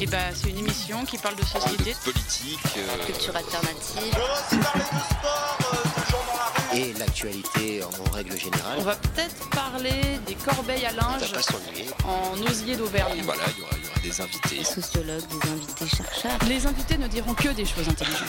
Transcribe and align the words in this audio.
Et 0.00 0.06
bah, 0.06 0.18
c'est 0.34 0.50
une 0.50 0.58
émission 0.58 1.04
qui 1.04 1.18
parle 1.18 1.36
de 1.36 1.44
société, 1.44 1.94
politique, 2.04 2.58
euh, 2.76 3.04
culture 3.06 3.36
alternative. 3.36 4.18
Et 6.74 6.92
l'actualité 6.98 7.82
en 7.84 8.10
règle 8.10 8.38
générale. 8.38 8.76
On 8.78 8.82
va 8.82 8.96
peut-être 8.96 9.50
parler 9.50 10.18
des 10.26 10.34
corbeilles 10.34 10.86
à 10.86 10.92
linge 10.92 11.32
en 12.04 12.50
osier 12.50 12.76
d'Auvergne. 12.76 13.20
voilà, 13.24 13.42
il 13.56 13.60
y 13.60 13.62
aura, 13.62 13.72
il 13.76 13.84
y 13.84 13.88
aura 13.88 14.00
des 14.02 14.20
invités. 14.20 14.64
Sociologues, 14.64 15.26
des 15.28 15.50
invités 15.50 15.96
chercheurs. 15.96 16.38
Les 16.48 16.66
invités 16.66 16.98
ne 16.98 17.08
diront 17.08 17.34
que 17.34 17.48
des 17.48 17.64
choses 17.64 17.88
intelligentes. 17.88 18.28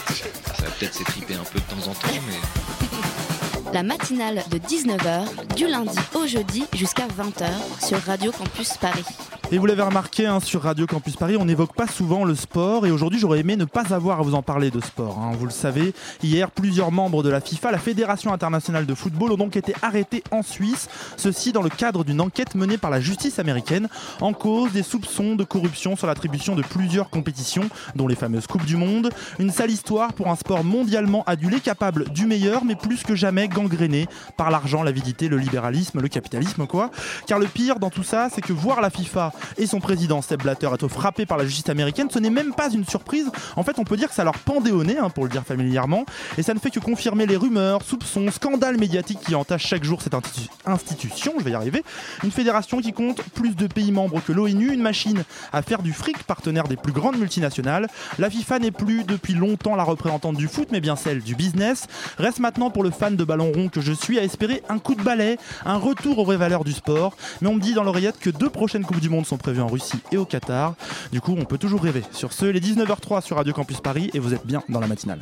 Ça 0.57 0.63
va 0.63 0.71
peut-être 0.71 0.93
s'étriper 0.93 1.35
un 1.35 1.43
peu 1.43 1.59
de 1.59 1.65
temps 1.65 1.89
en 1.89 1.93
temps, 1.93 2.21
mais 2.27 2.87
La 3.73 3.83
matinale 3.83 4.43
de 4.49 4.57
19h, 4.57 5.55
du 5.55 5.67
lundi 5.67 5.97
au 6.13 6.27
jeudi 6.27 6.65
jusqu'à 6.73 7.07
20h 7.07 7.47
sur 7.87 8.01
Radio 8.01 8.31
Campus 8.33 8.73
Paris. 8.77 9.05
Et 9.53 9.57
vous 9.57 9.65
l'avez 9.65 9.81
remarqué, 9.81 10.25
hein, 10.25 10.39
sur 10.39 10.61
Radio 10.61 10.87
Campus 10.87 11.17
Paris, 11.17 11.35
on 11.37 11.43
n'évoque 11.43 11.75
pas 11.75 11.85
souvent 11.85 12.23
le 12.23 12.35
sport. 12.35 12.85
Et 12.85 12.91
aujourd'hui, 12.91 13.19
j'aurais 13.19 13.41
aimé 13.41 13.57
ne 13.57 13.65
pas 13.65 13.93
avoir 13.93 14.21
à 14.21 14.23
vous 14.23 14.33
en 14.33 14.41
parler 14.41 14.71
de 14.71 14.79
sport. 14.79 15.19
hein. 15.19 15.33
Vous 15.37 15.43
le 15.43 15.51
savez, 15.51 15.93
hier, 16.23 16.49
plusieurs 16.49 16.89
membres 16.93 17.21
de 17.21 17.29
la 17.29 17.41
FIFA, 17.41 17.71
la 17.71 17.77
Fédération 17.77 18.31
internationale 18.31 18.85
de 18.85 18.93
football, 18.93 19.33
ont 19.33 19.37
donc 19.37 19.57
été 19.57 19.73
arrêtés 19.81 20.23
en 20.31 20.41
Suisse. 20.41 20.87
Ceci 21.17 21.51
dans 21.51 21.61
le 21.63 21.67
cadre 21.67 22.05
d'une 22.05 22.21
enquête 22.21 22.55
menée 22.55 22.77
par 22.77 22.89
la 22.91 23.01
justice 23.01 23.39
américaine 23.39 23.89
en 24.21 24.31
cause 24.31 24.71
des 24.71 24.83
soupçons 24.83 25.35
de 25.35 25.43
corruption 25.43 25.97
sur 25.97 26.07
l'attribution 26.07 26.55
de 26.55 26.61
plusieurs 26.61 27.09
compétitions, 27.09 27.69
dont 27.95 28.07
les 28.07 28.15
fameuses 28.15 28.47
Coupes 28.47 28.65
du 28.65 28.77
Monde. 28.77 29.09
Une 29.37 29.51
sale 29.51 29.71
histoire 29.71 30.13
pour 30.13 30.29
un 30.29 30.37
sport 30.37 30.63
mondialement 30.63 31.25
adulé, 31.27 31.59
capable 31.59 32.09
du 32.11 32.25
meilleur, 32.25 32.63
mais 32.63 32.75
plus 32.75 33.03
que 33.03 33.15
jamais 33.15 33.49
gangréné 33.49 34.07
par 34.37 34.49
l'argent, 34.49 34.81
l'avidité, 34.81 35.27
le 35.27 35.39
libéralisme, 35.39 35.99
le 35.99 36.07
capitalisme, 36.07 36.67
quoi. 36.67 36.89
Car 37.27 37.37
le 37.37 37.47
pire 37.47 37.79
dans 37.79 37.89
tout 37.89 38.03
ça, 38.03 38.29
c'est 38.33 38.39
que 38.39 38.53
voir 38.53 38.79
la 38.79 38.89
FIFA 38.89 39.33
et 39.57 39.67
son 39.67 39.79
président 39.79 40.21
Sepp 40.21 40.43
Blatter 40.43 40.69
être 40.73 40.87
frappés 40.87 41.25
par 41.25 41.37
la 41.37 41.45
justice 41.45 41.69
américaine, 41.69 42.07
ce 42.11 42.19
n'est 42.19 42.29
même 42.29 42.53
pas 42.53 42.69
une 42.69 42.85
surprise. 42.85 43.29
En 43.55 43.63
fait, 43.63 43.79
on 43.79 43.83
peut 43.83 43.97
dire 43.97 44.09
que 44.09 44.15
ça 44.15 44.23
leur 44.23 44.37
pendait 44.39 44.71
au 44.71 44.83
nez, 44.83 44.97
pour 45.15 45.23
le 45.23 45.29
dire 45.29 45.43
familièrement, 45.43 46.05
et 46.37 46.43
ça 46.43 46.53
ne 46.53 46.59
fait 46.59 46.69
que 46.69 46.79
confirmer 46.79 47.25
les 47.25 47.37
rumeurs, 47.37 47.81
soupçons, 47.83 48.29
scandales 48.31 48.77
médiatiques 48.77 49.19
qui 49.21 49.35
entachent 49.35 49.67
chaque 49.67 49.83
jour 49.83 50.01
cette 50.01 50.13
institu- 50.13 50.49
institution, 50.65 51.33
je 51.39 51.43
vais 51.43 51.51
y 51.51 51.55
arriver. 51.55 51.83
Une 52.23 52.31
fédération 52.31 52.79
qui 52.81 52.93
compte 52.93 53.21
plus 53.33 53.55
de 53.55 53.67
pays 53.67 53.91
membres 53.91 54.21
que 54.25 54.31
l'ONU, 54.31 54.73
une 54.73 54.81
machine 54.81 55.23
à 55.53 55.61
faire 55.61 55.81
du 55.81 55.93
fric, 55.93 56.23
partenaire 56.23 56.67
des 56.67 56.77
plus 56.77 56.91
grandes 56.93 57.17
multinationales. 57.17 57.87
La 58.19 58.29
FIFA 58.29 58.59
n'est 58.59 58.71
plus 58.71 59.03
depuis 59.03 59.33
longtemps 59.33 59.75
la 59.75 59.83
représentante 59.83 60.37
du 60.37 60.47
foot, 60.47 60.69
mais 60.71 60.81
bien 60.81 60.95
celle 60.95 61.21
du 61.21 61.35
business. 61.35 61.87
Reste 62.17 62.39
maintenant 62.39 62.69
pour 62.69 62.83
le 62.83 62.91
fan 62.91 63.15
de 63.15 63.23
ballon 63.23 63.51
rond 63.53 63.69
que 63.69 63.81
je 63.81 63.93
suis 63.93 64.19
à 64.19 64.23
espérer 64.23 64.63
un 64.69 64.79
coup 64.79 64.95
de 64.95 65.01
balai, 65.03 65.37
un 65.65 65.77
retour 65.77 66.19
aux 66.19 66.25
vraies 66.25 66.37
valeurs 66.37 66.63
du 66.63 66.73
sport. 66.73 67.15
Mais 67.41 67.47
on 67.47 67.55
me 67.55 67.59
dit 67.59 67.73
dans 67.73 67.83
l'oreillette 67.83 68.19
que 68.19 68.29
deux 68.29 68.49
prochaines 68.49 68.83
Coupes 68.83 68.99
du 68.99 69.09
Monde 69.09 69.25
sont 69.31 69.37
prévues 69.37 69.61
en 69.61 69.67
Russie 69.67 69.99
et 70.11 70.17
au 70.17 70.25
Qatar. 70.25 70.75
Du 71.13 71.21
coup, 71.21 71.33
on 71.37 71.45
peut 71.45 71.57
toujours 71.57 71.81
rêver. 71.81 72.03
Sur 72.11 72.33
ce, 72.33 72.45
les 72.45 72.59
19h03 72.59 73.21
sur 73.21 73.37
Radio 73.37 73.53
Campus 73.53 73.79
Paris 73.79 74.11
et 74.13 74.19
vous 74.19 74.33
êtes 74.33 74.45
bien 74.45 74.61
dans 74.67 74.81
la 74.81 74.87
matinale. 74.87 75.21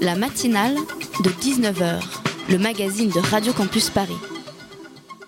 La 0.00 0.16
matinale 0.16 0.74
de 1.22 1.30
19h, 1.30 2.02
le 2.50 2.58
magazine 2.58 3.08
de 3.10 3.20
Radio 3.20 3.52
Campus 3.52 3.88
Paris. 3.90 4.16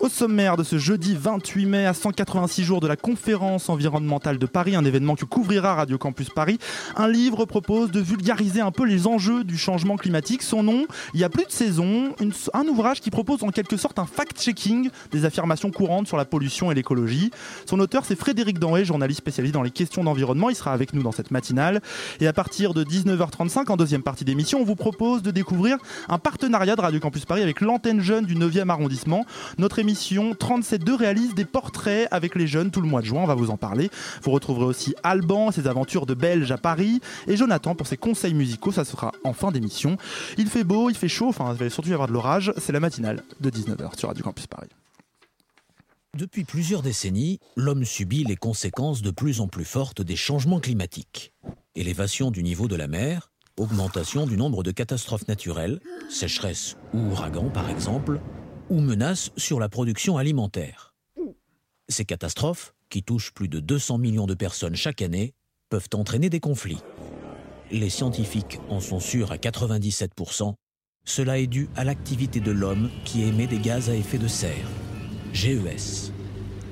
Au 0.00 0.09
sommaire 0.09 0.56
de 0.56 0.64
ce 0.64 0.77
jeudi 0.77 1.17
28 1.19 1.67
mai, 1.67 1.87
à 1.87 1.95
186 1.95 2.62
jours 2.64 2.81
de 2.81 2.87
la 2.87 2.97
conférence 2.97 3.69
environnementale 3.69 4.39
de 4.39 4.47
Paris, 4.47 4.77
un 4.77 4.84
événement 4.84 5.14
que 5.14 5.25
couvrira 5.25 5.75
Radio 5.75 5.97
Campus 5.98 6.28
Paris, 6.28 6.59
un 6.97 7.09
livre 7.09 7.47
propose 7.47 7.91
de 7.91 8.01
vulgariser 8.01 8.61
un 8.61 8.70
peu 8.70 8.84
les 8.84 9.06
enjeux 9.06 9.45
du 9.45 9.56
changement 9.56 9.97
climatique. 9.97 10.42
Son 10.42 10.62
nom, 10.62 10.86
Il 11.14 11.20
y 11.20 11.25
a 11.25 11.31
plus 11.31 11.47
de 11.47 11.51
saison, 11.51 12.14
un 12.53 12.67
ouvrage 12.67 13.01
qui 13.01 13.11
propose 13.11 13.42
en 13.45 13.48
quelque 13.48 13.77
sorte 13.77 13.98
un 13.98 14.05
fact-checking 14.05 14.91
des 15.11 15.25
affirmations 15.25 15.70
courantes 15.70 16.06
sur 16.06 16.17
la 16.17 16.25
pollution 16.25 16.70
et 16.70 16.75
l'écologie. 16.75 17.31
Son 17.64 17.81
auteur, 17.81 18.05
c'est 18.05 18.17
Frédéric 18.17 18.58
Danhé, 18.58 18.84
journaliste 18.84 19.20
spécialisé 19.20 19.53
dans 19.53 19.62
les 19.62 19.70
questions 19.70 20.05
d'environnement. 20.05 20.51
Il 20.51 20.56
sera 20.56 20.73
avec 20.73 20.92
nous 20.92 21.03
dans 21.03 21.12
cette 21.12 21.31
matinale. 21.31 21.81
Et 22.20 22.27
à 22.27 22.33
partir 22.33 22.75
de 22.75 22.84
19h35, 22.84 23.70
en 23.70 23.77
deuxième 23.77 24.03
partie 24.03 24.25
d'émission, 24.25 24.61
on 24.61 24.64
vous 24.64 24.77
propose 24.77 25.23
de 25.23 25.31
découvrir 25.31 25.79
un 26.08 26.19
partenariat 26.19 26.77
de 26.77 26.80
Radio 26.83 27.01
Campus 27.01 27.24
Paris 27.24 27.42
avec 27.42 27.63
l'antenne 27.63 28.01
jeune 28.01 28.27
du 28.27 28.35
9e 28.35 28.68
arrondissement. 28.68 29.24
Notre 29.57 29.79
émission 29.79 29.93
37.2 29.94 30.94
réalise 30.94 31.34
des 31.34 31.44
portraits 31.44 32.08
avec 32.10 32.34
les 32.34 32.46
jeunes 32.46 32.70
tout 32.70 32.80
le 32.80 32.88
mois 32.88 33.00
de 33.00 33.06
juin, 33.06 33.22
on 33.22 33.27
va 33.27 33.34
vous 33.34 33.50
en 33.50 33.56
parler. 33.56 33.90
Vous 34.22 34.30
retrouverez 34.30 34.66
aussi 34.66 34.94
Alban, 35.02 35.50
ses 35.50 35.66
aventures 35.66 36.06
de 36.06 36.14
Belge 36.14 36.50
à 36.50 36.58
Paris, 36.58 37.00
et 37.27 37.36
Jonathan 37.36 37.74
pour 37.74 37.86
ses 37.86 37.96
conseils 37.96 38.34
musicaux, 38.34 38.72
ça 38.72 38.84
sera 38.84 39.12
en 39.24 39.32
fin 39.32 39.50
d'émission. 39.50 39.96
Il 40.38 40.48
fait 40.48 40.64
beau, 40.64 40.90
il 40.90 40.96
fait 40.96 41.08
chaud, 41.08 41.28
enfin 41.28 41.52
il 41.52 41.58
va 41.58 41.70
surtout 41.70 41.90
y 41.90 41.92
avoir 41.92 42.08
de 42.08 42.12
l'orage, 42.12 42.52
c'est 42.58 42.72
la 42.72 42.80
matinale 42.80 43.22
de 43.40 43.50
19h 43.50 43.98
sur 43.98 44.08
Radio 44.08 44.24
Campus 44.24 44.46
Paris. 44.46 44.68
Depuis 46.16 46.44
plusieurs 46.44 46.82
décennies, 46.82 47.40
l'homme 47.56 47.84
subit 47.84 48.22
les 48.22 48.36
conséquences 48.36 49.02
de 49.02 49.11
plus 49.11 49.40
en 49.40 49.48
plus 49.48 49.64
fortes 49.64 50.00
des 50.00 50.14
changements 50.14 50.61
climatiques. 50.61 51.32
Élévation 51.74 52.30
du 52.30 52.44
niveau 52.44 52.68
de 52.68 52.76
la 52.76 52.86
mer, 52.86 53.32
augmentation 53.56 54.24
du 54.24 54.36
nombre 54.36 54.62
de 54.62 54.70
catastrophes 54.70 55.26
naturelles, 55.26 55.80
sécheresse 56.08 56.76
ou 56.92 56.98
ouragans 57.11 57.50
par 57.50 57.68
exemple, 57.68 58.20
ou 58.70 58.80
menaces 58.80 59.30
sur 59.36 59.61
la 59.61 59.69
production 59.69 60.17
alimentaire. 60.17 60.95
Ces 61.89 62.05
catastrophes, 62.05 62.75
qui 62.89 63.02
touchent 63.02 63.33
plus 63.33 63.48
de 63.48 63.61
200 63.61 63.98
millions 63.98 64.27
de 64.27 64.35
personnes 64.35 64.77
chaque 64.77 65.02
année, 65.02 65.35
peuvent 65.69 65.89
entraîner 65.95 66.30
des 66.30 66.41
conflits. 66.41 66.80
Les 67.70 67.91
scientifiques 67.91 68.61
en 68.69 68.80
sont 68.80 69.01
sûrs 69.01 69.33
à 69.33 69.36
97%. 69.36 70.55
Cela 71.05 71.39
est 71.39 71.47
dû 71.47 71.69
à 71.77 71.85
l'activité 71.85 72.41
de 72.41 72.53
l'homme 72.53 72.91
qui 73.05 73.24
émet 73.24 73.47
des 73.47 73.58
gaz 73.58 73.91
à 73.91 73.95
effet 73.95 74.19
de 74.19 74.29
serre. 74.29 74.69
GES. 75.33 76.14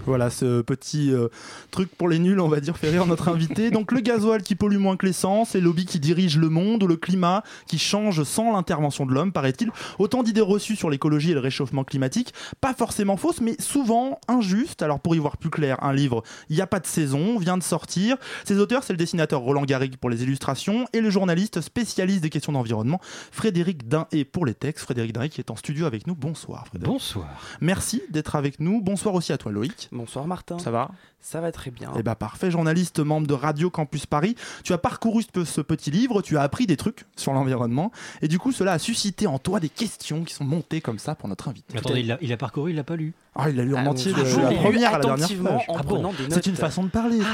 Voilà 0.06 0.30
ce 0.30 0.62
petit 0.62 1.12
euh, 1.12 1.28
truc 1.70 1.88
pour 1.96 2.08
les 2.08 2.18
nuls, 2.18 2.40
on 2.40 2.48
va 2.48 2.60
dire, 2.60 2.76
fait 2.76 2.90
rire 2.90 3.06
notre 3.06 3.28
invité. 3.28 3.70
Donc 3.70 3.92
le 3.92 4.00
gasoil 4.00 4.42
qui 4.42 4.56
pollue 4.56 4.78
moins 4.78 4.96
que 4.96 5.06
l'essence, 5.06 5.54
les 5.54 5.60
lobbies 5.60 5.86
qui 5.86 6.00
dirigent 6.00 6.40
le 6.40 6.48
monde, 6.48 6.82
ou 6.82 6.86
le 6.86 6.96
climat 6.96 7.44
qui 7.66 7.78
change 7.78 8.24
sans 8.24 8.52
l'intervention 8.52 9.06
de 9.06 9.12
l'homme, 9.12 9.32
paraît-il. 9.32 9.70
Autant 9.98 10.22
d'idées 10.22 10.40
reçues 10.40 10.74
sur 10.74 10.90
l'écologie 10.90 11.30
et 11.30 11.34
le 11.34 11.40
réchauffement 11.40 11.84
climatique, 11.84 12.34
pas 12.60 12.74
forcément 12.74 13.16
fausses, 13.16 13.40
mais 13.40 13.54
souvent 13.60 14.18
injustes. 14.26 14.82
Alors 14.82 14.98
pour 14.98 15.14
y 15.14 15.18
voir 15.18 15.36
plus 15.36 15.50
clair, 15.50 15.82
un 15.82 15.92
livre, 15.92 16.22
Il 16.50 16.56
n'y 16.56 16.62
a 16.62 16.66
pas 16.66 16.80
de 16.80 16.86
saison, 16.86 17.38
vient 17.38 17.56
de 17.56 17.62
sortir. 17.62 18.16
Ses 18.44 18.58
auteurs, 18.58 18.82
c'est 18.82 18.92
le 18.92 18.98
dessinateur 18.98 19.40
Roland 19.40 19.64
Garrigue 19.64 19.96
pour 19.96 20.10
les 20.10 20.22
illustrations 20.24 20.86
et 20.92 21.00
le 21.00 21.10
journaliste 21.10 21.60
spécialiste 21.60 22.22
des 22.22 22.30
questions 22.30 22.52
d'environnement, 22.52 23.00
Frédéric 23.30 23.88
Dain-et 23.88 24.24
pour 24.24 24.46
les 24.46 24.54
textes. 24.54 24.84
Frédéric 24.84 25.12
Dain 25.12 25.28
qui 25.28 25.40
est 25.40 25.50
en 25.50 25.56
studio 25.56 25.86
avec 25.86 26.06
nous. 26.06 26.14
Bonsoir 26.14 26.66
Frédéric. 26.66 26.92
Bonsoir. 26.92 27.28
Merci 27.60 28.02
d'être 28.10 28.34
avec 28.34 28.58
nous. 28.58 28.80
Bonsoir 28.80 29.14
aussi 29.14 29.32
à 29.32 29.38
toi 29.38 29.52
Loïc. 29.52 29.88
Bonsoir 29.92 30.26
Martin. 30.26 30.58
Ça 30.58 30.70
va 30.70 30.91
Ça 31.20 31.42
va 31.42 31.53
très 31.53 31.70
bien. 31.70 31.92
Eh 31.98 32.03
bah 32.03 32.14
parfait, 32.14 32.50
journaliste, 32.50 32.98
membre 33.00 33.26
de 33.26 33.34
Radio 33.34 33.69
Campus 33.69 34.06
Paris. 34.06 34.34
Tu 34.64 34.72
as 34.72 34.78
parcouru 34.78 35.22
ce, 35.44 35.60
petit 35.60 35.91
livre, 35.91 36.22
tu 36.22 36.38
as 36.38 36.42
appris 36.42 36.66
des 36.66 36.78
trucs 36.78 37.04
sur 37.14 37.34
l'environnement, 37.34 37.92
et 38.22 38.28
du 38.28 38.38
coup 38.38 38.52
cela 38.52 38.72
a 38.72 38.78
suscité 38.78 39.26
en 39.26 39.38
toi 39.38 39.60
des 39.60 39.69
questions 39.69 40.25
qui 40.25 40.32
sont 40.32 40.44
montées 40.44 40.81
comme 40.81 40.98
ça 40.98 41.14
pour 41.14 41.28
notre 41.28 41.48
invité. 41.48 41.76
Attendez, 41.76 42.00
il 42.00 42.10
a, 42.10 42.16
il 42.22 42.32
a 42.32 42.38
parcouru, 42.38 42.70
il 42.70 42.76
l'a 42.76 42.84
pas 42.84 42.97
lu. 42.97 43.12
Ah, 43.34 43.50
il 43.50 43.60
a 43.60 43.64
lu 43.64 43.75
en 43.75 43.84
Ah, 43.84 43.91
entier 43.91 44.14
de 44.14 44.25
je 44.25 44.41
la 44.41 44.48
l'ai 44.48 44.56
lu 44.56 44.62
première 44.62 44.94
à 44.94 44.98
la 44.98 45.04
dernière 45.04 45.42
page. 45.42 45.66
Ah 45.69 45.82
bon 45.82 46.10
C'est 46.31 46.47
une 46.47 46.56
façon 46.56 46.84
de 46.84 46.88
parler, 46.88 47.19
Dain. 47.19 47.26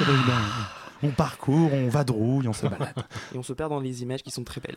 On 1.05 1.11
parcourt, 1.11 1.73
on 1.73 1.89
vadrouille, 1.89 2.49
on 2.49 2.53
se 2.53 2.67
balade. 2.67 2.93
Et 3.33 3.39
on 3.39 3.45
se 3.45 3.53
perd 3.53 3.71
dans 3.71 3.79
les 3.79 4.03
images 4.03 4.25
qui 4.25 4.33
sont 4.33 4.43
très 4.43 4.61
belles. 4.61 4.77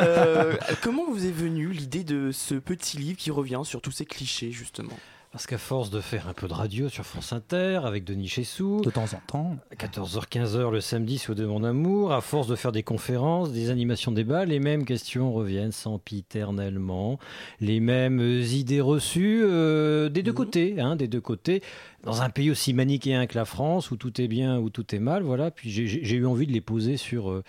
Euh, 0.00 0.56
comment 0.82 1.04
vous 1.08 1.26
est 1.26 1.30
venue 1.30 1.68
l'idée 1.68 2.02
de 2.02 2.32
ce 2.32 2.56
petit 2.56 2.96
livre 2.96 3.16
qui 3.16 3.30
revient 3.30 3.60
sur 3.62 3.80
tous 3.80 3.92
ces 3.92 4.04
clichés 4.04 4.50
justement? 4.50 4.98
Parce 5.32 5.46
qu'à 5.46 5.58
force 5.58 5.90
de 5.90 6.00
faire 6.00 6.26
un 6.28 6.32
peu 6.32 6.48
de 6.48 6.52
radio 6.52 6.88
sur 6.88 7.04
France 7.06 7.32
Inter 7.32 7.82
avec 7.84 8.02
Denis 8.02 8.26
Chessou, 8.26 8.80
De 8.84 8.90
temps 8.90 9.04
en 9.14 9.20
temps. 9.28 9.56
à 9.70 9.76
14h-15h 9.76 10.72
le 10.72 10.80
samedi 10.80 11.18
sur 11.18 11.36
De 11.36 11.46
Mon 11.46 11.62
Amour, 11.62 12.12
à 12.12 12.20
force 12.20 12.48
de 12.48 12.56
faire 12.56 12.72
des 12.72 12.82
conférences, 12.82 13.52
des 13.52 13.70
animations 13.70 14.10
débats, 14.10 14.44
les 14.44 14.58
mêmes 14.58 14.84
questions 14.84 15.32
reviennent 15.32 15.70
sempiternellement, 15.70 17.20
les 17.60 17.78
mêmes 17.78 18.18
idées 18.20 18.80
reçues 18.80 19.42
euh, 19.44 20.08
des 20.08 20.24
deux 20.24 20.32
Mhm. 20.32 20.36
côtés, 20.36 20.80
hein, 20.80 20.96
des 20.96 21.06
deux 21.06 21.20
côtés. 21.20 21.62
Dans 22.04 22.22
un 22.22 22.30
pays 22.30 22.50
aussi 22.50 22.72
manichéen 22.72 23.26
que 23.26 23.36
la 23.36 23.44
France, 23.44 23.90
où 23.90 23.96
tout 23.96 24.20
est 24.20 24.28
bien, 24.28 24.58
où 24.58 24.70
tout 24.70 24.94
est 24.94 24.98
mal, 24.98 25.22
voilà. 25.22 25.50
Puis 25.50 25.70
j'ai- 25.70 26.14
eu 26.14 26.26
envie 26.26 26.46
de 26.46 26.52
les 26.52 26.60
poser 26.62 26.96
sur, 26.96 27.30
euh, 27.30 27.44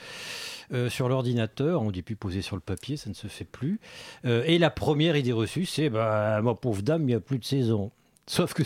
euh, 0.74 0.90
sur 0.90 1.08
l'ordinateur. 1.08 1.82
On 1.82 1.92
dit 1.92 2.02
plus 2.02 2.16
poser 2.18 2.42
sur 2.42 2.56
le 2.58 2.62
papier, 2.62 2.98
ça 2.98 3.10
ne 3.10 3.16
se 3.16 3.28
fait 3.28 3.46
plus. 3.46 3.80
Euh, 4.26 4.44
et 4.46 4.58
la 4.58 4.70
première 4.70 5.16
idée 5.16 5.32
reçue, 5.32 5.66
c'est 5.66 5.90
bah, 5.90 6.42
ma 6.42 6.54
pauvre 6.54 6.82
dame, 6.82 7.04
il 7.04 7.08
n'y 7.08 7.14
a 7.14 7.20
plus 7.22 7.40
de 7.40 7.46
saison. 7.46 7.92
Sauf 8.28 8.54
que 8.54 8.64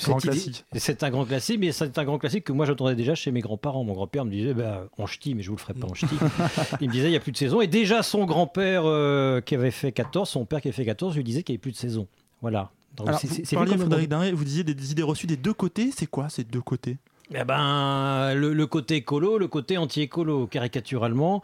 c'est 0.79 1.03
un 1.03 1.09
grand 1.09 1.25
classique, 1.25 1.59
mais 1.59 1.71
c'est 1.71 1.97
un 1.97 2.03
grand 2.03 2.19
classique 2.19 2.43
que 2.43 2.51
moi 2.51 2.65
j'entendais 2.65 2.93
déjà 2.95 3.15
chez 3.15 3.31
mes 3.31 3.39
grands-parents. 3.39 3.83
Mon 3.83 3.93
grand-père 3.93 4.25
me 4.25 4.29
disait 4.29 4.53
bah, 4.53 4.85
en 4.97 5.07
ch'ti, 5.07 5.33
mais 5.33 5.41
je 5.43 5.49
vous 5.49 5.55
le 5.55 5.61
ferai 5.61 5.73
pas 5.73 5.87
en 5.87 5.93
ch'ti. 5.93 6.07
il 6.81 6.87
me 6.87 6.93
disait 6.93 7.07
il 7.07 7.11
n'y 7.11 7.15
a 7.15 7.19
plus 7.19 7.31
de 7.31 7.37
saison. 7.37 7.61
Et 7.61 7.67
déjà 7.67 8.03
son 8.03 8.25
grand-père 8.25 8.83
euh, 8.85 9.41
qui 9.41 9.55
avait 9.55 9.71
fait 9.71 9.91
14, 9.91 10.29
son 10.29 10.45
père 10.45 10.61
qui 10.61 10.67
avait 10.67 10.75
fait 10.75 10.85
14, 10.85 11.15
lui 11.15 11.23
disait 11.23 11.41
qu'il 11.41 11.53
n'y 11.53 11.57
avait 11.57 11.61
plus 11.61 11.71
de 11.71 11.77
saison. 11.77 12.07
Voilà. 12.41 12.69
Donc, 12.95 13.07
Alors, 13.09 13.19
c'est- 13.19 13.27
vous 13.27 13.55
parliez, 13.55 13.77
Frédéric 13.77 14.09
Dain, 14.09 14.33
vous 14.33 14.43
disiez 14.43 14.63
des, 14.63 14.73
des 14.73 14.91
idées 14.91 15.03
reçues 15.03 15.27
des 15.27 15.37
deux 15.37 15.53
côtés, 15.53 15.91
c'est 15.95 16.07
quoi 16.07 16.29
ces 16.29 16.43
deux 16.43 16.61
côtés? 16.61 16.97
Eh 17.33 17.43
ben, 17.43 18.35
le, 18.35 18.53
le 18.53 18.67
côté 18.67 18.97
écolo, 18.97 19.39
le 19.39 19.47
côté 19.47 19.79
anti-écolo, 19.79 20.45
caricaturalement, 20.45 21.41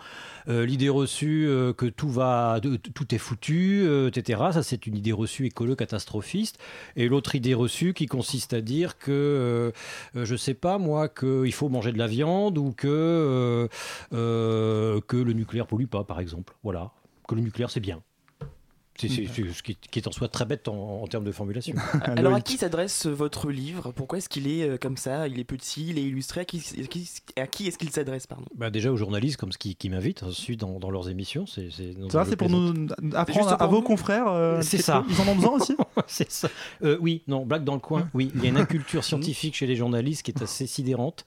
euh, 0.48 0.64
l'idée 0.64 0.90
reçue 0.90 1.48
euh, 1.48 1.74
que 1.74 1.88
tout 1.88 2.08
va, 2.08 2.60
de- 2.60 2.76
tout 2.76 3.16
est 3.16 3.18
foutu, 3.18 3.82
euh, 3.82 4.10
etc. 4.10 4.42
Ça, 4.54 4.62
c'est 4.62 4.86
une 4.86 4.96
idée 4.96 5.12
reçue 5.12 5.48
écolo-catastrophiste. 5.48 6.60
Et 6.96 7.08
l'autre 7.08 7.34
idée 7.34 7.56
reçue 7.56 7.94
qui 7.96 8.06
consiste 8.06 8.54
à 8.54 8.62
dire 8.62 9.00
que, 9.00 9.74
je 10.14 10.36
sais 10.36 10.54
pas 10.54 10.78
moi, 10.78 11.10
qu'il 11.10 11.52
faut 11.52 11.68
manger 11.68 11.92
de 11.92 11.98
la 11.98 12.06
viande 12.08 12.60
ou 12.60 12.74
que 12.74 12.88
euh, 12.88 13.68
euh, 14.14 15.02
que 15.08 15.18
le 15.18 15.34
nucléaire 15.34 15.66
pollue 15.66 15.86
pas, 15.88 16.04
par 16.04 16.20
exemple. 16.20 16.54
Voilà, 16.64 16.92
que 17.28 17.34
le 17.34 17.42
nucléaire 17.42 17.72
c'est 17.72 17.80
bien. 17.80 18.02
C'est 19.02 19.10
c'est- 19.10 19.28
c'est 19.34 19.52
ce 19.54 19.64
qui, 19.64 19.76
qui 19.76 20.00
est 20.00 20.08
en 20.08 20.12
soi 20.12 20.28
très 20.28 20.46
bête 20.46 20.68
en, 20.68 21.02
en 21.04 21.08
termes 21.08 21.24
de 21.24 21.32
formulation. 21.32 21.76
Alors 22.04 22.34
à 22.36 22.42
qui 22.42 22.58
s'adresse 22.58 23.06
votre 23.08 23.50
livre? 23.52 23.92
Pourquoi 23.96 24.18
est-ce 24.20 24.30
qu'il 24.30 24.48
est 24.48 24.64
euh, 24.64 24.78
comme 24.78 24.98
ça? 24.98 25.28
Il 25.28 25.40
est 25.40 25.44
petit, 25.44 25.88
il 25.90 25.98
est 25.98 26.04
illustré. 26.04 26.42
À 26.42 26.46
qui, 26.46 26.58
à 26.60 26.88
qui- 26.88 27.10
à 27.38 27.48
qui 27.48 27.68
est-ce 27.68 27.78
qu'il 27.78 27.90
s'adresse 27.92 28.28
pardon? 28.28 28.46
Bah 28.56 28.70
déjà 28.70 28.92
aux 28.92 28.98
journalistes 28.98 29.38
comme 29.38 29.52
ce 29.52 29.58
qui, 29.58 29.76
qui 29.76 29.90
m'invitent 29.90 30.24
ensuite 30.24 30.60
dans, 30.60 30.80
dans 30.80 30.92
leurs 30.92 31.10
émissions. 31.10 31.46
C'est 31.48 31.70
Ça, 32.10 32.26
c'est 32.26 32.36
pour 32.36 32.50
nous 32.50 32.88
apprendre 33.14 33.56
à, 33.60 33.68
vos 33.68 33.82
confrères. 33.82 34.28
euh, 34.28 34.62
C'est 34.62 34.78
ça. 34.82 35.04
Ils 35.10 35.20
en 35.22 35.28
ont 35.28 35.36
besoin 35.36 35.52
aussi? 35.54 35.76
C'est 36.08 36.32
ça. 36.32 36.50
Euh, 36.84 36.98
oui, 37.00 37.22
non, 37.28 37.46
blague 37.46 37.64
dans 37.64 37.74
le 37.76 37.80
coin. 37.80 38.10
Oui, 38.14 38.32
il 38.36 38.44
y 38.44 38.46
a 38.48 38.50
une 38.50 38.58
inculture 38.58 39.04
scientifique 39.04 39.56
chez 39.56 39.68
les 39.68 39.76
journalistes 39.76 40.24
qui 40.24 40.32
est 40.32 40.42
assez 40.42 40.68
sidérante. 40.68 41.26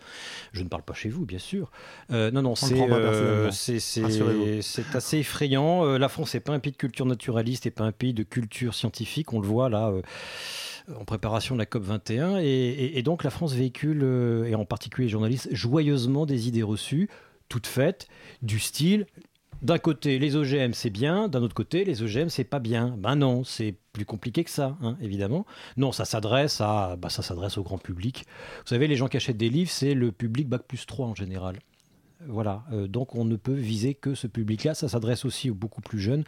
Je 0.53 0.62
ne 0.62 0.69
parle 0.69 0.82
pas 0.82 0.94
chez 0.94 1.09
vous, 1.09 1.25
bien 1.25 1.38
sûr. 1.38 1.70
Euh, 2.11 2.31
non, 2.31 2.43
non, 2.43 2.55
c'est 2.55 2.81
euh, 2.81 3.50
c'est- 3.50 3.79
c'est- 3.81 4.03
Rassurez-vous. 4.03 4.62
c'est 4.62 4.94
assez 4.94 5.19
effrayant. 5.19 5.85
Euh, 5.87 5.99
la 5.99 6.09
France 6.09 6.35
n'est 6.35 6.41
pas 6.41 6.53
un 6.53 6.59
pays 6.59 6.73
de 6.73 6.77
culture 6.77 7.06
naturaliste 7.06 7.64
et 7.67 7.71
pas 7.71 7.85
un 7.85 7.93
pays 7.93 8.15
de 8.15 8.23
culture 8.23 8.75
scientifique. 8.75 9.33
On 9.33 9.41
le 9.41 9.47
voit 9.47 9.69
là. 9.69 9.89
euh, 9.89 10.03
en 10.99 11.05
préparation 11.05 11.55
de 11.55 11.61
la 11.61 11.67
COP 11.67 11.83
21 11.83 12.37
et, 12.43 13.03
donc 13.03 13.25
la 13.25 13.31
France 13.31 13.55
véhicule 13.55 14.03
euh, 14.03 14.45
et 14.45 14.55
en 14.55 14.67
particulier 14.67 15.07
les 15.07 15.11
journalistes 15.13 15.49
joyeusement 15.51 16.27
des 16.27 16.47
idées 16.47 16.63
reçues 16.63 17.09
toutes 17.49 17.67
faites 17.67 18.07
du 18.43 18.59
style 18.59 19.07
d'un 19.63 19.79
côté, 19.79 20.19
les 20.19 20.37
OGM 20.37 20.73
c'est 20.75 20.91
bien, 20.91 21.27
d'un 21.29 21.43
autre 21.43 21.55
côté, 21.55 21.85
les 21.85 22.03
OGM 22.03 22.29
c'est 22.29 22.45
pas 22.45 22.59
bien. 22.59 22.97
Ben 22.99 23.17
non, 23.17 23.45
c'est 23.45 23.75
plus 23.93 24.05
compliqué 24.05 24.45
que 24.45 24.51
ça, 24.51 24.77
hein, 24.83 24.99
évidemment. 25.01 25.47
Non, 25.79 25.91
ça 25.91 26.05
s'adresse 26.05 26.61
à, 26.61 26.97
bah, 26.97 27.09
ça 27.09 27.23
s'adresse 27.23 27.57
au 27.57 27.63
grand 27.63 27.79
public. 27.79 28.27
Vous 28.59 28.69
savez, 28.69 28.89
les 28.89 28.97
gens 28.97 29.09
qui 29.09 29.17
achètent 29.17 29.39
des 29.39 29.49
livres, 29.49 29.71
c'est 29.71 29.95
le 29.95 30.13
public 30.13 30.49
bac 30.49 30.65
plus 30.69 30.85
3 30.85 31.07
en 31.07 31.15
général. 31.15 31.57
Voilà, 32.29 32.65
euh, 32.73 32.87
donc 32.87 33.15
on 33.15 33.25
ne 33.25 33.37
peut 33.37 33.53
viser 33.53 33.94
que 33.94 34.15
ce 34.15 34.26
public-là. 34.26 34.75
Ça 34.75 34.88
s'adresse 34.88 35.25
aussi 35.25 35.50
aux 35.50 35.55
beaucoup 35.55 35.81
plus 35.81 36.00
jeunes, 36.00 36.25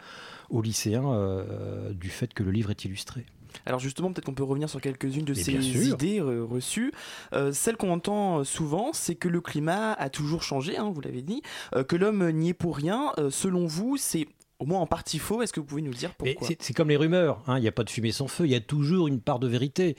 aux 0.49 0.61
lycéens, 0.61 1.11
euh, 1.13 1.93
du 1.93 2.09
fait 2.09 2.33
que 2.33 2.43
le 2.43 2.51
livre 2.51 2.69
est 2.71 2.85
illustré. 2.85 3.25
Alors 3.65 3.79
justement, 3.79 4.11
peut-être 4.11 4.25
qu'on 4.25 4.33
peut 4.33 4.43
revenir 4.43 4.69
sur 4.69 4.81
quelques-unes 4.81 5.25
de 5.25 5.33
Mais 5.33 5.41
ces 5.41 5.89
idées 5.89 6.21
reçues. 6.21 6.91
Euh, 7.33 7.51
celle 7.53 7.75
qu'on 7.77 7.91
entend 7.91 8.39
euh, 8.39 8.43
souvent, 8.43 8.91
c'est 8.93 9.15
que 9.15 9.27
le 9.27 9.41
climat 9.41 9.93
a 9.93 10.09
toujours 10.09 10.43
changé, 10.43 10.77
hein, 10.77 10.91
vous 10.93 11.01
l'avez 11.01 11.21
dit, 11.21 11.41
que 11.87 11.95
l'homme 11.95 12.29
n'y 12.31 12.49
est 12.49 12.53
pour 12.53 12.75
rien. 12.77 13.13
Selon 13.29 13.65
vous, 13.65 13.97
c'est 13.97 14.27
au 14.59 14.65
moins 14.65 14.79
en 14.79 14.87
partie 14.87 15.19
faux. 15.19 15.41
Est-ce 15.41 15.53
que 15.53 15.59
vous 15.59 15.65
pouvez 15.65 15.81
nous 15.81 15.93
dire 15.93 16.13
pourquoi? 16.15 16.47
c'est- 16.59 16.73
comme 16.73 16.89
les 16.89 16.97
rumeurs, 16.97 17.41
hein, 17.47 17.57
il 17.57 17.61
n'y 17.61 17.67
a 17.67 17.71
pas 17.71 17.83
de 17.83 17.89
fumée 17.89 18.11
sans 18.11 18.27
feu, 18.27 18.45
il 18.45 18.51
y 18.51 18.55
a 18.55 18.59
toujours 18.59 19.07
une 19.07 19.21
part 19.21 19.39
de 19.39 19.47
vérité. 19.47 19.95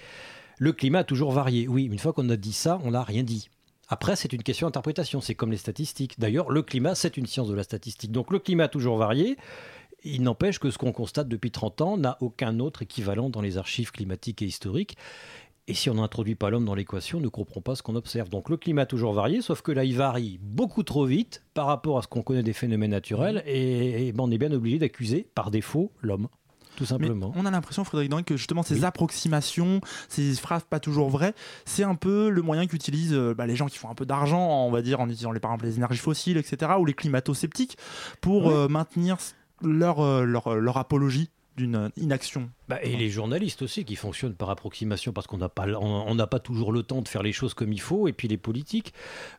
Le 0.59 0.73
climat 0.73 1.01
a 1.01 1.05
toujours 1.05 1.33
varié. 1.33 1.69
Oui, 1.69 1.89
mais 1.89 1.95
une 1.95 2.01
fois 2.01 2.13
qu'on 2.13 2.29
a 2.31 2.37
dit 2.37 2.53
ça, 2.53 2.81
on 2.85 2.91
n'a 2.93 3.03
rien 3.03 3.23
dit. 3.23 3.49
Après, 3.89 4.17
c'est 4.17 4.33
une 4.33 4.43
question 4.43 4.67
d'interprétation, 4.67 5.21
c'est 5.21 5.35
comme 5.35 5.51
les 5.51 5.57
statistiques. 5.57 6.21
D'ailleurs, 6.21 6.51
le 6.51 6.63
climat, 6.63 6.95
c'est 6.95 7.17
une 7.17 7.27
science 7.27 7.49
de 7.49 7.55
la 7.55 7.63
statistique. 7.63 8.13
Donc 8.13 8.31
le 8.31 8.39
climat 8.39 8.65
a 8.65 8.69
toujours 8.69 8.99
varié. 8.99 9.37
Il 10.05 10.23
n'empêche 10.23 10.59
que 10.59 10.71
ce 10.71 10.79
qu'on 10.79 10.93
constate 10.93 11.29
depuis 11.29 11.51
30 11.51 11.81
ans 11.81 11.97
n'a 11.97 12.19
aucun 12.21 12.61
autre 12.61 12.83
équivalent 12.83 13.31
dans 13.31 13.41
les 13.41 13.57
archives 13.57 13.91
climatiques 13.91 14.43
et 14.43 14.47
historiques. 14.47 14.97
Et 15.67 15.75
si 15.75 15.91
on 15.91 15.95
n'introduit 15.95 16.35
pas 16.35 16.49
l'homme 16.51 16.65
dans 16.65 16.75
l'équation, 16.75 17.19
on 17.19 17.21
ne 17.21 17.29
comprend 17.29 17.61
pas 17.61 17.75
ce 17.77 17.83
qu'on 17.83 17.97
observe. 17.97 18.29
Donc 18.29 18.49
le 18.49 18.57
climat 18.57 18.83
a 18.83 18.87
toujours 18.87 19.13
varié, 19.13 19.43
sauf 19.43 19.61
que 19.61 19.73
là, 19.73 19.85
il 19.85 19.97
varie 19.97 20.39
beaucoup 20.41 20.83
trop 20.83 21.05
vite 21.05 21.43
par 21.53 21.67
rapport 21.67 21.99
à 21.99 22.03
ce 22.03 22.09
qu'on 22.09 22.23
connaît 22.23 22.43
des 22.43 22.55
phénomènes 22.55 22.91
naturels. 22.91 23.43
Et, 23.47 24.09
et 24.09 24.13
ben, 24.13 24.25
on 24.25 24.31
est 24.31 24.39
bien 24.39 24.53
obligé 24.53 24.79
d'accuser 24.79 25.29
par 25.35 25.51
défaut 25.51 25.93
l'homme, 26.01 26.29
tout 26.79 26.85
Mais 26.85 26.89
simplement. 27.09 27.33
on 27.35 27.45
a 27.45 27.51
l'impression, 27.51 27.83
Frédéric 27.85 28.11
Dain, 28.11 28.23
que 28.23 28.37
justement 28.37 28.63
ces 28.63 28.77
Oui. 28.77 28.85
approximations, 28.85 29.81
ces 30.09 30.33
phrases 30.35 30.63
pas 30.69 30.79
toujours 30.81 31.11
vraies, 31.11 31.35
c'est 31.65 31.83
un 31.83 31.95
peu 31.97 32.29
le 32.31 32.41
moyen 32.43 32.67
qu'utilisent 32.67 33.13
euh, 33.15 33.35
bah, 33.35 33.47
les 33.47 33.57
gens 33.57 33.67
qui 33.67 33.79
font 33.79 33.91
un 33.91 33.95
peu 33.95 34.07
d'argent, 34.07 34.41
on 34.67 34.71
va 34.71 34.81
dire, 34.81 35.01
en 35.01 35.07
utilisant 35.07 35.33
les, 35.33 35.41
par 35.41 35.51
exemple 35.51 35.67
les 35.67 35.77
énergies 35.77 35.99
fossiles, 35.99 36.37
etc., 36.37 36.73
ou 36.79 36.85
les 36.85 36.95
climato-sceptiques, 36.95 37.77
pour 38.21 38.47
Oui. 38.47 38.55
euh, 38.55 38.69
maintenir 38.69 39.17
leur, 39.63 40.01
euh, 40.01 40.25
leur, 40.25 40.55
leur 40.55 40.77
apologie 40.77 41.31
d'une 41.59 41.91
inaction. 41.99 42.49
Bah, 42.69 42.79
et 42.83 42.97
les 42.97 43.09
journalistes 43.11 43.63
aussi 43.63 43.85
qui 43.85 43.97
fonctionnent 43.97 44.35
par 44.35 44.49
approximation 44.51 45.13
parce 45.13 45.27
qu'on 45.27 45.39
n'a 45.39 45.49
pas, 45.49 45.67
on 45.81 46.15
n'a 46.15 46.27
pas 46.27 46.39
toujours 46.39 46.73
le 46.73 46.83
temps 46.83 47.03
de 47.03 47.09
faire 47.09 47.23
les 47.23 47.33
choses 47.33 47.53
comme 47.55 47.73
il 47.73 47.81
faut, 47.81 48.09
et 48.09 48.13
puis 48.13 48.29
les 48.29 48.37
politiques. 48.37 48.93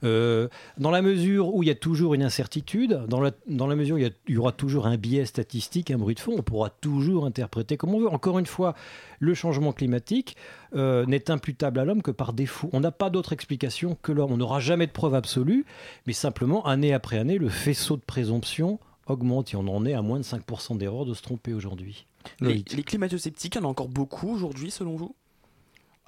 Euh, 0.03 0.47
dans 0.77 0.91
la 0.91 1.01
mesure 1.01 1.53
où 1.55 1.63
il 1.63 1.67
y 1.67 1.71
a 1.71 1.75
toujours 1.75 2.13
une 2.13 2.23
incertitude, 2.23 3.05
dans 3.07 3.21
la, 3.21 3.31
dans 3.47 3.67
la 3.67 3.75
mesure 3.75 3.95
où 3.95 3.99
il 3.99 4.03
y, 4.03 4.07
a- 4.07 4.11
il 4.27 4.35
y 4.35 4.37
aura 4.37 4.51
toujours 4.51 4.85
un 4.87 4.97
biais 4.97 5.25
statistique, 5.25 5.89
un 5.91 5.97
bruit 5.97 6.15
de 6.15 6.19
fond, 6.19 6.33
on 6.37 6.41
pourra 6.41 6.69
toujours 6.69 7.25
interpréter 7.25 7.77
comme 7.77 7.93
on 7.95 7.99
veut. 7.99 8.09
Encore 8.09 8.39
une 8.39 8.45
fois, 8.45 8.73
le 9.19 9.33
changement 9.33 9.73
climatique 9.73 10.35
euh, 10.75 11.05
n'est 11.05 11.31
imputable 11.31 11.79
à 11.79 11.85
l'homme 11.85 12.01
que 12.01 12.11
par 12.11 12.33
défaut. 12.33 12.69
On 12.73 12.79
n'a 12.79 12.91
pas 12.91 13.09
d'autre 13.09 13.33
explication 13.33 13.97
que 14.01 14.11
l'homme. 14.11 14.31
On 14.31 14.37
n'aura 14.37 14.59
jamais 14.59 14.87
de 14.87 14.91
preuve 14.91 15.13
absolue, 15.15 15.65
mais 16.07 16.13
simplement, 16.13 16.65
année 16.65 16.93
après 16.93 17.17
année, 17.17 17.37
le 17.37 17.49
faisceau 17.49 17.95
de 17.95 18.01
présomption 18.01 18.79
augmente 19.05 19.53
et 19.53 19.55
on 19.57 19.67
en 19.67 19.85
est 19.85 19.93
à 19.93 20.01
moins 20.03 20.19
de 20.19 20.23
5% 20.23 20.77
d'erreur 20.77 21.05
de 21.05 21.13
se 21.15 21.21
tromper 21.23 21.53
aujourd'hui. 21.53 22.05
Les, 22.41 22.63
les 22.75 22.83
climato-sceptiques, 22.83 23.55
il 23.55 23.59
y 23.59 23.61
en 23.61 23.65
a 23.65 23.69
encore 23.69 23.89
beaucoup 23.89 24.29
aujourd'hui, 24.29 24.71
selon 24.71 24.95
vous? 24.95 25.15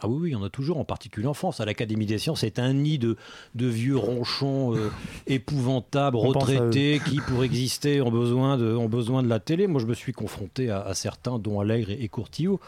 Ah 0.03 0.07
oui, 0.07 0.17
oui, 0.19 0.29
il 0.29 0.33
y 0.33 0.35
en 0.35 0.43
a 0.43 0.49
toujours, 0.49 0.79
en 0.79 0.83
particulier 0.83 1.27
en 1.27 1.35
France. 1.35 1.59
À 1.59 1.65
l'Académie 1.65 2.07
des 2.07 2.17
sciences, 2.17 2.39
c'est 2.41 2.57
un 2.57 2.73
nid 2.73 2.97
de, 2.97 3.17
de 3.53 3.67
vieux 3.67 3.97
ronchons 3.97 4.75
euh, 4.75 4.89
épouvantables, 5.27 6.17
On 6.17 6.29
retraités, 6.29 6.99
qui, 7.05 7.19
pour 7.19 7.43
exister, 7.43 8.01
ont 8.01 8.11
besoin 8.11 8.57
de, 8.57 8.73
ont 8.73 8.89
besoin 8.89 9.21
de 9.21 9.27
la 9.27 9.39
télé. 9.39 9.67
Moi, 9.67 9.79
je 9.79 9.85
me 9.85 9.93
suis 9.93 10.11
confronté 10.11 10.71
à, 10.71 10.81
à 10.81 10.95
certains, 10.95 11.37
dont 11.37 11.59
Allègre 11.59 11.91
et, 11.91 12.01
et 12.01 12.07
Courtillot. 12.09 12.59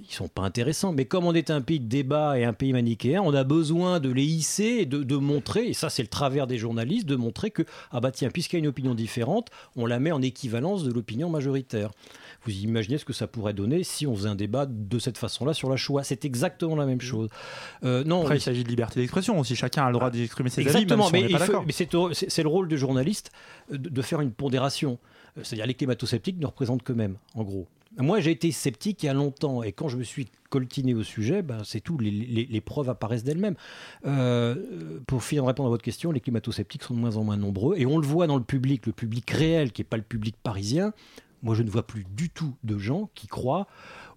Ils 0.00 0.12
sont 0.12 0.28
pas 0.28 0.42
intéressants. 0.42 0.92
Mais 0.92 1.04
comme 1.04 1.24
on 1.24 1.34
est 1.34 1.50
un 1.50 1.60
pays 1.60 1.78
de 1.78 1.86
débat 1.86 2.38
et 2.38 2.44
un 2.44 2.52
pays 2.52 2.72
manichéen, 2.72 3.22
on 3.22 3.32
a 3.32 3.44
besoin 3.44 4.00
de 4.00 4.10
les 4.10 4.24
hisser 4.24 4.78
et 4.80 4.86
de, 4.86 5.02
de 5.02 5.16
montrer, 5.16 5.68
et 5.68 5.72
ça 5.72 5.88
c'est 5.88 6.02
le 6.02 6.08
travers 6.08 6.46
des 6.46 6.58
journalistes, 6.58 7.06
de 7.06 7.16
montrer 7.16 7.50
que, 7.50 7.62
ah 7.92 8.00
bah 8.00 8.10
tiens, 8.10 8.30
puisqu'il 8.30 8.56
y 8.56 8.58
a 8.58 8.60
une 8.60 8.66
opinion 8.66 8.94
différente, 8.94 9.50
on 9.76 9.86
la 9.86 10.00
met 10.00 10.10
en 10.10 10.20
équivalence 10.20 10.82
de 10.82 10.92
l'opinion 10.92 11.30
majoritaire. 11.30 11.90
Vous 12.44 12.52
imaginez 12.52 12.98
ce 12.98 13.04
que 13.04 13.12
ça 13.12 13.26
pourrait 13.26 13.54
donner 13.54 13.84
si 13.84 14.06
on 14.06 14.14
faisait 14.14 14.28
un 14.28 14.34
débat 14.34 14.66
de 14.66 14.98
cette 14.98 15.16
façon-là 15.16 15.54
sur 15.54 15.70
la 15.70 15.76
Shoah. 15.76 16.02
C'est 16.02 16.24
exactement 16.24 16.76
la 16.76 16.86
même 16.86 17.00
chose. 17.00 17.30
Euh, 17.84 18.04
non, 18.04 18.22
Après, 18.22 18.36
il 18.36 18.40
s'agit 18.40 18.64
de 18.64 18.68
liberté 18.68 19.00
d'expression 19.00 19.38
aussi, 19.38 19.54
chacun 19.56 19.84
a 19.84 19.86
le 19.86 19.94
droit 19.94 20.10
d'exprimer 20.10 20.50
ses 20.50 20.60
Exactement, 20.60 21.06
avis, 21.06 21.22
même 21.22 21.40
on 21.54 21.62
mais, 21.64 21.72
c'est 22.12 22.42
le 22.42 22.48
rôle 22.48 22.68
du 22.68 22.76
journaliste 22.76 23.30
de, 23.70 23.88
de 23.88 24.02
faire 24.02 24.20
une 24.20 24.32
pondération. 24.32 24.98
Euh, 25.38 25.40
C'est-à-dire 25.44 25.66
les 25.66 25.74
climato-sceptiques 25.74 26.38
ne 26.38 26.46
représentent 26.46 26.82
qu'eux-mêmes, 26.82 27.16
en 27.34 27.44
gros. 27.44 27.68
Moi, 27.98 28.18
j'ai 28.18 28.32
été 28.32 28.50
sceptique 28.50 29.04
il 29.04 29.06
y 29.06 29.08
a 29.08 29.14
longtemps, 29.14 29.62
et 29.62 29.70
quand 29.70 29.88
je 29.88 29.96
me 29.96 30.02
suis 30.02 30.26
coltiné 30.50 30.94
au 30.94 31.04
sujet, 31.04 31.42
ben, 31.42 31.62
c'est 31.64 31.80
tout, 31.80 31.96
les, 31.98 32.60
preuves 32.60 32.90
apparaissent 32.90 33.22
d'elles-mêmes. 33.22 33.54
Euh, 34.04 35.00
pour 35.06 35.22
finir 35.22 35.44
de 35.44 35.48
répondre 35.48 35.68
à 35.68 35.70
votre 35.70 35.84
question, 35.84 36.10
les 36.10 36.20
climato-sceptiques 36.20 36.82
sont 36.82 36.94
de 36.94 36.98
moins 36.98 37.16
en 37.16 37.24
moins 37.24 37.36
nombreux, 37.36 37.76
et 37.76 37.86
on 37.86 37.98
le 37.98 38.06
voit 38.06 38.26
dans 38.26 38.36
le 38.36 38.42
public, 38.42 38.86
le 38.86 38.92
public 38.92 39.30
réel, 39.30 39.70
qui 39.70 39.80
n'est 39.80 39.86
pas 39.86 39.96
le 39.96 40.02
public 40.02 40.34
parisien. 40.42 40.92
Moi, 41.42 41.54
je 41.54 41.62
ne 41.62 41.70
vois 41.70 41.86
plus 41.86 42.04
du 42.16 42.30
tout 42.30 42.54
de 42.64 42.78
gens 42.78 43.10
qui 43.14 43.28
croient 43.28 43.68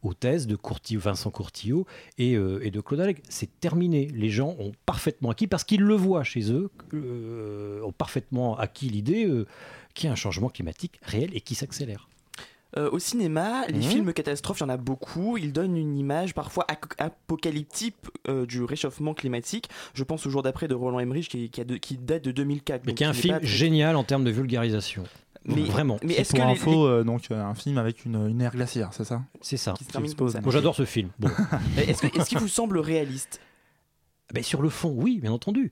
aux 0.01 0.13
thèses 0.13 0.47
de 0.47 0.57
Vincent 0.97 1.29
Courtillot 1.29 1.85
et, 2.17 2.35
euh, 2.35 2.65
et 2.65 2.71
de 2.71 2.79
Claude 2.81 3.01
Allègre. 3.01 3.21
C'est 3.29 3.59
terminé. 3.59 4.07
Les 4.07 4.29
gens 4.29 4.55
ont 4.59 4.71
parfaitement 4.87 5.29
acquis, 5.29 5.45
parce 5.45 5.63
qu'ils 5.63 5.81
le 5.81 5.95
voient 5.95 6.23
chez 6.23 6.51
eux, 6.51 6.71
euh, 6.93 7.81
ont 7.83 7.91
parfaitement 7.91 8.57
acquis 8.57 8.89
l'idée 8.89 9.29
qu'il 9.93 10.07
y 10.07 10.09
a 10.09 10.13
un 10.13 10.15
changement 10.15 10.49
climatique 10.49 10.99
réel 11.03 11.29
et 11.33 11.41
qui 11.41 11.53
s'accélère. 11.53 12.07
Euh, 12.75 12.89
au 12.91 12.99
cinéma, 12.99 13.65
les 13.67 13.75
Mhm. 13.77 13.81
films 13.83 14.13
catastrophes, 14.13 14.59
il 14.59 14.63
y 14.63 14.65
en 14.65 14.69
a 14.69 14.75
beaucoup. 14.77 15.37
Ils 15.37 15.53
donnent 15.53 15.77
une 15.77 15.97
image 15.97 16.33
parfois 16.33 16.65
apocalyptique 16.97 17.95
euh, 18.27 18.45
du 18.45 18.61
réchauffement 18.63 19.13
climatique. 19.13 19.69
Je 19.93 20.03
pense 20.03 20.25
au 20.27 20.29
jour 20.29 20.43
d'après 20.43 20.67
de 20.67 20.75
Roland 20.75 20.99
Emmerich 20.99 21.29
qui, 21.29 21.49
qui 21.49 21.61
a 21.61 21.63
de- 21.63 21.77
qui 21.77 21.97
date 21.97 22.23
de 22.25 22.31
2004. 22.31 22.81
Mais 22.85 22.91
donc 22.91 22.97
qui 22.97 23.03
est 23.03 23.07
un 23.07 23.13
film 23.13 23.39
pas 23.39 23.45
génial 23.45 23.95
en 23.95 24.03
termes 24.03 24.23
de 24.25 24.31
vulgarisation. 24.31 25.03
Mais- 25.45 25.61
Vraiment, 25.63 25.97
Mais 26.03 26.15
est-ce 26.15 26.31
pour 26.31 26.39
que 26.41 26.45
les- 26.45 26.51
info, 26.51 26.87
euh, 26.87 27.03
donc 27.05 27.31
euh, 27.31 27.41
un 27.41 27.55
film 27.55 27.77
avec 27.77 28.03
une, 28.03 28.15
une 28.27 28.41
ère 28.41 28.51
glaciaire, 28.51 28.89
c'est 28.91 29.05
ça? 29.05 29.21
C'est 29.39 29.55
ça. 29.55 29.71
les- 29.71 29.77
qui 29.77 29.83
se 29.85 29.89
terminent 29.91 30.11
expose. 30.11 30.33
comme 30.33 30.41
ça. 30.41 30.45
Moi, 30.45 30.51
j'adore 30.51 30.75
ce 30.75 30.83
film. 30.83 31.09
Bon. 31.19 31.29
Est-ce 31.77 32.01
que- 32.05 32.19
est-ce 32.19 32.27
qu'il 32.29 32.39
vous 32.39 32.49
semble 32.49 32.79
réaliste? 32.79 33.39
Ben, 34.33 34.43
sur 34.43 34.61
le 34.61 34.67
fond, 34.67 34.93
oui, 34.97 35.19
bien 35.21 35.31
entendu. 35.31 35.71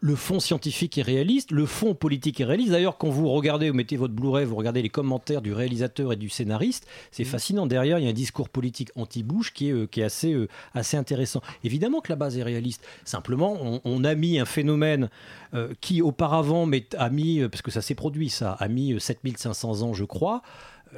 Le 0.00 0.14
fond 0.14 0.40
scientifique 0.40 0.98
est 0.98 1.02
réaliste, 1.02 1.50
le 1.50 1.66
fond 1.66 1.94
politique 1.94 2.40
est 2.40 2.44
réaliste. 2.44 2.70
D'ailleurs, 2.70 2.98
quand 2.98 3.08
vous 3.08 3.28
regardez, 3.28 3.70
vous 3.70 3.76
mettez 3.76 3.96
votre 3.96 4.14
Blu-ray, 4.14 4.44
vous 4.44 4.56
regardez 4.56 4.82
les 4.82 4.88
commentaires 4.88 5.42
du 5.42 5.52
réalisateur 5.52 6.12
et 6.12 6.16
du 6.16 6.28
scénariste, 6.28 6.86
c'est 7.10 7.24
fascinant. 7.24 7.66
Derrière, 7.66 7.98
il 7.98 8.04
y 8.04 8.06
a 8.06 8.10
un 8.10 8.14
discours 8.14 8.48
politique 8.48 8.90
anti-Bush 8.96 9.52
qui 9.52 9.68
est, 9.68 9.72
euh, 9.72 9.86
qui 9.86 10.00
est 10.00 10.04
assez, 10.04 10.32
euh, 10.32 10.48
assez 10.74 10.96
intéressant. 10.96 11.40
Évidemment 11.64 12.00
que 12.00 12.12
la 12.12 12.16
base 12.16 12.36
est 12.36 12.42
réaliste. 12.42 12.84
Simplement, 13.04 13.56
on, 13.60 13.80
on 13.84 14.04
a 14.04 14.14
mis 14.14 14.38
un 14.38 14.44
phénomène 14.44 15.08
euh, 15.54 15.72
qui, 15.80 16.02
auparavant, 16.02 16.68
a 16.98 17.10
mis, 17.10 17.40
parce 17.48 17.62
que 17.62 17.70
ça 17.70 17.80
s'est 17.80 17.94
produit, 17.94 18.28
ça, 18.28 18.52
a 18.52 18.68
mis 18.68 18.92
euh, 18.92 18.98
7500 18.98 19.82
ans, 19.82 19.94
je 19.94 20.04
crois. 20.04 20.42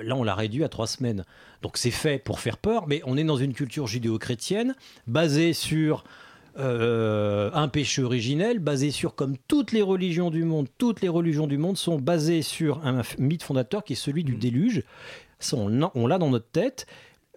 Là, 0.01 0.17
on 0.17 0.23
l'a 0.23 0.35
réduit 0.35 0.65
à 0.65 0.69
trois 0.69 0.87
semaines. 0.87 1.25
Donc, 1.63 1.77
c'est 1.77 1.91
fait 1.91 2.19
pour 2.19 2.41
faire 2.41 2.57
peur, 2.57 2.87
mais 2.89 3.01
on 3.05 3.17
est 3.17 3.25
dans 3.25 3.37
une 3.37 3.53
culture 3.53 3.87
judéo-chrétienne 3.87 4.75
basée 5.07 5.53
sur 5.53 6.05
euh, 6.59 7.51
un 7.55 7.69
péché 7.69 8.03
originel 8.03 8.59
basé 8.59 8.91
sur, 8.91 9.15
comme 9.15 9.37
toutes 9.49 9.73
les 9.73 9.83
religions 9.83 10.31
du 10.31 10.45
monde, 10.45 10.69
toutes 10.79 11.01
les 11.01 11.09
religions 11.09 11.47
du 11.47 11.59
monde 11.59 11.77
sont 11.77 11.99
basées 11.99 12.43
sur 12.43 12.85
un 12.85 13.03
mythe 13.19 13.43
fondateur 13.43 13.85
qui 13.85 13.93
est 13.93 13.97
celui 13.97 14.25
du 14.25 14.37
déluge. 14.37 14.83
Ça, 15.39 15.57
on 15.57 15.69
l'a- 15.69 15.93
on 15.95 16.07
l'a 16.07 16.19
dans 16.19 16.31
notre 16.31 16.51
tête. 16.51 16.87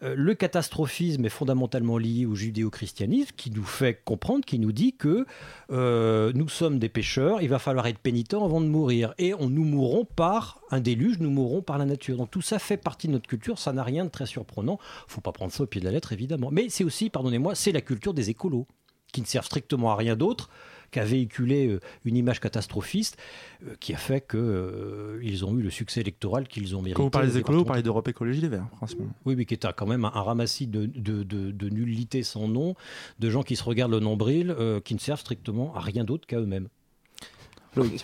Euh, 0.04 0.16
le 0.18 0.34
catastrophisme 0.34 1.24
est 1.26 1.30
fondamentalement 1.30 2.00
lié 2.00 2.26
au 2.26 2.34
judéo-christianisme 2.34 3.30
qui 3.38 3.52
nous 3.52 3.64
fait 3.64 4.02
comprendre, 4.04 4.44
qui 4.44 4.58
nous 4.58 4.72
dit 4.72 4.94
que 4.94 5.28
euh, 5.72 6.32
nous 6.34 6.50
sommes 6.50 6.80
des 6.80 6.90
pécheurs, 6.90 7.44
il 7.44 7.50
va 7.50 7.60
falloir 7.60 7.86
être 7.86 8.00
pénitents 8.00 8.44
avant 8.44 8.62
de 8.62 8.66
mourir. 8.66 9.14
Et 9.20 9.36
on, 9.36 9.48
nous 9.48 9.64
mourrons 9.64 10.06
par 10.06 10.60
un 10.72 10.80
déluge, 10.80 11.20
nous 11.20 11.30
mourrons 11.30 11.62
par 11.62 11.78
la 11.78 11.86
nature. 11.86 12.18
Donc 12.18 12.32
tout 12.32 12.42
ça 12.42 12.58
fait 12.58 12.78
partie 12.78 13.06
de 13.08 13.14
notre 13.14 13.28
culture, 13.28 13.60
ça 13.60 13.74
n'a 13.74 13.84
rien 13.84 14.06
de 14.06 14.10
très 14.10 14.26
surprenant. 14.26 14.80
faut 15.08 15.22
pas 15.22 15.32
prendre 15.34 15.52
ça 15.52 15.62
au 15.62 15.68
pied 15.68 15.80
de 15.82 15.86
la 15.86 15.92
lettre, 15.92 16.14
évidemment. 16.14 16.50
Mais 16.52 16.70
c'est 16.70 16.84
aussi, 16.84 17.12
pardonnez-moi, 17.12 17.54
c'est 17.54 17.72
la 17.72 17.82
culture 17.82 18.16
des 18.16 18.32
écolos, 18.32 18.66
qui 19.12 19.22
ne 19.22 19.26
servent 19.26 19.46
strictement 19.46 19.92
à 19.92 19.96
rien 19.96 20.16
d'autre 20.16 20.50
qu'à 20.92 21.06
véhiculer 21.06 21.68
euh, 21.68 21.80
une 22.04 22.18
image 22.18 22.40
catastrophiste 22.40 23.18
euh, 23.66 23.76
qui 23.80 23.94
a 23.94 23.98
fait 23.98 24.28
qu'ils 24.28 25.46
ont 25.46 25.58
eu 25.58 25.62
le 25.62 25.70
succès 25.70 26.02
électoral 26.02 26.48
qu'ils 26.48 26.76
ont 26.76 26.82
mérité. 26.82 26.98
Quand 26.98 27.04
vous 27.04 27.10
parlez 27.10 27.30
des 27.30 27.38
écolos, 27.38 27.60
vous 27.60 27.66
parlez 27.66 27.82
d'Europe 27.82 28.08
Écologie 28.08 28.42
Les 28.42 28.50
Verts, 28.50 28.68
principalement. 28.76 29.14
Oui, 29.26 29.36
mais 29.36 29.46
qui 29.46 29.54
est 29.54 29.74
quand 29.74 29.88
même 29.88 30.06
un, 30.06 30.12
un 30.14 30.22
ramassis 30.22 30.68
de, 30.68 30.86
de, 30.86 31.24
de, 31.24 31.52
de 31.52 31.70
nullités 31.70 32.24
sans 32.24 32.48
nom, 32.48 32.76
de 33.20 33.30
gens 33.30 33.44
qui 33.44 33.56
se 33.56 33.64
regardent 33.64 33.94
le 33.94 34.00
nombril, 34.00 34.54
euh, 34.58 34.82
qui 34.82 34.94
ne 34.94 35.00
servent 35.00 35.22
strictement 35.22 35.74
à 35.76 35.80
rien 35.80 36.04
d'autre 36.04 36.28
qu'à 36.28 36.40
eux-mêmes. 36.40 36.68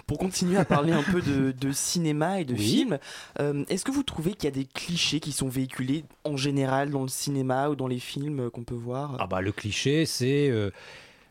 Pour 0.05 0.17
continuer 0.17 0.57
à 0.57 0.65
parler 0.65 0.93
un 0.93 1.03
peu 1.03 1.21
de, 1.21 1.51
de 1.51 1.71
cinéma 1.73 2.39
et 2.39 2.45
de 2.45 2.53
Oui. 2.53 2.59
films, 2.59 2.99
euh, 3.39 3.65
est-ce 3.67 3.83
que 3.83 3.91
vous 3.91 4.03
trouvez 4.03 4.33
qu'il 4.33 4.45
y 4.45 4.47
a 4.47 4.55
des 4.55 4.65
clichés 4.65 5.19
qui 5.19 5.33
sont 5.33 5.49
véhiculés 5.49 6.05
en 6.23 6.37
général 6.37 6.89
dans 6.89 7.03
le 7.03 7.09
cinéma 7.09 7.69
ou 7.69 7.75
dans 7.75 7.87
les 7.87 7.99
films 7.99 8.39
euh, 8.39 8.49
qu'on 8.49 8.63
peut 8.63 8.75
voir? 8.75 9.17
Ah 9.19 9.27
bah 9.27 9.41
le 9.41 9.51
cliché, 9.51 10.05
c'est... 10.05 10.49
euh, 10.49 10.69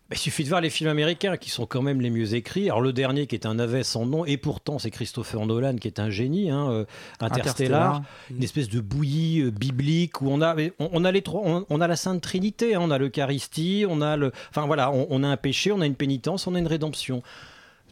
bah, 0.08 0.14
il 0.14 0.18
suffit 0.18 0.44
de 0.44 0.48
voir 0.50 0.60
les 0.60 0.70
films 0.70 0.90
américains 0.90 1.36
qui 1.36 1.50
sont 1.50 1.66
quand 1.66 1.82
même 1.82 2.00
les 2.00 2.10
mieux 2.10 2.34
écrits. 2.34 2.66
Alors 2.66 2.80
le 2.80 2.92
dernier 2.92 3.26
qui 3.26 3.34
est 3.34 3.44
un 3.46 3.54
navet 3.54 3.82
sans 3.82 4.06
nom, 4.06 4.24
et 4.24 4.36
pourtant 4.36 4.78
c'est 4.78 4.90
Christopher 4.90 5.44
Nolan 5.46 5.76
qui 5.76 5.88
est 5.88 5.98
un 5.98 6.10
génie, 6.10 6.50
hein, 6.50 6.70
euh, 6.70 6.84
Interstellar, 7.18 8.02
une 8.30 8.44
espèce 8.44 8.68
de 8.68 8.80
bouillie 8.80 9.40
euh, 9.40 9.50
biblique 9.50 10.20
où 10.20 10.28
on 10.30 10.42
a, 10.42 10.54
on, 10.78 10.90
on 10.92 11.04
a 11.04 11.10
les 11.10 11.22
trois, 11.22 11.40
on, 11.44 11.66
on 11.70 11.80
a 11.80 11.88
la 11.88 11.96
Sainte 11.96 12.20
Trinité, 12.20 12.74
hein, 12.74 12.80
on 12.82 12.90
a 12.92 12.98
l'Eucharistie, 12.98 13.84
on 13.88 14.00
a 14.02 14.16
le, 14.16 14.30
enfin 14.50 14.66
voilà, 14.66 14.92
on, 14.92 15.06
on 15.10 15.24
a 15.24 15.28
un 15.28 15.36
péché, 15.36 15.72
on 15.72 15.80
a 15.80 15.86
une 15.86 15.96
pénitence, 15.96 16.46
on 16.46 16.54
a 16.54 16.58
une 16.58 16.68
rédemption. 16.68 17.22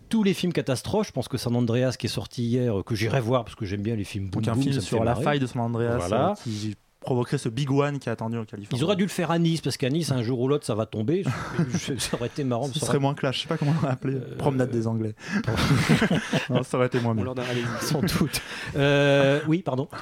Tous 0.08 0.22
les 0.22 0.34
films 0.34 0.52
catastrophes, 0.52 1.08
je 1.08 1.12
pense 1.12 1.28
que 1.28 1.36
San 1.38 1.54
Andreas 1.56 1.96
qui 1.98 2.06
est 2.06 2.10
sorti 2.10 2.44
hier, 2.44 2.78
euh, 2.78 2.82
que 2.82 2.94
j'irai 2.94 3.20
voir 3.20 3.44
parce 3.44 3.56
que 3.56 3.64
j'aime 3.64 3.82
bien 3.82 3.96
les 3.96 4.04
films 4.04 4.26
un 4.34 4.40
boom, 4.52 4.62
film 4.62 4.80
sur 4.80 4.98
la 5.02 5.12
marrer. 5.12 5.24
faille 5.24 5.38
de 5.40 5.46
San 5.46 5.62
Andreas 5.62 5.98
Voilà. 5.98 6.30
euh, 6.30 6.34
qui 6.44 6.76
provoquerait 7.04 7.38
ce 7.38 7.48
big 7.48 7.70
one 7.70 7.98
qui 8.00 8.08
est 8.08 8.12
attendu 8.12 8.36
en 8.36 8.44
Californie. 8.44 8.80
Ils 8.80 8.84
auraient 8.84 8.96
dû 8.96 9.04
le 9.04 9.08
faire 9.08 9.30
à 9.30 9.38
Nice 9.38 9.60
parce 9.60 9.76
qu'à 9.76 9.90
Nice 9.90 10.10
un 10.10 10.22
jour 10.22 10.40
ou 10.40 10.48
l'autre 10.48 10.66
ça 10.66 10.74
va 10.74 10.86
tomber. 10.86 11.22
Ça 11.98 12.16
aurait 12.16 12.26
été 12.26 12.42
marrant. 12.44 12.66
Ce 12.66 12.74
ça 12.74 12.80
serait 12.80 12.88
aurait- 12.96 12.98
moins 13.00 13.14
clash, 13.14 13.36
je 13.36 13.42
sais 13.42 13.48
pas 13.48 13.56
comment 13.56 13.74
on 13.80 13.86
l'a 13.86 13.92
appelé. 13.92 14.14
Euh, 14.14 14.36
Promenade 14.36 14.70
des 14.70 14.86
Anglais. 14.86 15.14
Non, 16.50 16.62
ça 16.62 16.76
aurait 16.76 16.86
été 16.88 17.00
moins 17.00 17.14
bien. 17.14 17.24
Sans 17.80 18.00
doute. 18.00 18.40
Euh, 18.76 19.40
oui, 19.46 19.62
pardon. 19.62 19.88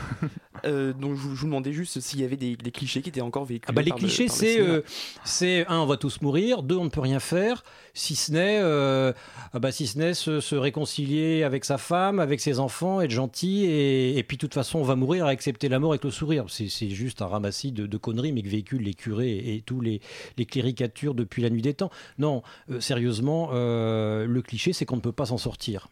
Euh, 0.65 0.93
donc 0.93 1.17
je 1.17 1.21
vous, 1.23 1.35
je 1.35 1.41
vous 1.41 1.47
demandais 1.47 1.73
juste 1.73 1.99
s'il 1.99 2.21
y 2.21 2.25
avait 2.25 2.37
des, 2.37 2.55
des 2.55 2.71
clichés 2.71 3.03
qui 3.03 3.09
étaient 3.09 3.21
encore 3.23 3.45
véhiculés. 3.45 3.67
Ah 3.69 3.73
bah, 3.73 3.83
les 3.83 3.89
par 3.89 3.99
clichés, 3.99 4.25
le 4.27 4.31
c'est, 4.31 4.61
euh, 4.61 4.83
c'est 5.25 5.67
un, 5.67 5.79
on 5.79 5.87
va 5.87 5.97
tous 5.97 6.21
mourir, 6.21 6.63
deux, 6.63 6.77
on 6.77 6.85
ne 6.85 6.89
peut 6.89 7.01
rien 7.01 7.19
faire, 7.19 7.65
si 7.95 8.15
ce 8.15 8.31
n'est, 8.31 8.61
ah 8.61 9.59
bah, 9.59 9.73
si 9.73 9.89
ce 9.89 9.99
n'est 9.99 10.15
se, 10.15 10.39
se 10.39 10.55
réconcilier 10.55 11.43
avec 11.43 11.65
sa 11.65 11.79
femme, 11.79 12.21
avec 12.21 12.39
ses 12.41 12.61
enfants, 12.61 13.01
être 13.01 13.11
gentil, 13.11 13.65
et, 13.65 14.17
et 14.17 14.23
puis 14.23 14.37
de 14.37 14.41
toute 14.43 14.55
façon, 14.55 14.79
on 14.79 14.85
va 14.85 14.95
mourir, 14.95 15.27
accepter 15.27 15.69
la 15.69 15.81
mort 15.81 15.93
avec 15.93 16.05
le 16.05 16.13
sourire. 16.13 16.45
C'est 16.49 16.69
juste 16.95 17.23
un 17.23 17.27
ramassis 17.27 17.73
de, 17.73 17.97
conneries, 17.97 18.33
mais 18.33 18.43
que 18.43 18.49
véhiculent 18.49 18.83
les 18.83 18.95
curés 18.95 19.37
et, 19.37 19.63
tous 19.63 19.81
les, 19.81 20.01
cléricatures 20.47 21.15
depuis 21.15 21.43
la 21.43 21.51
nuit 21.51 21.63
des 21.63 21.75
temps. 21.75 21.91
Non, 22.19 22.43
euh, 22.71 22.81
sérieusement, 22.81 23.51
euh, 23.53 24.27
le 24.27 24.43
cliché, 24.43 24.73
c'est 24.73 24.85
qu'on 24.85 24.97
ne 24.97 25.01
peut 25.01 25.13
pas 25.13 25.27
s'en 25.27 25.39
sortir. 25.39 25.89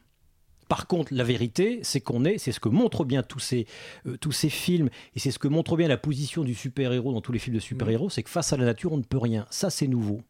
Par 0.69 0.87
contre, 0.87 1.13
la 1.13 1.25
vérité, 1.25 1.81
c'est 1.83 2.01
qu'on 2.01 2.25
est, 2.25 2.39
c'est 2.39 2.53
ce 2.53 2.61
que 2.61 2.69
montrent 2.69 3.05
bien 3.05 3.23
tous 3.23 3.41
ces, 3.41 3.67
euh, 4.07 4.17
tous 4.17 4.33
ces 4.33 4.51
films, 4.51 4.89
et 5.17 5.19
c'est 5.19 5.33
ce 5.33 5.39
que 5.39 5.49
montre 5.49 5.77
bien 5.77 5.89
la 5.89 5.97
position 5.97 6.45
du 6.45 6.55
super-héros 6.55 7.13
dans 7.13 7.21
tous 7.21 7.33
les 7.33 7.41
films 7.41 7.57
de 7.57 7.61
super-héros, 7.61 8.11
c'est 8.11 8.23
que 8.23 8.31
face 8.31 8.53
à 8.53 8.57
la 8.57 8.65
nature, 8.65 8.93
on 8.93 8.99
ne 8.99 9.03
peut 9.03 9.19
rien. 9.19 9.47
Ça, 9.51 9.71
c'est 9.71 9.89
nouveau. 9.89 10.23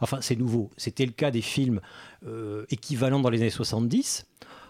Enfin, 0.00 0.20
c'est 0.20 0.36
nouveau. 0.36 0.70
C'était 0.76 1.06
le 1.06 1.12
cas 1.12 1.30
des 1.30 1.42
films 1.42 1.80
équivalents 2.70 3.20
dans 3.20 3.30
les 3.30 3.40
années 3.40 3.50
70. 3.50 4.26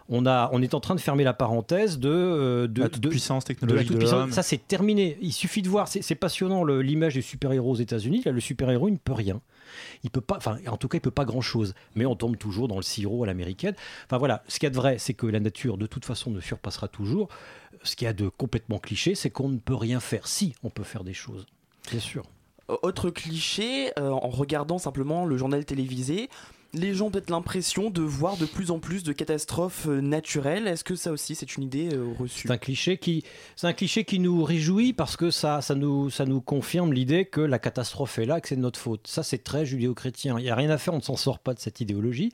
On, 0.08 0.26
a, 0.26 0.50
on 0.52 0.60
est 0.62 0.74
en 0.74 0.80
train 0.80 0.94
de 0.94 1.00
fermer 1.00 1.24
la 1.24 1.32
parenthèse 1.32 1.98
de, 1.98 2.08
euh, 2.10 2.66
de, 2.66 2.82
La 2.82 2.88
toute 2.88 3.02
de- 3.02 3.08
puissance 3.08 3.44
de 3.44 3.50
la 3.50 3.54
technologique 3.54 3.88
de, 3.88 3.92
toute-puissance. 3.92 4.18
l'homme. 4.18 4.32
Ça, 4.32 4.42
c'est 4.42 4.66
terminé. 4.68 5.16
Il 5.22 5.32
suffit 5.32 5.62
de 5.62 5.68
voir. 5.68 5.88
C'est 5.88 6.14
passionnant 6.14 6.64
le- 6.64 6.82
l'image 6.82 7.14
des 7.14 7.22
super-héros 7.22 7.70
aux 7.72 7.76
États-Unis. 7.76 8.22
Là, 8.24 8.32
le 8.32 8.40
super-héros, 8.40 8.88
il 8.88 8.92
ne 8.92 8.96
peut 8.98 9.12
rien. 9.12 9.40
Il 10.04 10.10
peut 10.10 10.20
pas. 10.20 10.36
Enfin, 10.36 10.58
en 10.66 10.76
tout 10.76 10.88
cas, 10.88 10.98
il 10.98 11.00
peut 11.00 11.10
pas 11.10 11.24
grand-chose. 11.24 11.74
Mais 11.94 12.04
on 12.04 12.14
tombe 12.16 12.36
toujours 12.36 12.68
dans 12.68 12.76
le 12.76 12.82
sirop 12.82 13.22
à 13.24 13.26
l'américaine. 13.26 13.74
Enfin 14.06 14.18
voilà. 14.18 14.42
Ce 14.48 14.58
qu'il 14.58 14.66
y 14.66 14.68
a 14.68 14.70
de 14.70 14.76
vrai, 14.76 14.98
c'est 14.98 15.14
que 15.14 15.26
la 15.26 15.40
nature, 15.40 15.78
de 15.78 15.86
toute 15.86 16.04
façon, 16.04 16.30
ne 16.30 16.40
surpassera 16.40 16.88
toujours. 16.88 17.28
Ce 17.84 17.96
qu'il 17.96 18.04
y 18.04 18.08
a 18.08 18.12
de 18.12 18.28
complètement 18.28 18.78
cliché, 18.78 19.14
c'est 19.14 19.30
qu'on 19.30 19.48
ne 19.48 19.58
peut 19.58 19.74
rien 19.74 19.98
faire. 20.00 20.26
Si, 20.28 20.54
on 20.62 20.70
peut 20.70 20.82
faire 20.84 21.04
des 21.04 21.14
choses. 21.14 21.46
Bien 21.90 22.00
sûr. 22.00 22.24
Autre 22.82 23.10
cliché, 23.10 23.92
euh, 23.98 24.10
en 24.10 24.28
regardant 24.28 24.78
simplement 24.78 25.26
le 25.26 25.36
journal 25.36 25.64
télévisé, 25.64 26.28
les 26.74 26.94
gens 26.94 27.06
ont 27.06 27.10
peut-être 27.10 27.28
l'impression 27.28 27.90
de 27.90 28.00
voir 28.00 28.38
de 28.38 28.46
plus 28.46 28.70
en 28.70 28.78
plus 28.78 29.02
de 29.02 29.12
catastrophes 29.12 29.86
euh, 29.88 30.00
naturelles. 30.00 30.66
Est-ce 30.66 30.84
que 30.84 30.94
ça 30.94 31.12
aussi 31.12 31.34
c'est 31.34 31.56
une 31.56 31.64
idée 31.64 31.90
euh, 31.92 32.14
reçue? 32.18 32.48
C'est 32.48 32.54
un 32.54 32.58
cliché 32.58 32.96
qui, 32.96 33.24
c'est 33.56 33.66
un 33.66 33.74
cliché 33.74 34.04
qui 34.04 34.18
nous 34.18 34.42
réjouit 34.42 34.94
parce 34.94 35.16
que 35.16 35.30
ça, 35.30 35.60
ça 35.60 35.74
nous, 35.74 36.08
ça 36.08 36.24
nous 36.24 36.40
confirme 36.40 36.94
l'idée 36.94 37.26
que 37.26 37.42
la 37.42 37.58
catastrophe 37.58 38.18
est 38.18 38.24
là, 38.24 38.40
que 38.40 38.48
c'est 38.48 38.56
de 38.56 38.62
notre 38.62 38.80
faute. 38.80 39.06
Ça, 39.06 39.22
c'est 39.22 39.44
très 39.44 39.66
judéo-chrétien. 39.66 40.38
Il 40.38 40.44
n'y 40.44 40.50
a 40.50 40.54
rien 40.54 40.70
à 40.70 40.78
faire, 40.78 40.94
on 40.94 40.98
ne 40.98 41.02
s'en 41.02 41.16
sort 41.16 41.40
pas 41.40 41.52
de 41.52 41.58
cette 41.58 41.82
idéologie. 41.82 42.32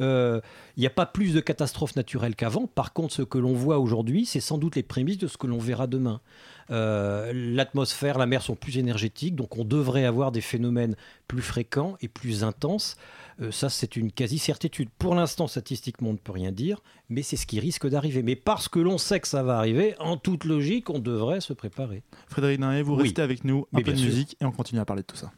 Euh, 0.00 0.40
il 0.76 0.80
n'y 0.80 0.86
a 0.86 0.90
pas 0.90 1.06
plus 1.06 1.32
de 1.32 1.40
catastrophes 1.40 1.94
naturelles 1.94 2.34
qu'avant. 2.34 2.66
Par 2.66 2.92
contre, 2.92 3.14
ce 3.14 3.22
que 3.22 3.38
l'on 3.38 3.54
voit 3.54 3.78
aujourd'hui, 3.78 4.26
c'est 4.26 4.40
sans 4.40 4.58
doute 4.58 4.74
les 4.74 4.82
prémices 4.82 5.18
de 5.18 5.28
ce 5.28 5.38
que 5.38 5.46
l'on 5.46 5.58
verra 5.58 5.86
demain. 5.86 6.20
L'atmosphère, 6.68 8.18
la 8.18 8.26
mer 8.26 8.42
sont 8.42 8.56
plus 8.56 8.76
énergétiques, 8.76 9.36
donc 9.36 9.56
on 9.56 9.64
devrait 9.64 10.04
avoir 10.04 10.32
des 10.32 10.40
phénomènes 10.40 10.96
plus 11.28 11.40
fréquents 11.40 11.96
et 12.00 12.08
plus 12.08 12.42
intenses. 12.42 12.96
Euh, 13.40 13.50
ça, 13.50 13.68
c'est 13.68 13.96
une 13.96 14.10
quasi-certitude. 14.12 14.88
Pour 14.98 15.14
l'instant, 15.14 15.46
statistiquement, 15.46 16.08
on 16.10 16.12
ne 16.14 16.18
peut 16.18 16.32
rien 16.32 16.52
dire, 16.52 16.80
mais 17.10 17.22
c'est 17.22 17.36
ce 17.36 17.46
qui 17.46 17.60
risque 17.60 17.86
d'arriver. 17.86 18.22
Mais 18.22 18.34
parce 18.36 18.68
que 18.68 18.78
l'on 18.78 18.96
sait 18.98 19.20
que 19.20 19.28
ça 19.28 19.42
va 19.42 19.58
arriver, 19.58 19.94
en 19.98 20.16
toute 20.16 20.44
logique, 20.44 20.88
on 20.88 20.98
devrait 20.98 21.40
se 21.42 21.52
préparer. 21.52 22.02
Frédéric 22.28 22.60
Naé, 22.60 22.82
vous 22.82 22.94
Oui. 22.94 23.02
restez 23.04 23.20
avec 23.22 23.44
nous, 23.44 23.66
un 23.72 23.78
Mais 23.78 23.82
peu 23.82 23.92
de 23.92 23.96
sûr. 23.98 24.06
musique 24.08 24.36
et 24.40 24.44
on 24.46 24.52
continue 24.52 24.80
à 24.80 24.84
parler 24.86 25.02
de 25.02 25.06
tout 25.06 25.16
ça. 25.16 25.30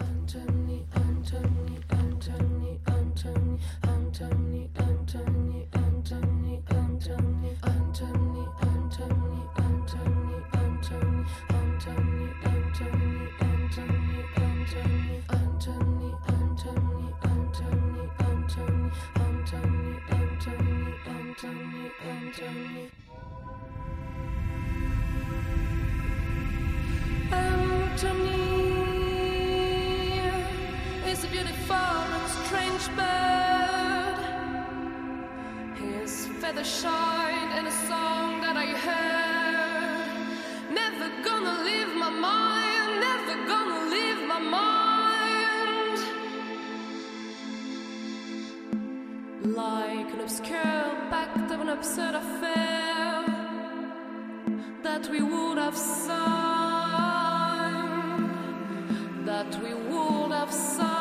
Anthony 0.00 0.82
is 31.06 31.24
a 31.24 31.28
beautiful 31.28 31.74
and 31.74 32.30
strange 32.30 32.96
bird. 32.96 34.18
His 35.74 36.26
feathers 36.40 36.80
shine 36.80 37.58
in 37.58 37.66
a 37.66 37.72
song 37.88 38.40
that 38.42 38.56
I 38.56 38.66
heard. 38.66 39.29
Like 49.56 50.12
an 50.12 50.20
obscure 50.20 50.94
pact 51.10 51.50
of 51.50 51.60
an 51.60 51.70
absurd 51.70 52.14
affair 52.14 53.24
that 54.84 55.08
we 55.10 55.20
would 55.20 55.58
have 55.58 55.76
signed, 55.76 56.16
that 59.26 59.60
we 59.62 59.74
would 59.74 60.30
have 60.30 60.52
signed. 60.52 60.99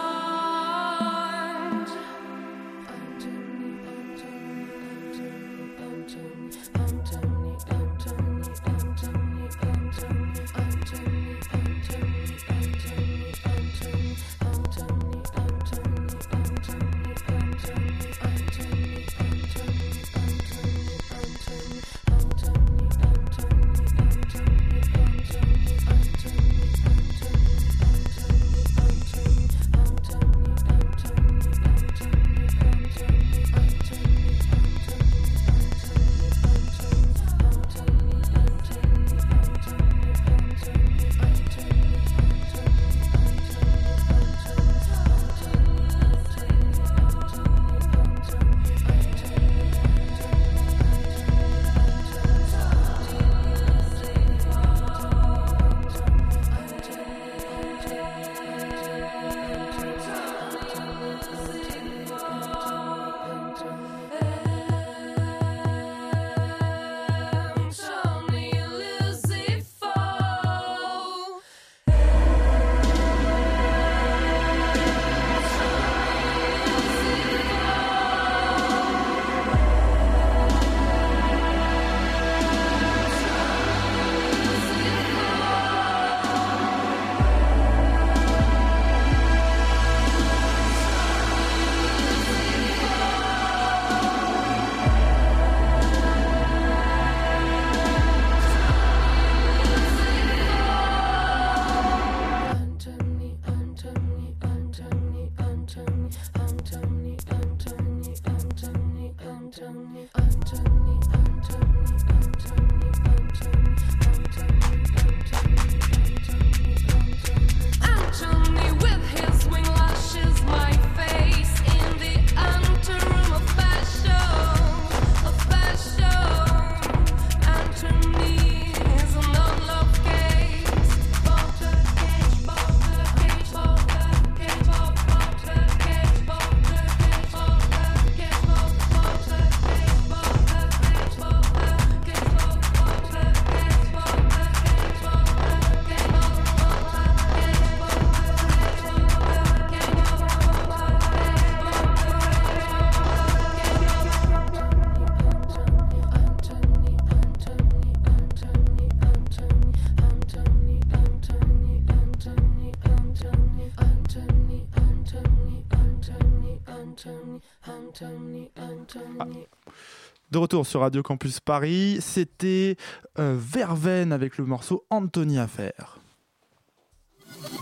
Retour 170.50 170.66
sur 170.66 170.80
Radio 170.80 171.04
Campus 171.04 171.40
Paris, 171.40 172.00
c'était 172.02 172.76
euh, 173.20 173.38
Verveine 173.38 174.12
avec 174.12 174.40
le 174.40 174.46
morceau 174.46 174.84
Anthony 174.90 175.38
à 175.38 175.46
faire. 175.46 176.00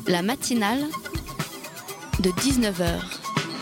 La 0.07 0.21
matinale 0.21 0.85
de 2.21 2.29
19h 2.29 3.01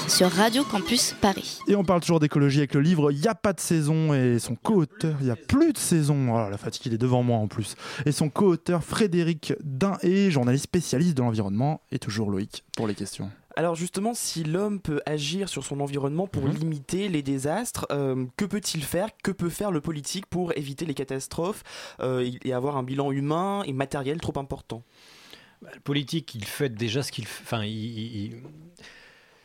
sur 0.07 0.29
Radio 0.29 0.63
Campus 0.63 1.15
Paris. 1.19 1.57
Et 1.67 1.75
on 1.75 1.83
parle 1.83 2.01
toujours 2.01 2.19
d'écologie 2.19 2.59
avec 2.59 2.75
le 2.75 2.81
livre 2.81 3.11
Il 3.11 3.19
n'y 3.19 3.27
a 3.27 3.33
pas 3.33 3.53
de 3.53 3.59
saison 3.59 4.13
et 4.13 4.37
son 4.37 4.53
co-auteur, 4.53 5.15
il 5.21 5.25
n'y 5.25 5.31
a 5.31 5.35
plus 5.35 5.73
de 5.73 5.79
saison, 5.79 6.35
oh 6.35 6.47
la 6.47 6.59
fatigue 6.59 6.85
il 6.85 6.93
est 6.93 6.99
devant 6.99 7.23
moi 7.23 7.39
en 7.39 7.47
plus, 7.47 7.73
et 8.05 8.11
son 8.11 8.29
co-auteur 8.29 8.83
Frédéric 8.83 9.53
Dain 9.63 9.97
journaliste 10.29 10.65
spécialiste 10.65 11.17
de 11.17 11.23
l'environnement, 11.23 11.81
et 11.91 11.97
toujours 11.97 12.29
Loïc 12.29 12.63
pour 12.77 12.85
les 12.85 12.93
questions. 12.93 13.31
Alors 13.57 13.75
justement, 13.75 14.13
si 14.13 14.43
l'homme 14.43 14.79
peut 14.81 15.01
agir 15.05 15.47
sur 15.49 15.63
son 15.63 15.79
environnement 15.79 16.27
pour 16.27 16.43
Mhm. 16.43 16.53
limiter 16.55 17.09
les 17.09 17.21
désastres, 17.21 17.85
euh, 17.91 18.25
que 18.37 18.43
peut-il 18.45 18.83
faire? 18.83 19.07
Que 19.23 19.31
peut 19.31 19.49
faire 19.49 19.71
le 19.71 19.79
politique 19.81 20.25
pour 20.25 20.55
éviter 20.57 20.85
les 20.85 20.93
catastrophes 20.93 21.63
euh, 22.01 22.29
et 22.43 22.51
avoir 22.53 22.75
un 22.77 22.83
bilan 22.83 23.11
humain 23.11 23.63
et 23.65 23.71
matériel 23.73 24.19
trop 24.19 24.37
important? 24.37 24.83
Bah, 25.61 25.69
le 25.73 25.79
politique, 25.79 26.35
il 26.35 26.43
fait 26.45 26.69
déjà 26.69 27.01
ce 27.01 27.11
qu'il 27.13 27.25
fait. 27.25 27.43
Enfin, 27.43 27.63
il- 27.63 27.71
il- 27.73 28.15
il- 28.25 28.33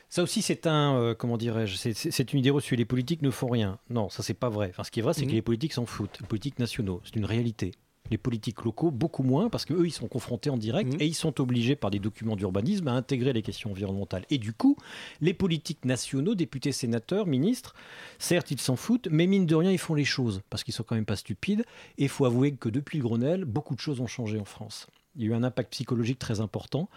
Ça 0.09 0.25
aussi, 0.25 0.43
c'est 0.43 0.67
un. 0.67 0.97
euh, 0.97 1.15
comment 1.15 1.37
dirais-je 1.37 1.77
c'est- 1.77 2.33
une 2.33 2.41
idée 2.41 2.51
reçue. 2.51 2.75
Les 2.75 2.85
politiques 2.85 3.23
ne 3.23 3.31
font 3.31 3.47
rien. 3.49 3.79
Non, 3.91 4.09
ça, 4.09 4.25
c'est 4.25 4.35
pas 4.35 4.49
vrai. 4.49 4.67
Enfin, 4.71 4.83
ce 4.83 4.91
qui 4.91 4.99
est 4.99 5.03
vrai, 5.05 5.15
c'est 5.15 5.23
Mhm. 5.23 5.29
que 5.29 5.35
les 5.35 5.43
politiques 5.43 5.73
s'en 5.73 5.87
foutent. 5.87 6.19
Les 6.21 6.27
politiques 6.27 6.59
nationaux, 6.59 7.01
c'est 7.05 7.15
une 7.15 7.25
réalité. 7.25 7.71
Les 8.11 8.19
politiques 8.19 8.65
locaux, 8.65 8.91
beaucoup 8.91 9.23
moins, 9.23 9.49
parce 9.49 9.65
qu'eux, 9.65 9.87
ils 9.87 9.93
sont 9.93 10.09
confrontés 10.09 10.51
en 10.51 10.57
direct 10.57 10.95
Mhm. 10.95 11.01
et 11.01 11.07
ils 11.07 11.15
sont 11.15 11.41
obligés 11.41 11.77
par 11.77 11.91
des 11.91 11.99
documents 12.01 12.37
d'urbanisme 12.37 12.89
à 12.89 12.93
intégrer 12.93 13.33
les 13.33 13.43
questions 13.43 13.71
environnementales. 13.71 14.25
Et 14.31 14.39
du 14.39 14.53
coup, 14.53 14.77
les 15.21 15.35
politiques 15.35 15.85
nationaux, 15.85 16.35
députés, 16.35 16.73
sénateurs, 16.73 17.27
ministres, 17.27 17.75
certes, 18.19 18.51
ils 18.51 18.61
s'en 18.61 18.77
foutent, 18.77 19.09
mais 19.11 19.27
mine 19.27 19.47
de 19.47 19.55
rien, 19.55 19.71
ils 19.71 19.79
font 19.79 19.95
les 19.95 20.05
choses, 20.05 20.43
parce 20.51 20.65
qu'ils 20.65 20.75
sont 20.75 20.83
quand 20.83 20.97
même 20.97 21.05
pas 21.05 21.17
stupides. 21.17 21.65
Et 21.99 22.05
il 22.05 22.09
faut 22.09 22.25
avouer 22.25 22.53
que 22.53 22.69
depuis 22.69 22.99
le 22.99 23.05
Grenelle, 23.05 23.45
beaucoup 23.45 23.75
de 23.75 23.81
choses 23.81 24.01
ont 24.01 24.07
changé 24.07 24.39
en 24.39 24.45
France. 24.45 24.87
Il 25.17 25.23
y 25.25 25.27
a 25.27 25.31
eu 25.31 25.35
un 25.35 25.43
impact 25.43 25.73
psychologique 25.73 26.19
très 26.21 26.41
important, 26.41 26.89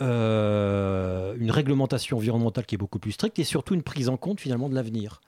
euh, 0.00 1.34
une 1.38 1.50
réglementation 1.50 2.16
environnementale 2.16 2.66
qui 2.66 2.74
est 2.74 2.78
beaucoup 2.78 2.98
plus 2.98 3.12
stricte 3.12 3.38
et 3.38 3.44
surtout 3.44 3.74
une 3.74 3.82
prise 3.82 4.08
en 4.08 4.16
compte 4.16 4.40
finalement 4.40 4.68
de 4.68 4.74
l'avenir. 4.74 5.20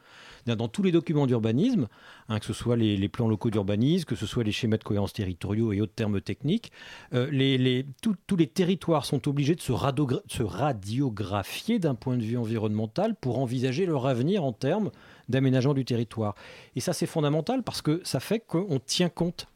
Dans 0.46 0.66
tous 0.68 0.82
les 0.82 0.90
documents 0.92 1.26
d'urbanisme, 1.26 1.86
hein, 2.28 2.38
que 2.40 2.46
ce 2.46 2.52
soit 2.52 2.76
les, 2.76 2.96
les 2.96 3.08
plans 3.08 3.28
locaux 3.28 3.50
d'urbanisme, 3.50 4.04
que 4.06 4.16
ce 4.16 4.26
soit 4.26 4.42
les 4.42 4.50
schémas 4.52 4.76
de 4.76 4.82
cohérence 4.84 5.12
territoriaux 5.12 5.72
et 5.72 5.80
autres 5.80 5.94
termes 5.94 6.20
techniques, 6.20 6.72
euh, 7.14 7.28
les- 7.30 7.58
les- 7.58 7.86
tous- 8.02 8.16
tous 8.26 8.36
les 8.36 8.48
territoires 8.48 9.04
sont 9.04 9.28
obligés 9.28 9.54
de 9.54 9.60
se, 9.60 9.72
se 10.28 10.42
radiographier 10.42 11.78
d'un 11.78 11.94
point 11.94 12.16
de 12.16 12.22
vue 12.22 12.36
environnemental 12.36 13.14
pour 13.14 13.38
envisager 13.38 13.86
leur 13.86 14.06
avenir 14.06 14.44
en 14.44 14.52
termes 14.52 14.90
d'aménagement 15.28 15.74
du 15.74 15.84
territoire. 15.84 16.34
Et 16.76 16.80
ça, 16.80 16.92
c'est 16.92 17.06
fondamental 17.06 17.62
parce 17.62 17.82
que 17.82 18.00
ça 18.04 18.20
fait 18.20 18.40
qu'on 18.40 18.80
tient 18.84 19.08
compte 19.08 19.46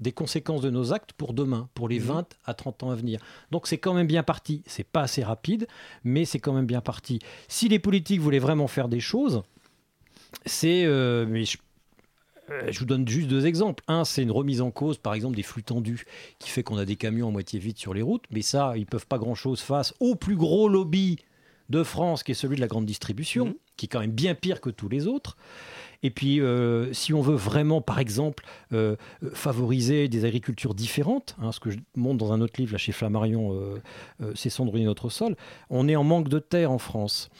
des 0.00 0.12
conséquences 0.12 0.60
de 0.60 0.70
nos 0.70 0.92
actes 0.92 1.12
pour 1.12 1.32
demain, 1.34 1.68
pour 1.72 1.88
les 1.88 2.00
Mhm. 2.00 2.06
20 2.06 2.36
à 2.44 2.52
30 2.54 2.82
ans 2.82 2.90
à 2.90 2.94
venir. 2.96 3.20
Donc 3.52 3.66
c'est 3.68 3.78
quand 3.78 3.94
même 3.94 4.08
bien 4.08 4.22
parti. 4.24 4.62
C'est 4.66 4.86
pas 4.86 5.02
assez 5.02 5.22
rapide, 5.22 5.66
mais 6.02 6.24
c'est 6.24 6.40
quand 6.40 6.52
même 6.52 6.66
bien 6.66 6.80
parti. 6.80 7.20
Si 7.48 7.68
les 7.68 7.78
politiques 7.78 8.20
voulaient 8.20 8.40
vraiment 8.40 8.66
faire 8.66 8.88
des 8.88 9.00
choses, 9.00 9.42
c'est... 10.46 10.84
euh, 10.84 11.26
mais 11.28 11.44
je, 11.44 11.58
euh, 12.50 12.68
je 12.70 12.78
vous 12.78 12.84
donne 12.84 13.06
juste 13.08 13.28
deux 13.28 13.46
exemples. 13.46 13.82
Un, 13.88 14.04
c'est 14.04 14.22
une 14.22 14.30
remise 14.30 14.60
en 14.60 14.70
cause, 14.70 14.98
par 14.98 15.14
exemple, 15.14 15.36
des 15.36 15.42
flux 15.42 15.62
tendus, 15.62 16.04
qui 16.38 16.50
fait 16.50 16.62
qu'on 16.62 16.76
a 16.76 16.84
des 16.84 16.96
camions 16.96 17.28
à 17.28 17.30
moitié 17.30 17.58
vides 17.58 17.78
sur 17.78 17.94
les 17.94 18.02
routes, 18.02 18.24
mais 18.30 18.42
ça, 18.42 18.74
ils 18.76 18.86
peuvent 18.86 19.06
pas 19.06 19.18
grand-chose 19.18 19.60
face 19.60 19.94
au 20.00 20.14
plus 20.14 20.36
gros 20.36 20.68
lobby 20.68 21.18
de 21.70 21.82
France, 21.82 22.22
qui 22.22 22.32
est 22.32 22.34
celui 22.34 22.56
de 22.56 22.60
la 22.60 22.66
grande 22.66 22.84
distribution, 22.84 23.46
Mhm. 23.46 23.54
qui 23.78 23.86
est 23.86 23.88
quand 23.88 24.00
même 24.00 24.10
bien 24.12 24.34
pire 24.34 24.60
que 24.60 24.68
tous 24.68 24.88
les 24.90 25.06
autres. 25.06 25.36
Et 26.02 26.10
puis, 26.10 26.42
euh, 26.42 26.92
si 26.92 27.14
on 27.14 27.22
veut 27.22 27.34
vraiment, 27.34 27.80
par 27.80 27.98
exemple, 27.98 28.44
euh, 28.74 28.96
favoriser 29.32 30.06
des 30.08 30.26
agricultures 30.26 30.74
différentes, 30.74 31.34
hein, 31.40 31.50
ce 31.52 31.60
que 31.60 31.70
je 31.70 31.78
montre 31.96 32.18
dans 32.18 32.34
un 32.34 32.42
autre 32.42 32.60
livre, 32.60 32.72
là, 32.72 32.78
chez 32.78 32.92
Flammarion, 32.92 33.54
euh, 33.54 34.32
C'est 34.34 34.50
cendrier 34.50 34.84
notre 34.84 35.08
sol, 35.08 35.34
on 35.70 35.88
est 35.88 35.96
en 35.96 36.04
manque 36.04 36.28
de 36.28 36.38
terre 36.38 36.70
en 36.70 36.78
France. 36.78 37.30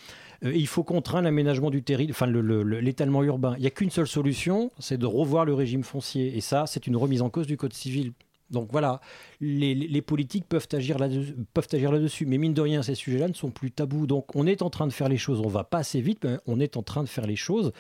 Euh, 0.44 0.52
il 0.54 0.66
faut 0.66 0.84
contraindre 0.84 1.24
l'aménagement 1.24 1.70
du 1.70 1.82
territoire, 1.82 2.14
enfin 2.16 2.26
le- 2.26 2.40
le- 2.40 2.62
le- 2.62 2.80
l'étalement 2.80 3.22
urbain. 3.22 3.54
Il 3.56 3.60
n'y 3.62 3.66
a 3.66 3.70
qu'une 3.70 3.90
seule 3.90 4.06
solution, 4.06 4.70
c'est 4.78 4.98
de 4.98 5.06
revoir 5.06 5.44
le 5.44 5.54
régime 5.54 5.82
foncier. 5.82 6.36
Et 6.36 6.40
ça, 6.40 6.66
c'est 6.66 6.86
une 6.86 6.96
remise 6.96 7.22
en 7.22 7.30
cause 7.30 7.46
du 7.46 7.56
Code 7.56 7.72
civil. 7.72 8.12
Donc 8.50 8.68
voilà, 8.70 9.00
les, 9.40 10.02
politiques 10.02 10.44
peuvent 10.46 10.68
agir 10.72 10.98
là-dessus, 10.98 12.26
mais 12.26 12.38
mine 12.38 12.52
de 12.54 12.60
rien, 12.60 12.82
ces 12.82 12.94
sujets-là 12.94 13.28
ne 13.28 13.32
sont 13.32 13.50
plus 13.50 13.70
tabous. 13.70 14.06
Donc 14.06 14.36
on 14.36 14.46
est 14.46 14.62
en 14.62 14.70
train 14.70 14.86
de 14.86 14.92
faire 14.92 15.08
les 15.08 15.16
choses. 15.16 15.40
On 15.40 15.48
va 15.48 15.64
pas 15.64 15.78
assez 15.78 16.00
vite, 16.00 16.24
mais 16.24 16.36
on 16.46 16.60
est 16.60 16.76
en 16.76 16.82
train 16.82 17.02
de 17.02 17.08
faire 17.08 17.26
les 17.26 17.36
choses. 17.36 17.72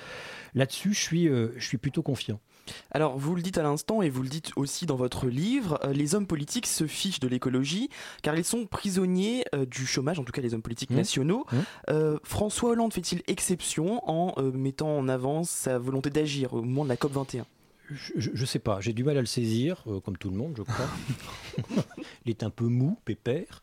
Là-dessus, 0.54 0.94
je 0.94 1.16
euh, 1.28 1.52
je 1.56 1.66
suis 1.66 1.78
plutôt 1.78 2.02
confiant. 2.02 2.40
Alors, 2.90 3.18
vous 3.18 3.34
le 3.34 3.42
dites 3.42 3.58
à 3.58 3.62
l'instant 3.62 4.02
et 4.02 4.10
vous 4.10 4.22
le 4.22 4.28
dites 4.28 4.52
aussi 4.56 4.86
dans 4.86 4.96
votre 4.96 5.26
livre, 5.26 5.78
euh, 5.84 5.92
les 5.92 6.14
hommes 6.14 6.26
politiques 6.26 6.66
se 6.66 6.86
fichent 6.86 7.20
de 7.20 7.28
l'écologie 7.28 7.88
car 8.22 8.36
ils 8.36 8.44
sont 8.44 8.66
prisonniers 8.66 9.44
euh, 9.54 9.66
du 9.66 9.86
chômage, 9.86 10.18
en 10.18 10.24
tout 10.24 10.32
cas 10.32 10.42
les 10.42 10.54
hommes 10.54 10.62
politiques 10.62 10.90
Mmh. 10.90 10.96
nationaux. 10.96 11.46
Mmh. 11.50 11.56
Euh, 11.90 12.18
François 12.24 12.70
Hollande 12.70 12.92
fait-il 12.92 13.22
exception 13.26 14.08
en 14.08 14.34
euh, 14.38 14.50
mettant 14.52 14.96
en 14.96 15.08
avant 15.08 15.44
sa 15.44 15.78
volonté 15.78 16.10
d'agir 16.10 16.52
au 16.54 16.62
moment 16.62 16.84
de 16.84 16.88
la 16.90 16.96
COP21 16.96 17.44
Je, 17.90 18.12
je, 18.16 18.30
je 18.34 18.44
sais 18.44 18.58
pas, 18.58 18.80
j'ai 18.80 18.92
du 18.92 19.04
mal 19.04 19.16
à 19.16 19.20
le 19.20 19.26
saisir, 19.26 19.84
comme 20.04 20.16
tout 20.18 20.30
le 20.30 20.36
monde, 20.36 20.54
je 20.56 20.62
crois. 20.62 20.88
il 22.26 22.30
est 22.30 22.42
un 22.42 22.50
peu 22.50 22.66
mou, 22.66 22.98
pépère. 23.04 23.62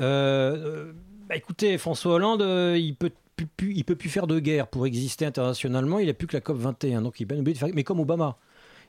Euh, 0.00 0.92
bah, 1.28 1.36
écoutez, 1.36 1.76
François 1.78 2.14
Hollande, 2.14 2.42
euh, 2.42 2.76
il 2.78 2.94
peut 2.94 3.10
plus, 3.36 3.46
plus- 3.46 3.74
il 3.74 3.84
peut 3.84 3.96
plus 3.96 4.08
faire 4.10 4.26
de 4.26 4.38
guerre 4.38 4.66
pour 4.68 4.86
exister 4.86 5.26
internationalement. 5.26 5.98
Il 5.98 6.08
a 6.08 6.14
plus 6.14 6.26
que 6.26 6.36
la 6.36 6.40
COP 6.40 6.56
21, 6.58 7.02
donc 7.02 7.18
il 7.20 7.24
est 7.24 7.26
bien 7.26 7.38
obligé 7.38 7.54
de 7.54 7.58
faire. 7.58 7.68
Mais 7.74 7.82
comme 7.84 8.00
Obama, 8.00 8.36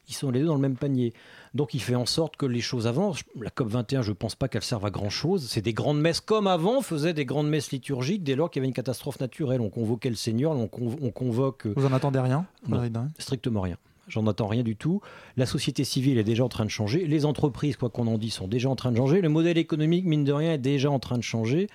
ils 0.07 0.13
sont 0.13 0.29
les 0.29 0.39
deux 0.41 0.45
dans 0.45 0.53
le 0.55 0.61
même 0.61 0.75
panier. 0.75 1.13
Donc 1.55 1.73
il 1.73 1.79
fait 1.81 1.95
en 1.95 2.05
sorte 2.05 2.35
que 2.37 2.45
les 2.45 2.61
choses 2.61 2.85
avancent. 2.85 3.21
La 3.41 3.49
COP 3.49 3.69
21, 3.69 4.01
je 4.03 4.11
pense 4.11 4.35
pas 4.35 4.47
qu'elle 4.47 4.61
serve 4.63 4.85
à 4.85 4.91
grand 4.91 5.09
chose. 5.09 5.47
C'est 5.49 5.61
des 5.61 5.73
grandes 5.73 5.99
messes 5.99 6.21
comme 6.21 6.45
avant, 6.47 6.77
on 6.77 6.81
faisait 6.81 7.13
des 7.13 7.25
grandes 7.25 7.49
messes 7.49 7.71
liturgiques 7.71 8.23
dès 8.23 8.35
lors 8.35 8.51
qu'il 8.51 8.59
y 8.59 8.61
avait 8.61 8.67
une 8.67 8.73
catastrophe 8.75 9.19
naturelle. 9.19 9.61
On 9.61 9.69
convoquait 9.69 10.09
le 10.09 10.15
Seigneur, 10.15 10.51
on, 10.51 10.65
convo- 10.67 10.99
on 11.01 11.09
convoque. 11.11 11.65
euh, 11.65 11.73
Vous 11.75 11.85
en 11.87 11.93
attendez 11.93 12.19
rien 12.19 12.45
Non. 12.67 12.77
Strictement 13.17 13.61
rien. 13.61 13.77
J'en 14.07 14.27
attends 14.27 14.45
rien 14.45 14.61
du 14.61 14.75
tout. 14.75 15.01
La 15.37 15.47
société 15.47 15.83
civile 15.83 16.19
est 16.19 16.23
déjà 16.23 16.43
en 16.43 16.49
train 16.49 16.65
de 16.65 16.69
changer. 16.69 17.07
Les 17.07 17.25
entreprises, 17.25 17.75
quoi 17.75 17.89
qu'on 17.89 18.05
en 18.05 18.19
dise, 18.19 18.33
sont 18.33 18.47
déjà 18.47 18.69
en 18.69 18.75
train 18.75 18.91
de 18.91 18.97
changer. 18.97 19.19
Le 19.21 19.29
modèle 19.29 19.57
économique, 19.57 20.05
mine 20.05 20.23
de 20.23 20.31
rien, 20.31 20.53
est 20.53 20.57
déjà 20.59 20.91
en 20.91 20.99
train 20.99 21.17
de 21.17 21.23
changer. 21.23 21.67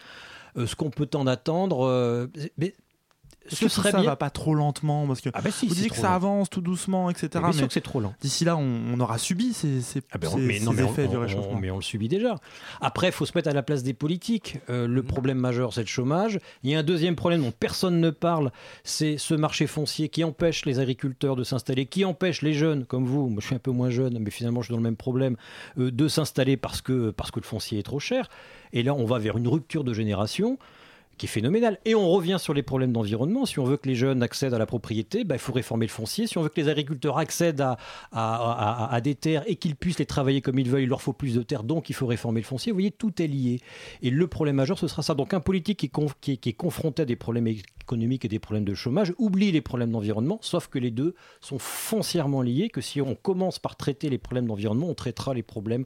Euh, 0.57 0.67
ce 0.67 0.75
qu'on 0.77 0.91
peut 0.91 1.09
en 1.15 1.27
attendre, 1.27 1.87
euh, 1.87 2.27
mais 2.59 2.75
ce 3.49 3.65
que 3.65 3.69
serait 3.69 3.91
ça 3.91 3.99
bien. 4.01 4.11
va 4.11 4.17
pas 4.17 4.31
trop 4.31 4.55
lentement 4.55 5.07
parce 5.09 5.21
que 5.23 5.31
Ah 5.33 5.41
si, 5.51 5.67
vous 5.67 5.75
disiez 5.75 5.89
que 5.91 5.97
ça 5.97 6.09
lent. 6.11 6.15
avance 6.15 6.51
tout 6.51 6.61
doucement, 6.61 7.11
etc. 7.11 7.29
Mais 7.35 7.41
bien 7.41 7.53
sûr 7.53 7.61
mais 7.63 7.67
que 7.69 7.73
c'est 7.73 7.81
trop 7.81 7.99
lent. 7.99 8.15
d'ici 8.21 8.45
là, 8.45 8.57
on, 8.57 8.83
on 8.93 9.01
aura 9.01 9.17
subi 9.19 9.53
ces, 9.55 9.81
ces, 9.81 10.03
Ah 10.13 10.19
ben, 10.19 10.31
ces- 10.31 10.37
mais 10.37 10.61
non, 10.61 10.71
ces 10.73 10.77
mais 10.77 10.83
on, 10.83 10.91
effets 10.93 11.09
du 11.09 11.17
réchauffement. 11.17 11.59
mais 11.59 11.71
on 11.71 11.77
le 11.77 11.83
subit 11.83 12.07
déjà. 12.09 12.37
Après, 12.81 13.09
il 13.09 13.13
faut 13.13 13.25
se 13.27 13.33
mettre 13.35 13.49
à 13.49 13.53
la 13.53 13.63
place 13.63 13.83
des 13.83 13.95
politiques. 13.95 14.59
Euh, 14.69 14.87
le 14.87 15.03
problème 15.03 15.39
majeur, 15.39 15.73
c'est 15.73 15.81
le 15.81 15.87
chômage. 15.87 16.39
Il 16.63 16.71
y 16.71 16.75
a 16.75 16.79
un 16.79 16.83
deuxième 16.85 17.17
problème 17.17 17.43
dont 17.43 17.51
personne 17.53 17.99
ne 18.01 18.11
parle, 18.11 18.53
c'est 18.85 19.17
ce 19.19 19.35
marché 19.35 19.67
foncier 19.67 20.11
qui 20.11 20.23
empêche 20.23 20.65
les 20.67 20.79
agriculteurs 20.79 21.35
de 21.35 21.43
s'installer, 21.43 21.87
qui 21.87 22.05
empêche 22.05 22.43
les 22.43 22.53
jeunes, 22.53 22.85
comme 22.85 23.07
vous, 23.07 23.29
moi 23.31 23.39
je 23.41 23.47
suis 23.47 23.57
un 23.57 23.61
peu 23.61 23.73
moins 23.73 23.91
jeune, 23.91 24.19
mais 24.21 24.31
finalement 24.31 24.61
je 24.61 24.67
suis 24.67 24.73
dans 24.73 24.79
le 24.79 24.85
même 24.85 24.97
problème, 24.97 25.37
euh, 25.79 25.91
de 25.91 26.09
s'installer 26.09 26.57
parce 26.59 26.83
que, 26.83 27.11
parce 27.11 27.31
que 27.31 27.41
le 27.41 27.47
foncier 27.47 27.79
est 27.79 27.83
trop 27.85 28.01
cher. 28.01 28.29
Et 28.73 28.83
là, 28.83 28.95
on 28.95 29.05
va 29.05 29.19
vers 29.19 29.37
une 29.37 29.49
rupture 29.49 29.85
de 29.85 29.93
génération 29.93 30.59
qui 31.19 31.27
est 31.27 31.29
phénoménale. 31.29 31.79
Et 31.85 31.95
on 31.95 32.09
revient 32.09 32.39
sur 32.41 32.55
les 32.55 32.63
problèmes 32.63 32.93
d'environnement. 32.93 33.45
Si 33.45 33.59
on 33.59 33.65
veut 33.65 33.77
que 33.77 33.87
les 33.87 33.95
jeunes 33.95 34.23
accèdent 34.23 34.55
à 34.55 34.59
la 34.59 34.65
propriété, 34.65 35.23
bah, 35.25 35.35
il 35.35 35.39
faut 35.39 35.53
réformer 35.53 35.85
le 35.85 35.91
foncier. 35.91 36.27
Si 36.27 36.39
on 36.39 36.43
veut 36.43 36.49
que 36.49 36.59
les 36.59 36.69
agriculteurs 36.71 37.19
accèdent 37.19 37.63
à, 38.11 39.01
des 39.05 39.15
terres 39.15 39.43
et 39.47 39.57
qu'ils 39.57 39.77
puissent 39.77 39.99
les 39.99 40.07
travailler 40.07 40.41
comme 40.41 40.59
ils 40.59 40.71
veulent, 40.71 40.81
il 40.81 40.89
leur 40.89 41.03
faut 41.03 41.13
plus 41.13 41.35
de 41.35 41.43
terres, 41.43 41.63
donc 41.63 41.91
il 41.91 41.93
faut 41.93 42.07
réformer 42.07 42.41
le 42.41 42.47
foncier. 42.47 42.73
Vous 42.73 42.77
voyez, 42.77 42.91
tout 42.91 43.21
est 43.21 43.27
lié. 43.27 43.61
Et 44.01 44.09
le 44.09 44.27
problème 44.29 44.57
majeur, 44.57 44.79
ce 44.79 44.89
sera 44.89 45.03
ça. 45.03 45.15
Donc 45.15 45.35
un 45.35 45.41
politique 45.41 45.79
qui 45.79 45.91
est- 46.33 46.37
qui 46.39 46.49
est 46.49 46.55
confronté 46.55 47.03
à 47.03 47.05
des 47.05 47.17
problèmes 47.17 47.49
économiques 47.49 48.25
et 48.25 48.29
des 48.29 48.39
problèmes 48.39 48.65
de 48.65 48.75
chômage 48.75 49.13
oublie 49.19 49.53
les 49.53 49.61
problèmes 49.61 49.91
d'environnement, 49.91 50.39
sauf 50.41 50.69
que 50.69 50.79
les 50.79 50.91
deux 50.91 51.15
sont 51.43 51.59
foncièrement 51.59 52.41
liés, 52.41 52.71
que 52.71 52.81
si 52.81 53.03
on 53.03 53.15
commence 53.15 53.59
par 53.59 53.77
traiter 53.77 54.09
les 54.09 54.17
problèmes 54.17 54.47
d'environnement, 54.47 54.89
on 54.89 54.95
traitera 54.95 55.35
les 55.35 55.43
problèmes 55.43 55.85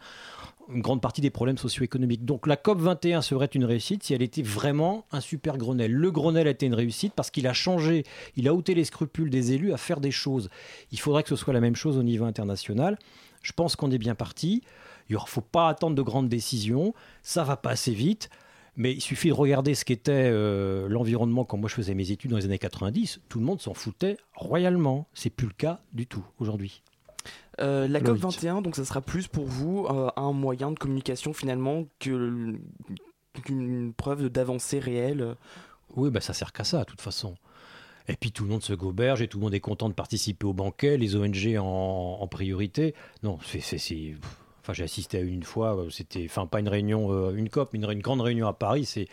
une 0.69 0.81
grande 0.81 1.01
partie 1.01 1.21
des 1.21 1.31
problèmes 1.31 1.59
socio-économiques. 1.59 2.25
Donc 2.25 2.47
la 2.47 2.57
COP 2.57 2.81
21 2.81 3.23
serait 3.23 3.47
une 3.47 3.65
réussite 3.65 4.03
si 4.03 4.15
elle 4.15 4.23
était 4.23 4.43
vraiment 4.43 5.07
un 5.13 5.21
super 5.21 5.57
Grenelle. 5.59 5.93
Le 5.93 6.11
Grenelle 6.11 6.49
a 6.49 6.51
été 6.51 6.67
une 6.67 6.75
réussite 6.75 7.13
parce 7.15 7.31
qu'il 7.31 7.47
a 7.47 7.53
changé, 7.53 8.05
il 8.37 8.49
a 8.49 8.55
ôté 8.55 8.75
les 8.75 8.85
scrupules 8.85 9.31
des 9.31 9.53
élus 9.53 9.73
à 9.73 9.77
faire 9.77 10.01
des 10.01 10.11
choses. 10.11 10.51
Il 10.93 11.01
faudrait 11.01 11.23
que 11.23 11.29
ce 11.29 11.37
soit 11.37 11.53
la 11.53 11.61
même 11.61 11.77
chose 11.77 11.99
au 11.99 12.03
niveau 12.03 12.25
international. 12.25 12.99
Je 13.43 13.53
pense 13.53 13.77
qu'on 13.77 13.91
est 13.91 13.99
bien 13.99 14.15
parti. 14.15 14.63
Il 15.11 15.17
ne 15.17 15.21
faut 15.27 15.41
pas 15.41 15.69
attendre 15.69 15.95
de 15.95 16.03
grandes 16.03 16.29
décisions. 16.29 16.95
Ça 17.23 17.45
va 17.45 17.57
pas 17.57 17.71
assez 17.71 17.93
vite. 17.93 18.31
Mais 18.77 18.93
il 18.93 19.01
suffit 19.01 19.29
de 19.29 19.35
regarder 19.35 19.75
ce 19.75 19.85
qu'était 19.85 20.31
euh, 20.33 20.89
l'environnement 20.89 21.45
quand 21.45 21.57
moi 21.57 21.69
je 21.69 21.75
faisais 21.75 21.95
mes 21.95 22.11
études 22.11 22.33
dans 22.33 22.39
les 22.39 22.45
années 22.47 22.59
90. 22.59 23.21
Tout 23.29 23.39
le 23.39 23.45
monde 23.45 23.61
s'en 23.61 23.75
foutait 23.75 24.17
royalement. 24.35 25.07
C'est 25.15 25.31
plus 25.31 25.47
le 25.47 25.53
cas 25.53 25.81
du 25.93 26.07
tout 26.07 26.25
aujourd'hui. 26.41 26.83
Euh, 27.61 27.87
la 27.89 28.01
Loïc. 28.01 28.23
COP21, 28.23 28.63
donc 28.63 28.77
ça 28.77 28.85
sera 28.85 29.01
plus 29.01 29.29
pour 29.29 29.47
vous 29.47 29.87
euh, 29.89 30.11
un 30.17 30.33
moyen 30.33 30.73
de 30.73 30.79
communication 30.79 31.33
finalement 31.33 31.87
qu'une 31.99 32.59
preuve 33.97 34.29
d'avancée 34.29 34.79
réelle. 34.79 35.37
Oui, 35.97 36.11
bah 36.11 36.21
ça 36.21 36.33
sert 36.33 36.53
qu'à 36.53 36.65
ça, 36.65 36.81
de 36.81 36.85
toute 36.85 37.01
façon. 37.01 37.37
Et 38.09 38.17
puis 38.17 38.33
tout 38.33 38.45
le 38.45 38.51
monde 38.51 38.63
se 38.63 38.75
goberge 38.75 39.23
et 39.23 39.29
tout 39.29 39.39
le 39.39 39.45
monde 39.45 39.55
est 39.55 39.61
content 39.61 39.89
de 39.89 39.95
participer 39.95 40.47
au 40.47 40.53
banquet, 40.53 40.99
les 40.99 41.17
ONG 41.17 41.57
en, 41.59 42.19
en 42.21 42.27
priorité. 42.27 42.95
Non, 43.23 43.39
c'est. 43.43 44.17
Enfin, 44.61 44.73
j'ai 44.73 44.85
assisté 44.85 45.19
à 45.19 45.21
une 45.21 45.43
fois, 45.43 45.77
euh, 45.77 45.91
c'était. 45.91 46.25
Enfin, 46.29 46.47
pas 46.47 46.61
une 46.61 46.69
réunion, 46.69 47.13
euh, 47.13 47.35
une 47.35 47.49
COP, 47.49 47.71
mais 47.73 47.79
une, 47.79 47.91
une 47.91 48.03
grande 48.03 48.21
réunion 48.21 48.47
à 48.47 48.53
Paris, 48.53 48.85
c'est. 48.85 49.09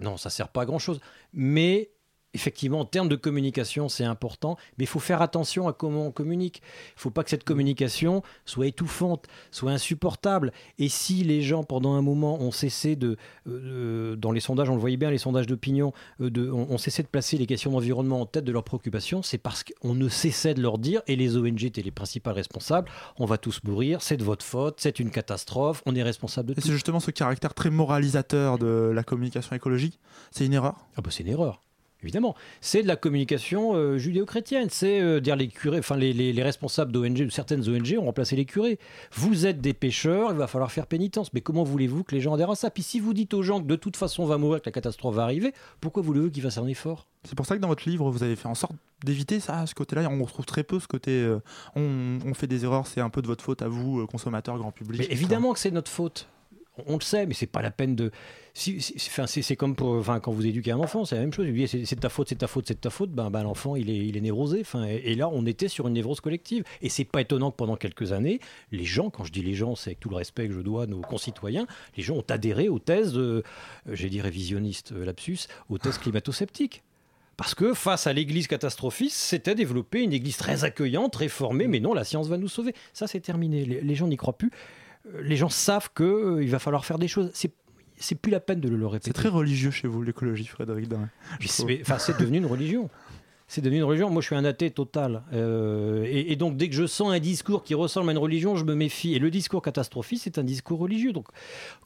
Non, 0.00 0.16
ça 0.16 0.30
sert 0.30 0.48
pas 0.48 0.62
à 0.62 0.66
grand 0.66 0.78
chose. 0.78 1.00
Mais. 1.32 1.90
Effectivement, 2.32 2.80
en 2.80 2.84
termes 2.84 3.08
de 3.08 3.16
communication, 3.16 3.88
c'est 3.88 4.04
important, 4.04 4.56
mais 4.78 4.84
il 4.84 4.86
faut 4.86 5.00
faire 5.00 5.20
attention 5.20 5.66
à 5.66 5.72
comment 5.72 6.06
on 6.06 6.12
communique. 6.12 6.62
Il 6.62 6.96
ne 6.96 7.00
faut 7.00 7.10
pas 7.10 7.24
que 7.24 7.30
cette 7.30 7.42
communication 7.42 8.22
soit 8.44 8.68
étouffante, 8.68 9.26
soit 9.50 9.72
insupportable. 9.72 10.52
Et 10.78 10.88
si 10.88 11.24
les 11.24 11.42
gens, 11.42 11.64
pendant 11.64 11.94
un 11.94 12.02
moment, 12.02 12.40
ont 12.40 12.52
cessé 12.52 12.94
de, 12.94 13.16
euh, 13.48 14.14
dans 14.14 14.30
les 14.30 14.38
sondages, 14.38 14.70
on 14.70 14.74
le 14.74 14.80
voyait 14.80 14.96
bien, 14.96 15.10
les 15.10 15.18
sondages 15.18 15.48
d'opinion, 15.48 15.92
euh, 16.20 16.30
de, 16.30 16.48
on, 16.50 16.78
cessait 16.78 17.02
de 17.02 17.08
placer 17.08 17.36
les 17.36 17.46
questions 17.46 17.72
d'environnement 17.72 18.20
en 18.20 18.26
tête 18.26 18.44
de 18.44 18.52
leurs 18.52 18.64
préoccupations, 18.64 19.22
c'est 19.22 19.38
parce 19.38 19.64
qu'on 19.64 19.94
ne 19.94 20.08
cessait 20.08 20.54
de 20.54 20.62
leur 20.62 20.78
dire, 20.78 21.02
et 21.08 21.16
les 21.16 21.36
ONG 21.36 21.64
étaient 21.64 21.82
les 21.82 21.90
principales 21.90 22.34
responsables, 22.34 22.88
on 23.18 23.26
va 23.26 23.38
tous 23.38 23.60
mourir, 23.64 24.02
c'est 24.02 24.16
de 24.16 24.24
votre 24.24 24.44
faute, 24.44 24.76
c'est 24.78 25.00
une 25.00 25.10
catastrophe, 25.10 25.82
on 25.84 25.96
est 25.96 26.02
responsable 26.02 26.48
de 26.48 26.52
Et 26.52 26.56
tout. 26.56 26.68
c'est 26.68 26.72
justement 26.72 27.00
ce 27.00 27.10
caractère 27.10 27.54
très 27.54 27.70
moralisateur 27.70 28.58
de 28.58 28.92
la 28.94 29.02
communication 29.02 29.56
écologique. 29.56 29.98
C'est 30.30 30.46
une 30.46 30.52
erreur? 30.52 30.86
Ah 30.96 31.00
bah 31.02 31.10
c'est 31.10 31.24
une 31.24 31.30
erreur. 31.30 31.62
Évidemment, 32.02 32.34
c'est 32.60 32.82
de 32.82 32.88
la 32.88 32.96
communication 32.96 33.74
euh, 33.74 33.98
judéo-chrétienne. 33.98 34.68
C'est 34.70 35.00
euh, 35.00 35.20
dire 35.20 35.36
les 35.36 35.48
curés, 35.48 35.78
enfin 35.80 35.96
les, 35.96 36.12
les- 36.12 36.32
les 36.32 36.42
responsables 36.42 36.92
d'ONG, 36.92 37.12
de 37.26 37.28
certaines 37.30 37.68
ONG 37.68 37.96
ont 37.98 38.04
remplacé 38.06 38.36
les 38.36 38.44
curés. 38.44 38.78
Vous 39.12 39.46
êtes 39.46 39.60
des 39.60 39.74
pêcheurs, 39.74 40.30
il 40.32 40.36
va 40.38 40.46
falloir 40.46 40.72
faire 40.72 40.86
pénitence. 40.86 41.32
Mais 41.32 41.40
comment 41.40 41.62
voulez-vous 41.64 42.04
que 42.04 42.14
les 42.14 42.20
gens 42.20 42.34
adhèrent 42.34 42.50
à 42.50 42.56
ça? 42.56 42.70
Puis 42.70 42.82
si 42.82 43.00
vous 43.00 43.12
dites 43.14 43.34
aux 43.34 43.42
gens 43.42 43.60
que 43.60 43.66
de 43.66 43.76
toute 43.76 43.96
façon 43.96 44.22
on 44.22 44.26
va 44.26 44.38
mourir, 44.38 44.60
que 44.60 44.66
la 44.66 44.72
catastrophe 44.72 45.14
va 45.14 45.24
arriver, 45.24 45.52
pourquoi 45.80 46.02
voulez-vous 46.02 46.30
qu'ils 46.30 46.42
fassent 46.42 46.58
un 46.58 46.66
effort? 46.66 47.06
C'est 47.24 47.34
pour 47.34 47.44
ça 47.44 47.54
que 47.56 47.60
dans 47.60 47.68
votre 47.68 47.88
livre, 47.88 48.10
vous 48.10 48.22
avez 48.22 48.34
fait 48.36 48.48
en 48.48 48.54
sorte 48.54 48.72
d'éviter 49.04 49.40
ça, 49.40 49.66
ce 49.66 49.74
côté-là. 49.74 50.08
On 50.10 50.24
retrouve 50.24 50.46
très 50.46 50.62
peu 50.64 50.80
ce 50.80 50.86
côté 50.88 51.10
euh, 51.12 51.38
on, 51.76 52.18
on 52.24 52.32
fait 52.34 52.46
des 52.46 52.64
erreurs, 52.64 52.86
c'est 52.86 53.00
un 53.02 53.10
peu 53.10 53.20
de 53.20 53.26
votre 53.26 53.44
faute 53.44 53.60
à 53.62 53.68
vous, 53.68 54.06
consommateurs, 54.06 54.56
grand 54.58 54.72
public. 54.72 55.00
Mais 55.00 55.06
évidemment 55.12 55.52
que 55.52 55.58
c'est 55.58 55.70
notre 55.70 55.90
faute. 55.90 56.28
On 56.86 56.94
le 56.94 57.02
sait, 57.02 57.26
mais 57.26 57.34
c'est 57.34 57.46
pas 57.46 57.62
la 57.62 57.70
peine 57.70 57.94
de. 57.96 58.10
si- 58.54 58.80
si- 58.80 58.94
enfin, 58.96 59.26
c'est 59.26 59.56
comme 59.56 59.74
pour, 59.76 59.90
enfin, 59.94 60.20
quand 60.20 60.32
vous 60.32 60.46
éduquez 60.46 60.72
un 60.72 60.78
enfant, 60.78 61.04
c'est 61.04 61.14
la 61.14 61.20
même 61.22 61.32
chose. 61.32 61.46
Vous 61.46 61.52
lui 61.52 61.64
dites, 61.66 61.86
C'est 61.86 61.96
de 61.96 62.00
ta 62.00 62.08
faute, 62.08 62.28
c'est 62.28 62.34
de 62.34 62.40
ta 62.40 62.46
faute, 62.46 62.66
c'est 62.66 62.74
de 62.74 62.80
ta 62.80 62.90
faute. 62.90 63.10
Ben, 63.10 63.30
ben, 63.30 63.42
l'enfant, 63.42 63.76
il 63.76 63.90
est, 63.90 63.96
il 64.06 64.16
est 64.16 64.20
névrosé. 64.20 64.60
Enfin, 64.60 64.86
et, 64.86 64.96
et 65.04 65.14
là, 65.14 65.28
on 65.28 65.46
était 65.46 65.68
sur 65.68 65.86
une 65.88 65.94
névrose 65.94 66.20
collective. 66.20 66.64
Et 66.82 66.88
c'est 66.88 67.04
pas 67.04 67.20
étonnant 67.20 67.50
que 67.50 67.56
pendant 67.56 67.76
quelques 67.76 68.12
années, 68.12 68.40
les 68.72 68.84
gens, 68.84 69.10
quand 69.10 69.24
je 69.24 69.32
dis 69.32 69.42
les 69.42 69.54
gens, 69.54 69.74
c'est 69.76 69.90
avec 69.90 70.00
tout 70.00 70.08
le 70.10 70.16
respect 70.16 70.48
que 70.48 70.54
je 70.54 70.60
dois 70.60 70.84
à 70.84 70.86
nos 70.86 71.00
concitoyens, 71.00 71.66
les 71.96 72.02
gens 72.02 72.16
ont 72.16 72.24
adhéré 72.28 72.68
aux 72.68 72.78
thèses, 72.78 73.16
euh, 73.16 73.42
j'ai 73.90 74.08
dit 74.10 74.20
révisionniste 74.20 74.92
euh, 74.92 75.04
lapsus, 75.04 75.38
aux 75.68 75.78
thèses 75.78 75.98
climato-sceptiques. 76.02 76.82
Parce 77.36 77.54
que 77.54 77.72
face 77.72 78.06
à 78.06 78.12
l'église 78.12 78.48
catastrophiste, 78.48 79.16
c'était 79.16 79.54
développé 79.54 80.02
une 80.02 80.12
église 80.12 80.36
très 80.36 80.64
accueillante, 80.64 81.16
réformée, 81.16 81.68
mais 81.68 81.80
non, 81.80 81.94
la 81.94 82.04
science 82.04 82.28
va 82.28 82.36
nous 82.36 82.48
sauver. 82.48 82.74
Ça, 82.92 83.06
c'est 83.06 83.20
terminé. 83.20 83.64
Les, 83.64 83.80
les 83.80 83.94
gens 83.94 84.08
n'y 84.08 84.18
croient 84.18 84.36
plus. 84.36 84.50
Euh, 85.06 85.22
Les 85.22 85.36
gens 85.36 85.48
savent 85.48 85.90
qu'il 85.94 86.50
va 86.50 86.58
falloir 86.58 86.84
faire 86.84 86.98
des 86.98 87.08
choses. 87.08 87.30
C'est 87.34 87.52
c'est 88.02 88.14
plus 88.14 88.30
la 88.32 88.40
peine 88.40 88.60
de 88.60 88.68
le 88.70 88.86
répéter. 88.86 89.10
C'est 89.10 89.12
très 89.12 89.28
religieux 89.28 89.70
chez 89.70 89.86
vous, 89.86 90.02
l'écologie, 90.02 90.46
Frédéric 90.46 90.88
Darin. 90.88 91.10
Enfin, 91.82 91.98
c'est 91.98 92.18
devenu 92.18 92.38
une 92.38 92.46
religion. 92.46 92.88
C'est 93.46 93.60
devenu 93.60 93.78
une 93.78 93.84
religion. 93.84 94.08
Moi, 94.08 94.22
je 94.22 94.26
suis 94.28 94.36
un 94.36 94.44
athée 94.46 94.70
total. 94.70 95.22
Euh, 95.34 96.06
et, 96.08 96.32
et 96.32 96.36
donc, 96.36 96.56
dès 96.56 96.70
que 96.70 96.74
je 96.74 96.86
sens 96.86 97.12
un 97.12 97.18
discours 97.18 97.62
qui 97.62 97.74
ressemble 97.74 98.08
à 98.08 98.12
une 98.12 98.18
religion, 98.18 98.56
je 98.56 98.64
me 98.64 98.74
méfie. 98.74 99.14
Et 99.14 99.18
le 99.18 99.30
discours 99.30 99.60
catastrophiste, 99.60 100.24
c'est 100.24 100.38
un 100.38 100.44
discours 100.44 100.78
religieux, 100.78 101.12
donc 101.12 101.26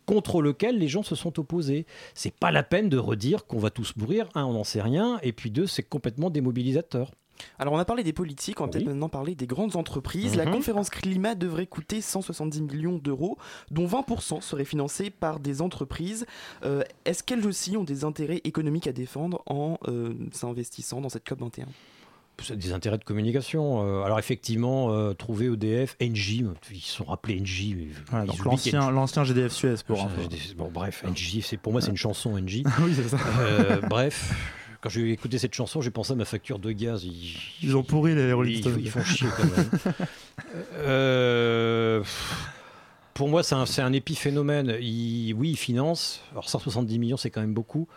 contre 0.06 0.40
lequel 0.40 0.78
les 0.78 0.86
gens 0.86 1.02
se 1.02 1.16
sont 1.16 1.40
opposés. 1.40 1.84
C'est 2.14 2.34
pas 2.34 2.52
la 2.52 2.62
peine 2.62 2.88
de 2.88 2.98
redire 2.98 3.46
qu'on 3.46 3.58
va 3.58 3.70
tous 3.70 3.96
mourir. 3.96 4.28
Un, 4.36 4.44
on 4.44 4.52
n'en 4.52 4.62
sait 4.62 4.82
rien. 4.82 5.18
Et 5.24 5.32
puis 5.32 5.50
deux, 5.50 5.66
c'est 5.66 5.82
complètement 5.82 6.30
démobilisateur. 6.30 7.10
Alors 7.58 7.74
on 7.74 7.78
a 7.78 7.84
parlé 7.84 8.02
des 8.04 8.12
politiques, 8.12 8.60
on 8.60 8.64
va 8.64 8.70
peut-être 8.70 8.86
maintenant 8.86 9.08
parler 9.08 9.34
des 9.34 9.46
grandes 9.46 9.76
entreprises. 9.76 10.36
La 10.36 10.44
Mhm. 10.46 10.52
conférence 10.52 10.90
climat 10.90 11.34
devrait 11.34 11.66
coûter 11.66 12.00
170 12.00 12.62
millions 12.62 12.98
d'euros, 12.98 13.38
dont 13.70 13.86
20% 13.86 14.40
seraient 14.40 14.64
financés 14.64 15.10
par 15.10 15.40
des 15.40 15.60
entreprises. 15.62 16.26
Euh, 16.64 16.82
Est-ce 17.04 17.22
qu'elles 17.22 17.46
aussi 17.46 17.76
ont 17.76 17.84
des 17.84 18.04
intérêts 18.04 18.40
économiques 18.44 18.86
à 18.86 18.92
défendre 18.92 19.42
en 19.46 19.78
euh, 19.88 20.14
s'investissant 20.32 21.00
dans 21.00 21.08
cette 21.08 21.28
COP 21.28 21.40
21 21.40 21.66
C'est 22.42 22.56
des 22.56 22.72
intérêts 22.72 22.98
de 22.98 23.04
communication. 23.04 23.82
Euh, 23.86 24.02
alors 24.02 24.18
effectivement, 24.18 24.90
euh, 24.92 25.12
trouver 25.14 25.46
EDF, 25.46 25.96
Engie, 26.02 26.44
ils 26.72 26.80
se 26.80 26.96
sont 26.96 27.04
rappelés 27.04 27.38
donc 28.26 28.38
oublient 28.46 28.46
l'ancien, 28.90 28.90
GDF 29.24 29.52
Suez 29.52 29.74
pour 29.86 30.08
j'ai 30.20 30.28
des- 30.28 30.54
Bon, 30.56 30.70
bref, 30.72 31.04
c'est 31.42 31.56
pour 31.58 31.72
moi 31.72 31.80
c'est 31.80 31.90
une 31.90 31.96
chanson 31.96 32.32
Engie. 32.36 32.64
oui, 32.82 32.92
c'est 32.94 33.08
ça. 33.08 33.18
Euh, 33.40 33.80
bref, 33.82 34.32
quand 34.84 34.90
j'ai 34.90 35.10
écouté 35.12 35.38
cette 35.38 35.54
chanson, 35.54 35.80
j'ai 35.80 35.90
pensé 35.90 36.12
à 36.12 36.14
ma 36.14 36.26
facture 36.26 36.58
de 36.58 36.70
gaz. 36.70 37.04
Ils, 37.04 37.38
Ils 37.62 37.74
ont 37.74 37.82
pourri 37.82 38.14
les 38.14 38.34
Rolling 38.34 38.56
ils, 38.56 38.60
Stones. 38.60 38.78
ils 38.78 38.90
font 38.90 39.02
chier 39.02 39.28
quand 39.34 39.44
même. 39.44 39.94
Euh, 40.74 42.02
pour 43.14 43.28
moi, 43.28 43.42
c'est 43.42 43.80
un, 43.80 43.92
épiphénomène. 43.92 44.70
Oui, 44.78 45.34
ils 45.50 45.56
financent. 45.56 46.20
Alors 46.32 46.48
170 46.48 46.98
millions, 46.98 47.16
c'est 47.16 47.30
quand 47.30 47.40
même 47.40 47.54
beaucoup. 47.54 47.88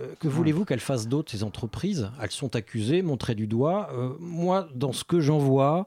Euh, 0.00 0.14
que 0.20 0.28
voulez-vous 0.28 0.64
qu'elles 0.64 0.78
fassent 0.78 1.08
d'autres, 1.08 1.32
ces 1.32 1.42
entreprises? 1.42 2.10
Elles 2.22 2.30
sont 2.30 2.54
accusées, 2.54 3.02
montrées 3.02 3.34
du 3.34 3.48
doigt. 3.48 3.90
Euh, 3.92 4.10
moi, 4.20 4.68
dans 4.74 4.92
ce 4.92 5.02
que 5.02 5.20
j'en 5.20 5.38
vois, 5.38 5.86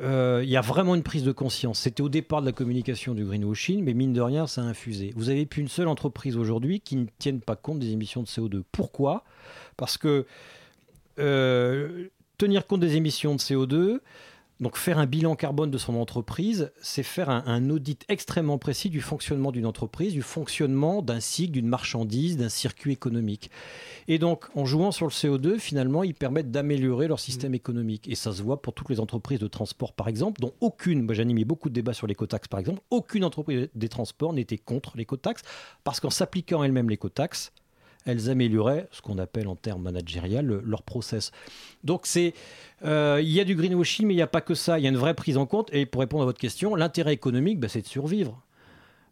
euh, 0.00 0.40
il 0.42 0.50
y 0.50 0.56
a 0.56 0.60
vraiment 0.60 0.94
une 0.94 1.02
prise 1.02 1.24
de 1.24 1.32
conscience. 1.32 1.80
C'était 1.80 2.02
au 2.02 2.08
départ 2.08 2.40
de 2.40 2.46
la 2.46 2.52
communication 2.52 3.14
du 3.14 3.24
greenwashing, 3.24 3.82
mais 3.84 3.94
mine 3.94 4.12
de 4.12 4.20
rien, 4.20 4.46
ça 4.46 4.62
a 4.62 4.64
infusé. 4.64 5.12
Vous 5.16 5.30
avez 5.30 5.46
plus 5.46 5.62
une 5.62 5.68
seule 5.68 5.88
entreprise 5.88 6.36
aujourd'hui 6.36 6.80
qui 6.80 6.96
ne 6.96 7.06
tienne 7.18 7.40
pas 7.40 7.56
compte 7.56 7.78
des 7.78 7.92
émissions 7.92 8.22
de 8.22 8.26
CO2. 8.26 8.62
Pourquoi? 8.72 9.24
Parce 9.76 9.96
que 9.96 10.26
euh, 11.18 12.08
tenir 12.38 12.66
compte 12.66 12.80
des 12.80 12.96
émissions 12.96 13.34
de 13.34 13.40
CO2, 13.40 14.00
donc 14.60 14.76
faire 14.76 14.98
un 14.98 15.06
bilan 15.06 15.34
carbone 15.36 15.70
de 15.70 15.78
son 15.78 15.96
entreprise, 15.96 16.72
c'est 16.80 17.02
faire 17.02 17.28
un, 17.28 17.42
un 17.46 17.70
audit 17.70 18.04
extrêmement 18.08 18.58
précis 18.58 18.88
du 18.88 19.00
fonctionnement 19.00 19.52
d'une 19.52 19.66
entreprise, 19.66 20.12
du 20.12 20.22
fonctionnement 20.22 21.02
d'un 21.02 21.20
cycle, 21.20 21.52
d'une 21.52 21.66
marchandise, 21.66 22.36
d'un 22.36 22.48
circuit 22.48 22.92
économique. 22.92 23.50
Et 24.06 24.18
donc, 24.18 24.46
en 24.54 24.64
jouant 24.64 24.92
sur 24.92 25.06
le 25.06 25.10
CO2, 25.10 25.58
finalement, 25.58 26.04
ils 26.04 26.14
permettent 26.14 26.50
d'améliorer 26.50 27.08
leur 27.08 27.20
système 27.20 27.54
économique. 27.54 28.08
Et 28.08 28.14
ça 28.14 28.32
se 28.32 28.42
voit 28.42 28.62
pour 28.62 28.74
toutes 28.74 28.90
les 28.90 29.00
entreprises 29.00 29.40
de 29.40 29.48
transport, 29.48 29.92
par 29.92 30.08
exemple, 30.08 30.40
dont 30.40 30.52
aucune, 30.60 31.02
moi 31.02 31.14
j'ai 31.14 31.22
animé 31.22 31.44
beaucoup 31.44 31.68
de 31.68 31.74
débats 31.74 31.94
sur 31.94 32.06
l'écotaxe, 32.06 32.48
par 32.48 32.60
exemple, 32.60 32.80
aucune 32.90 33.24
entreprise 33.24 33.68
des 33.74 33.88
transports 33.88 34.32
n'était 34.32 34.58
contre 34.58 34.96
l'écotaxe, 34.96 35.42
parce 35.82 36.00
qu'en 36.00 36.10
s'appliquant 36.10 36.62
elles-mêmes 36.62 36.90
l'écotaxe, 36.90 37.52
elles 38.04 38.30
amélioraient 38.30 38.88
ce 38.90 39.00
qu'on 39.02 39.18
appelle 39.18 39.48
en 39.48 39.56
termes 39.56 39.82
managériels 39.82 40.46
le- 40.46 40.62
leur 40.64 40.82
process. 40.82 41.30
Donc 41.84 42.06
c'est, 42.06 42.34
euh, 42.84 43.20
il 43.22 43.30
y 43.30 43.40
a 43.40 43.44
du 43.44 43.54
greenwashing, 43.54 44.06
mais 44.06 44.14
il 44.14 44.16
n'y 44.16 44.22
a 44.22 44.26
pas 44.26 44.40
que 44.40 44.54
ça. 44.54 44.78
Il 44.78 44.82
y 44.82 44.86
a 44.86 44.90
une 44.90 44.96
vraie 44.96 45.14
prise 45.14 45.36
en 45.36 45.46
compte. 45.46 45.68
Et 45.72 45.86
pour 45.86 46.00
répondre 46.00 46.22
à 46.22 46.26
votre 46.26 46.40
question, 46.40 46.74
l'intérêt 46.74 47.12
économique, 47.14 47.58
bah, 47.60 47.68
c'est 47.68 47.82
de 47.82 47.86
survivre. 47.86 48.42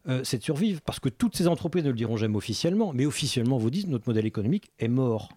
Euh, 0.08 0.22
c'est 0.24 0.38
de 0.38 0.42
survivre 0.42 0.80
parce 0.80 0.98
que 1.00 1.08
toutes 1.08 1.36
ces 1.36 1.46
entreprises 1.48 1.84
ne 1.84 1.90
le 1.90 1.94
diront 1.96 2.16
jamais 2.16 2.36
officiellement, 2.36 2.92
mais 2.92 3.06
officiellement 3.06 3.56
vous 3.58 3.70
disent 3.70 3.86
notre 3.86 4.08
modèle 4.08 4.26
économique 4.26 4.70
est 4.80 4.88
mort. 4.88 5.28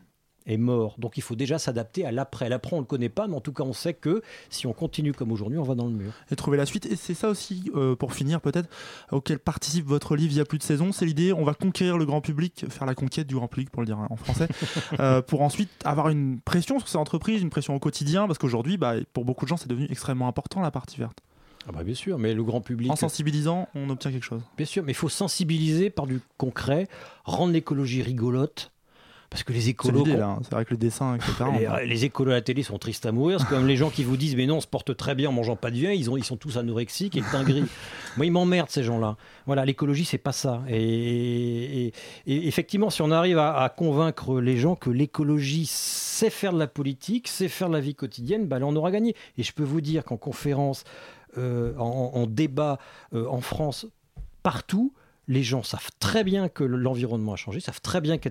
Est 0.47 0.57
mort. 0.57 0.95
Donc 0.99 1.17
il 1.17 1.23
faut 1.23 1.35
déjà 1.35 1.57
s'adapter 1.57 2.05
à 2.05 2.11
l'après. 2.11 2.49
L'après, 2.49 2.73
on 2.73 2.77
ne 2.77 2.81
le 2.81 2.87
connaît 2.87 3.09
pas, 3.09 3.27
mais 3.27 3.35
en 3.35 3.41
tout 3.41 3.51
cas, 3.51 3.63
on 3.63 3.73
sait 3.73 3.95
que 3.95 4.21
si 4.49 4.67
on 4.67 4.73
continue 4.73 5.11
comme 5.11 5.31
aujourd'hui, 5.31 5.57
on 5.57 5.63
va 5.63 5.73
dans 5.73 5.85
le 5.85 5.93
mur. 5.93 6.11
et 6.29 6.35
trouver 6.35 6.57
la 6.57 6.65
suite. 6.65 6.85
Et 6.85 6.95
c'est 6.95 7.15
ça 7.15 7.29
aussi, 7.29 7.71
euh, 7.75 7.95
pour 7.95 8.13
finir 8.13 8.41
peut-être, 8.41 8.69
auquel 9.11 9.39
participe 9.39 9.85
votre 9.85 10.15
livre 10.15 10.33
Il 10.33 10.37
y 10.37 10.41
a 10.41 10.45
plus 10.45 10.59
de 10.59 10.63
saison. 10.63 10.91
C'est 10.91 11.05
l'idée, 11.05 11.33
on 11.33 11.43
va 11.43 11.53
conquérir 11.55 11.97
le 11.97 12.05
grand 12.05 12.21
public, 12.21 12.65
faire 12.69 12.85
la 12.85 12.95
conquête 12.95 13.27
du 13.27 13.35
grand 13.35 13.47
public, 13.47 13.69
pour 13.71 13.81
le 13.81 13.87
dire 13.87 13.97
en 13.97 14.15
français, 14.15 14.47
euh, 14.99 15.21
pour 15.21 15.41
ensuite 15.41 15.71
avoir 15.83 16.09
une 16.09 16.39
pression 16.39 16.79
sur 16.79 16.87
ces 16.87 16.97
entreprises, 16.97 17.41
une 17.41 17.49
pression 17.49 17.75
au 17.75 17.79
quotidien, 17.79 18.27
parce 18.27 18.37
qu'aujourd'hui, 18.37 18.77
bah, 18.77 18.93
pour 19.13 19.25
beaucoup 19.25 19.45
de 19.45 19.49
gens, 19.49 19.57
c'est 19.57 19.69
devenu 19.69 19.87
extrêmement 19.89 20.27
important 20.27 20.61
la 20.61 20.71
partie 20.71 20.99
verte. 20.99 21.19
Ah 21.67 21.71
bah 21.71 21.83
bien 21.83 21.95
sûr, 21.95 22.19
mais 22.19 22.33
le 22.33 22.43
grand 22.43 22.61
public. 22.61 22.91
En 22.91 22.95
sensibilisant, 22.95 23.67
on 23.73 23.89
obtient 23.89 24.11
quelque 24.11 24.25
chose. 24.25 24.41
Bien 24.55 24.67
sûr, 24.67 24.83
mais 24.83 24.91
il 24.91 24.95
faut 24.95 25.09
sensibiliser 25.09 25.89
par 25.89 26.05
du 26.05 26.21
concret, 26.37 26.87
rendre 27.23 27.53
l'écologie 27.53 28.03
rigolote. 28.03 28.71
Parce 29.29 29.43
que 29.43 29.51
les 29.53 29.69
écolos. 29.69 30.03
hein. 30.21 30.39
c'est 30.43 30.51
vrai 30.53 30.63
que 30.65 30.71
le 30.71 30.77
dessin, 30.77 31.15
etc. 31.15 31.31
Les, 31.59 31.67
on- 31.67 31.75
les 31.77 32.05
écolos 32.05 32.31
à 32.31 32.35
la 32.35 32.41
télé 32.41 32.63
sont 32.63 32.77
tristes 32.77 33.05
à 33.05 33.11
mourir. 33.11 33.39
C'est 33.39 33.47
comme 33.47 33.67
les 33.67 33.75
gens 33.75 33.89
qui 33.89 34.03
vous 34.03 34.15
disent 34.17 34.35
Mais 34.35 34.45
non, 34.45 34.57
on 34.57 34.61
se 34.61 34.67
porte 34.67 34.95
très 34.95 35.15
bien 35.15 35.29
en 35.29 35.33
mangeant 35.33 35.55
pas 35.55 35.71
de 35.71 35.75
viande. 35.77 35.95
Ils, 35.95 36.09
ont, 36.09 36.15
ils 36.17 36.23
sont 36.23 36.37
tous 36.37 36.57
anorexiques 36.57 37.17
et 37.17 37.19
le 37.21 37.25
teint 37.31 37.43
gris. 37.43 37.63
Moi, 38.17 38.25
ils 38.27 38.31
m'emmerdent 38.31 38.69
ces 38.69 38.83
gens-là. 38.83 39.17
Voilà, 39.45 39.65
l'écologie, 39.65 40.05
c'est 40.05 40.17
pas 40.17 40.31
ça. 40.31 40.63
Et, 40.69 41.87
et- 41.87 41.93
et 42.27 42.47
effectivement, 42.47 42.89
si 42.89 43.01
on 43.01 43.11
arrive 43.11 43.37
à, 43.37 43.57
à 43.61 43.69
convaincre 43.69 44.39
les 44.39 44.57
gens 44.57 44.75
que 44.75 44.89
l'écologie, 44.89 45.65
c'est 45.69 46.29
faire 46.29 46.53
de 46.53 46.59
la 46.59 46.67
politique, 46.67 47.27
c'est 47.27 47.47
faire 47.49 47.67
de 47.69 47.73
la 47.73 47.81
vie 47.81 47.95
quotidienne, 47.95 48.47
bah, 48.47 48.59
là, 48.59 48.65
on 48.67 48.75
aura 48.75 48.91
gagné. 48.91 49.15
Et 49.37 49.43
je 49.43 49.51
peux 49.53 49.63
vous 49.63 49.81
dire 49.81 50.03
qu'en 50.05 50.17
conférence, 50.17 50.83
euh, 51.37 51.73
en, 51.77 52.11
en 52.13 52.27
débat 52.27 52.79
euh, 53.13 53.27
en 53.27 53.41
France, 53.41 53.87
partout, 54.43 54.93
les 55.27 55.43
gens 55.43 55.63
savent 55.63 55.89
très 55.99 56.23
bien 56.23 56.49
que 56.49 56.63
le- 56.63 56.77
l'environnement 56.77 57.33
a 57.33 57.35
changé, 57.35 57.59
savent 57.59 57.81
très 57.81 58.01
bien 58.01 58.17
que, 58.17 58.29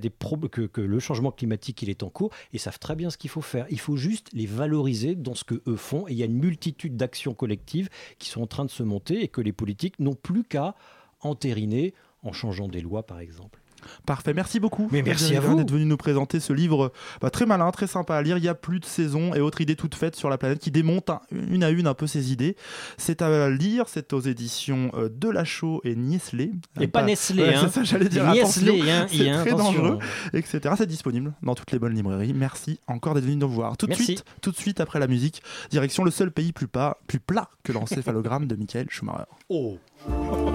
le 0.80 0.98
changement 1.00 1.32
climatique 1.32 1.82
est 1.82 2.02
en 2.02 2.10
cours 2.10 2.30
et 2.52 2.58
savent 2.58 2.78
très 2.78 2.94
bien 2.96 3.10
ce 3.10 3.16
qu'il 3.18 3.30
faut 3.30 3.40
faire. 3.42 3.66
Il 3.70 3.80
faut 3.80 3.96
juste 3.96 4.28
les 4.32 4.46
valoriser 4.46 5.14
dans 5.14 5.34
ce 5.34 5.44
que 5.44 5.60
eux 5.66 5.76
font 5.76 6.06
et 6.08 6.12
il 6.12 6.18
y 6.18 6.22
a 6.22 6.26
une 6.26 6.38
multitude 6.38 6.96
d'actions 6.96 7.34
collectives 7.34 7.88
qui 8.18 8.28
sont 8.28 8.42
en 8.42 8.46
train 8.46 8.64
de 8.64 8.70
se 8.70 8.82
monter 8.82 9.22
et 9.22 9.28
que 9.28 9.40
les 9.40 9.52
politiques 9.52 9.98
n'ont 9.98 10.14
plus 10.14 10.44
qu'à 10.44 10.74
entériner 11.20 11.94
en 12.22 12.32
changeant 12.32 12.68
des 12.68 12.80
lois 12.80 13.04
par 13.04 13.18
exemple. 13.20 13.60
Parfait, 14.06 14.34
merci 14.34 14.60
beaucoup. 14.60 14.88
Mais 14.92 15.02
merci 15.02 15.36
à 15.36 15.40
vous. 15.40 15.56
d'être 15.56 15.70
venu 15.72 15.84
nous 15.84 15.96
présenter 15.96 16.40
ce 16.40 16.52
livre 16.52 16.92
bah, 17.20 17.30
très 17.30 17.46
malin, 17.46 17.70
très 17.70 17.86
sympa 17.86 18.16
à 18.16 18.22
lire. 18.22 18.38
Il 18.38 18.44
y 18.44 18.48
a 18.48 18.54
plus 18.54 18.80
de 18.80 18.84
saisons 18.84 19.34
et 19.34 19.40
autres 19.40 19.60
idées 19.60 19.76
toutes 19.76 19.94
faites 19.94 20.16
sur 20.16 20.28
la 20.30 20.38
planète 20.38 20.58
qui 20.58 20.70
démontent 20.70 21.10
un- 21.12 21.20
une 21.32 21.62
à 21.64 21.70
une 21.70 21.86
un 21.86 21.94
peu 21.94 22.06
ses 22.06 22.32
idées. 22.32 22.56
C'est 22.98 23.22
à 23.22 23.50
lire, 23.50 23.88
c'est 23.88 24.12
aux 24.12 24.20
éditions 24.20 24.90
euh, 24.94 25.08
Delachaux 25.10 25.80
et 25.84 25.94
Niesley. 25.94 26.52
Et 26.80 26.86
pas 26.88 27.02
Nestlé, 27.02 27.42
Ouais, 27.42 27.54
hein. 27.54 27.60
C'est 27.64 27.74
ça, 27.74 27.84
j'allais 27.84 28.08
dire. 28.08 28.24
Niesley, 28.30 28.90
hein, 28.90 29.06
c'est 29.10 29.18
très 29.18 29.52
attention. 29.52 29.82
dangereux, 29.82 29.98
etc. 30.32 30.74
C'est 30.76 30.86
disponible 30.86 31.32
dans 31.42 31.54
toutes 31.54 31.72
les 31.72 31.78
bonnes 31.78 31.94
librairies. 31.94 32.32
Merci 32.34 32.80
encore 32.86 33.14
d'être 33.14 33.24
venu 33.24 33.36
nous 33.36 33.48
voir. 33.48 33.76
Tout 33.76 33.86
de 33.86 33.94
suite, 33.94 34.24
tout 34.42 34.50
de 34.50 34.56
suite 34.56 34.80
après 34.80 34.98
la 34.98 35.06
musique, 35.06 35.42
direction 35.70 36.04
le 36.04 36.10
seul 36.10 36.30
pays 36.30 36.52
plus, 36.52 36.68
pas, 36.68 36.98
plus 37.06 37.20
plat 37.20 37.48
que 37.62 37.72
l'encéphalogramme 37.72 38.46
de 38.46 38.56
Michael 38.56 38.86
Schumacher. 38.90 39.24
Oh. 39.48 39.78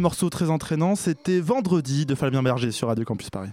Ce 0.00 0.02
morceau 0.02 0.30
très 0.30 0.48
entraînant, 0.48 0.94
c'était 0.94 1.40
Vendredi 1.40 2.06
de 2.06 2.14
Fabien 2.14 2.42
Berger 2.42 2.70
sur 2.70 2.88
Radio 2.88 3.04
Campus 3.04 3.28
Paris. 3.28 3.50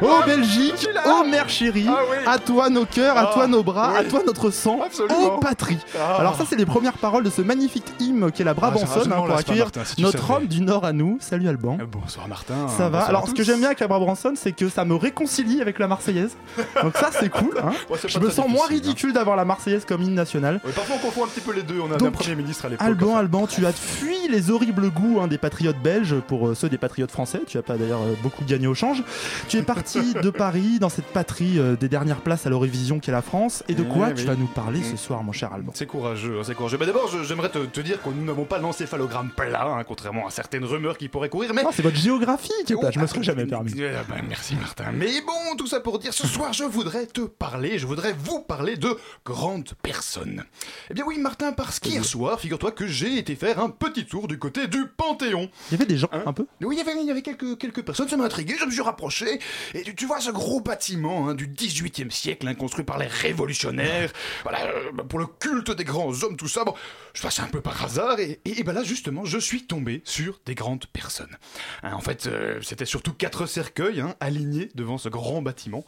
Oh 0.00 0.20
Belgique, 0.26 0.88
oh 1.06 1.24
mère 1.28 1.48
chérie, 1.48 1.88
à 2.26 2.38
toi 2.38 2.70
nos 2.70 2.84
cœurs, 2.84 3.16
à 3.16 3.26
toi 3.32 3.46
nos 3.48 3.62
bras, 3.64 3.96
à 3.96 4.04
toi 4.04 4.20
notre 4.24 4.50
sang, 4.50 4.78
oh 5.10 5.38
patrie. 5.40 5.78
Alors 6.18 6.36
ça 6.36 6.44
c'est 6.48 6.56
les 6.56 6.66
premières 6.66 6.98
paroles 6.98 7.24
de 7.24 7.30
ce 7.30 7.42
magnifique 7.42 7.86
hymne 7.98 8.30
qu'est 8.30 8.44
la 8.44 8.54
Brabançonne 8.54 9.12
hein, 9.12 9.16
pour 9.16 9.32
accueillir 9.32 9.70
notre 9.98 10.30
homme 10.30 10.46
du 10.46 10.60
Nord 10.60 10.84
à 10.84 10.92
nous. 10.92 11.18
Salut 11.20 11.48
Alban. 11.48 11.78
Bonsoir 11.90 12.28
Martin. 12.28 12.68
Ça 12.68 12.88
va. 12.88 13.00
Alors 13.00 13.28
ce 13.28 13.34
que 13.34 13.42
j'aime 13.42 13.58
bien 13.58 13.68
avec 13.68 13.80
la 13.80 13.88
Brabançonne, 13.88 14.36
c'est 14.36 14.52
que 14.52 14.68
ça 14.68 14.84
me 14.84 14.94
réconcilie 14.94 15.60
avec 15.60 15.78
la 15.78 15.88
Marseillaise. 15.88 16.36
Donc 16.82 16.96
ça 16.96 17.10
c'est 17.12 17.28
cool. 17.28 17.58
hein. 17.62 17.72
Ouais, 17.90 17.98
Je 18.06 18.18
me 18.20 18.30
sens 18.30 18.48
moins 18.48 18.64
hein. 18.66 18.68
ridicule 18.70 19.12
d'avoir 19.12 19.36
la 19.36 19.44
Marseillaise 19.44 19.84
comme 19.84 20.02
hymne 20.02 20.14
national. 20.14 20.60
Ouais, 20.64 20.72
parfois 20.72 20.96
on 20.96 21.04
confond 21.06 21.24
un 21.24 21.28
petit 21.28 21.40
peu 21.40 21.52
les 21.52 21.62
deux. 21.62 21.80
On 21.80 21.90
a 21.90 21.94
un 21.96 22.10
premier 22.10 22.36
ministre 22.36 22.66
à 22.66 22.68
l'époque. 22.68 22.86
Alban. 22.86 23.16
Alban, 23.16 23.46
tu 23.46 23.66
as 23.66 23.72
fui 23.72 24.16
les 24.28 24.50
horribles 24.50 24.90
goûts 24.90 25.18
hein, 25.20 25.26
des 25.26 25.38
patriotes 25.38 25.78
belges 25.82 26.14
pour 26.28 26.48
euh, 26.48 26.54
ceux 26.54 26.68
des 26.68 26.78
patriotes 26.78 27.10
français. 27.10 27.40
Tu 27.46 27.58
as 27.58 27.62
pas 27.62 27.76
d'ailleurs 27.76 28.00
euh, 28.02 28.14
beaucoup 28.22 28.44
gagné 28.44 28.66
au 28.66 28.74
change. 28.74 29.02
Tu 29.48 29.56
es 29.56 29.62
parti 29.62 29.87
de 29.96 30.30
Paris 30.30 30.78
dans 30.78 30.88
cette 30.88 31.06
patrie 31.06 31.58
euh, 31.58 31.76
des 31.76 31.88
dernières 31.88 32.20
places 32.20 32.46
à 32.46 32.50
l'Eurovision 32.50 32.98
qu'est 33.00 33.12
la 33.12 33.22
France. 33.22 33.62
Et 33.68 33.74
de 33.74 33.82
quoi 33.82 34.08
Eh 34.10 34.14
tu 34.14 34.20
oui. 34.22 34.26
vas 34.26 34.34
nous 34.34 34.46
parler 34.46 34.82
ce 34.82 34.96
soir, 34.96 35.22
mon 35.22 35.32
cher 35.32 35.52
Alban 35.52 35.72
C'est 35.74 35.86
courageux, 35.86 36.38
hein, 36.38 36.42
c'est 36.44 36.54
courageux. 36.54 36.76
Bah 36.76 36.86
D'abord, 36.86 37.10
j'aimerais 37.24 37.48
te, 37.50 37.58
te 37.64 37.80
dire 37.80 38.02
que 38.02 38.08
nous 38.10 38.24
n'avons 38.24 38.44
pas 38.44 38.58
l'encéphalogramme 38.58 39.30
plat, 39.36 39.64
hein, 39.66 39.84
contrairement 39.84 40.26
à 40.26 40.30
certaines 40.30 40.64
rumeurs 40.64 40.98
qui 40.98 41.08
pourraient 41.08 41.28
courir. 41.28 41.52
Mais 41.54 41.62
Ah, 41.66 41.70
c'est 41.72 41.82
votre 41.82 41.96
géographie 41.96 42.50
qui 42.66 42.72
est 42.72 42.76
Oh. 42.76 42.84
Je 42.92 43.00
me 43.00 43.06
serais 43.06 43.22
jamais 43.22 43.44
permis. 43.46 43.72
Euh, 43.78 44.02
bah, 44.08 44.16
merci 44.28 44.54
Martin. 44.56 44.92
Mais 44.94 45.20
bon, 45.26 45.56
tout 45.56 45.66
ça 45.66 45.80
pour 45.80 45.98
dire, 45.98 46.12
ce 46.14 46.26
soir, 46.26 46.52
je 46.52 46.64
voudrais 46.64 47.06
te 47.06 47.22
parler, 47.22 47.78
je 47.78 47.86
voudrais 47.86 48.12
vous 48.12 48.40
parler 48.40 48.76
de 48.76 48.96
grandes 49.24 49.70
personnes. 49.82 50.44
Eh 50.90 50.94
bien 50.94 51.04
oui, 51.06 51.18
Martin, 51.18 51.52
parce 51.52 51.80
qu'hier 51.80 52.04
soir, 52.04 52.38
figure-toi 52.40 52.70
que 52.72 52.86
j'ai 52.86 53.18
été 53.18 53.34
faire 53.34 53.58
un 53.60 53.68
petit 53.68 54.04
tour 54.06 54.28
du 54.28 54.38
côté 54.38 54.66
du 54.68 54.86
Panthéon. 54.86 55.48
Il 55.70 55.72
y 55.72 55.74
avait 55.74 55.86
des 55.86 55.96
gens 55.98 56.08
un 56.12 56.32
peu 56.32 56.46
Oui, 56.62 56.76
il 56.76 56.78
y 56.78 56.80
avait, 56.88 57.00
il 57.00 57.06
y 57.06 57.10
avait 57.10 57.22
quelques, 57.22 57.58
quelques 57.58 57.82
personnes, 57.82 58.08
ça 58.08 58.16
m'a 58.16 58.24
intrigué, 58.24 58.54
je 58.58 58.64
me 58.64 58.70
suis 58.70 58.80
rapproché, 58.82 59.38
et 59.78 59.94
tu, 59.94 60.06
vois 60.06 60.20
ce 60.20 60.30
gros 60.30 60.60
bâtiment 60.60 61.28
hein, 61.28 61.34
du 61.34 61.48
18e 61.48 62.10
siècle, 62.10 62.46
hein, 62.46 62.54
construit 62.54 62.84
par 62.84 62.98
les 62.98 63.06
révolutionnaires, 63.06 64.12
voilà, 64.42 64.66
euh, 64.66 64.92
pour 65.08 65.18
le 65.18 65.26
culte 65.26 65.70
des 65.70 65.84
grands 65.84 66.22
hommes, 66.22 66.36
tout 66.36 66.48
ça, 66.48 66.64
bon, 66.64 66.74
je 67.14 67.22
passais 67.22 67.42
un 67.42 67.46
peu 67.46 67.60
par 67.60 67.84
hasard, 67.84 68.18
et, 68.18 68.40
et, 68.44 68.62
ben 68.62 68.72
là, 68.72 68.82
justement, 68.82 69.24
je 69.24 69.38
suis 69.38 69.66
tombé 69.66 70.02
sur 70.04 70.40
des 70.46 70.54
grandes 70.54 70.86
personnes. 70.86 71.36
Hein, 71.82 71.92
en 71.92 72.00
fait, 72.00 72.26
euh, 72.26 72.60
c'était 72.62 72.86
surtout 72.86 73.12
quatre 73.12 73.46
cercueils, 73.46 74.02
alignés 74.20 74.70
devant 74.74 74.98
ce 74.98 75.08
grand 75.08 75.42
bâtiment, 75.42 75.84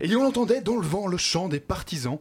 et 0.00 0.14
on 0.16 0.26
entendait 0.26 0.60
dans 0.60 0.76
le 0.76 0.86
vent 0.86 1.06
le 1.06 1.16
chant 1.16 1.48
des 1.48 1.60
partisans, 1.60 2.18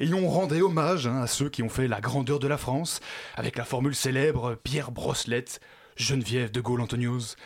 et 0.00 0.12
on 0.12 0.28
rendait 0.28 0.62
hommage 0.62 1.06
à 1.06 1.26
ceux 1.26 1.48
qui 1.48 1.62
ont 1.62 1.68
fait 1.68 1.88
la 1.88 2.00
grandeur 2.00 2.38
de 2.38 2.48
la 2.48 2.58
France, 2.58 3.00
avec 3.36 3.56
la 3.56 3.64
formule 3.64 3.94
célèbre 3.94 4.56
Pierre 4.62 4.90
Brosselette, 4.90 5.60
Geneviève 5.96 6.50
de 6.50 6.60
Gaulle-Antoniose, 6.60 7.36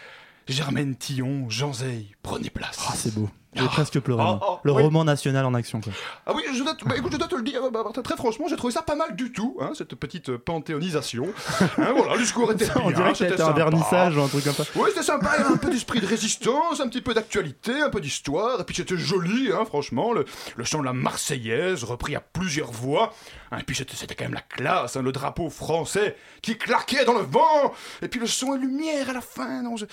Germaine 0.48 0.96
Tillon, 0.96 1.48
Jean 1.50 1.72
Zay, 1.72 2.06
prenez 2.22 2.50
place. 2.50 2.78
Ah, 2.88 2.94
c'est 2.96 3.14
beau. 3.14 3.28
J'ai 3.54 3.64
presque 3.66 3.98
pleuré. 4.00 4.22
Oh, 4.22 4.36
moi. 4.36 4.40
oh, 4.46 4.58
le 4.62 4.72
oui. 4.72 4.82
roman 4.82 5.04
national 5.04 5.44
en 5.46 5.54
action. 5.54 5.80
Quoi. 5.80 5.92
Ah 6.26 6.32
oui, 6.34 6.42
je 6.54 6.62
dois, 6.62 6.74
te, 6.74 6.84
bah, 6.84 6.94
écoute, 6.98 7.12
je 7.12 7.16
dois 7.16 7.28
te 7.28 7.34
le 7.34 7.42
dire, 7.42 7.70
bah, 7.72 7.82
très 8.04 8.16
franchement, 8.16 8.46
j'ai 8.48 8.56
trouvé 8.56 8.72
ça 8.74 8.82
pas 8.82 8.94
mal 8.94 9.16
du 9.16 9.32
tout, 9.32 9.56
hein, 9.60 9.70
cette 9.74 9.94
petite 9.94 10.28
euh, 10.28 10.38
panthéonisation. 10.38 11.26
Hein, 11.78 11.92
voilà, 11.96 12.14
le 12.14 12.20
discours 12.22 12.50
était 12.52 12.66
On 12.76 12.88
bien, 12.88 12.96
dirait 12.96 13.12
que 13.12 13.18
c'était 13.18 13.40
un 13.40 13.52
vernissage 13.52 14.16
ou 14.16 14.20
un 14.22 14.28
truc 14.28 14.44
comme 14.44 14.52
ça. 14.52 14.64
Oui, 14.74 14.88
c'était 14.88 15.02
sympa, 15.04 15.30
il 15.36 15.42
y 15.42 15.44
avait 15.44 15.54
un 15.54 15.56
peu 15.56 15.70
d'esprit 15.70 16.00
de 16.00 16.06
résistance, 16.06 16.80
un 16.80 16.88
petit 16.88 17.00
peu 17.00 17.14
d'actualité, 17.14 17.80
un 17.80 17.88
peu 17.90 18.00
d'histoire, 18.00 18.60
et 18.60 18.64
puis 18.64 18.74
c'était 18.76 18.96
joli, 18.96 19.50
hein, 19.52 19.64
franchement, 19.64 20.12
le, 20.12 20.24
le 20.56 20.64
chant 20.64 20.80
de 20.80 20.84
la 20.84 20.92
Marseillaise, 20.92 21.84
repris 21.84 22.16
à 22.16 22.20
plusieurs 22.20 22.70
voix, 22.72 23.12
hein, 23.52 23.58
et 23.58 23.62
puis 23.62 23.76
c'était 23.76 23.96
c'était 23.96 24.14
quand 24.14 24.24
même 24.24 24.34
la 24.34 24.40
classe, 24.40 24.96
hein, 24.96 25.02
le 25.02 25.12
drapeau 25.12 25.50
français 25.50 26.16
qui 26.42 26.56
claquait 26.58 27.04
dans 27.04 27.14
le 27.14 27.24
vent, 27.24 27.72
et 28.02 28.08
puis 28.08 28.18
le 28.20 28.26
son 28.26 28.54
et 28.54 28.58
lumière 28.58 29.10
à 29.10 29.12
la 29.12 29.20
fin, 29.20 29.62
non, 29.62 29.76
je- 29.76 29.86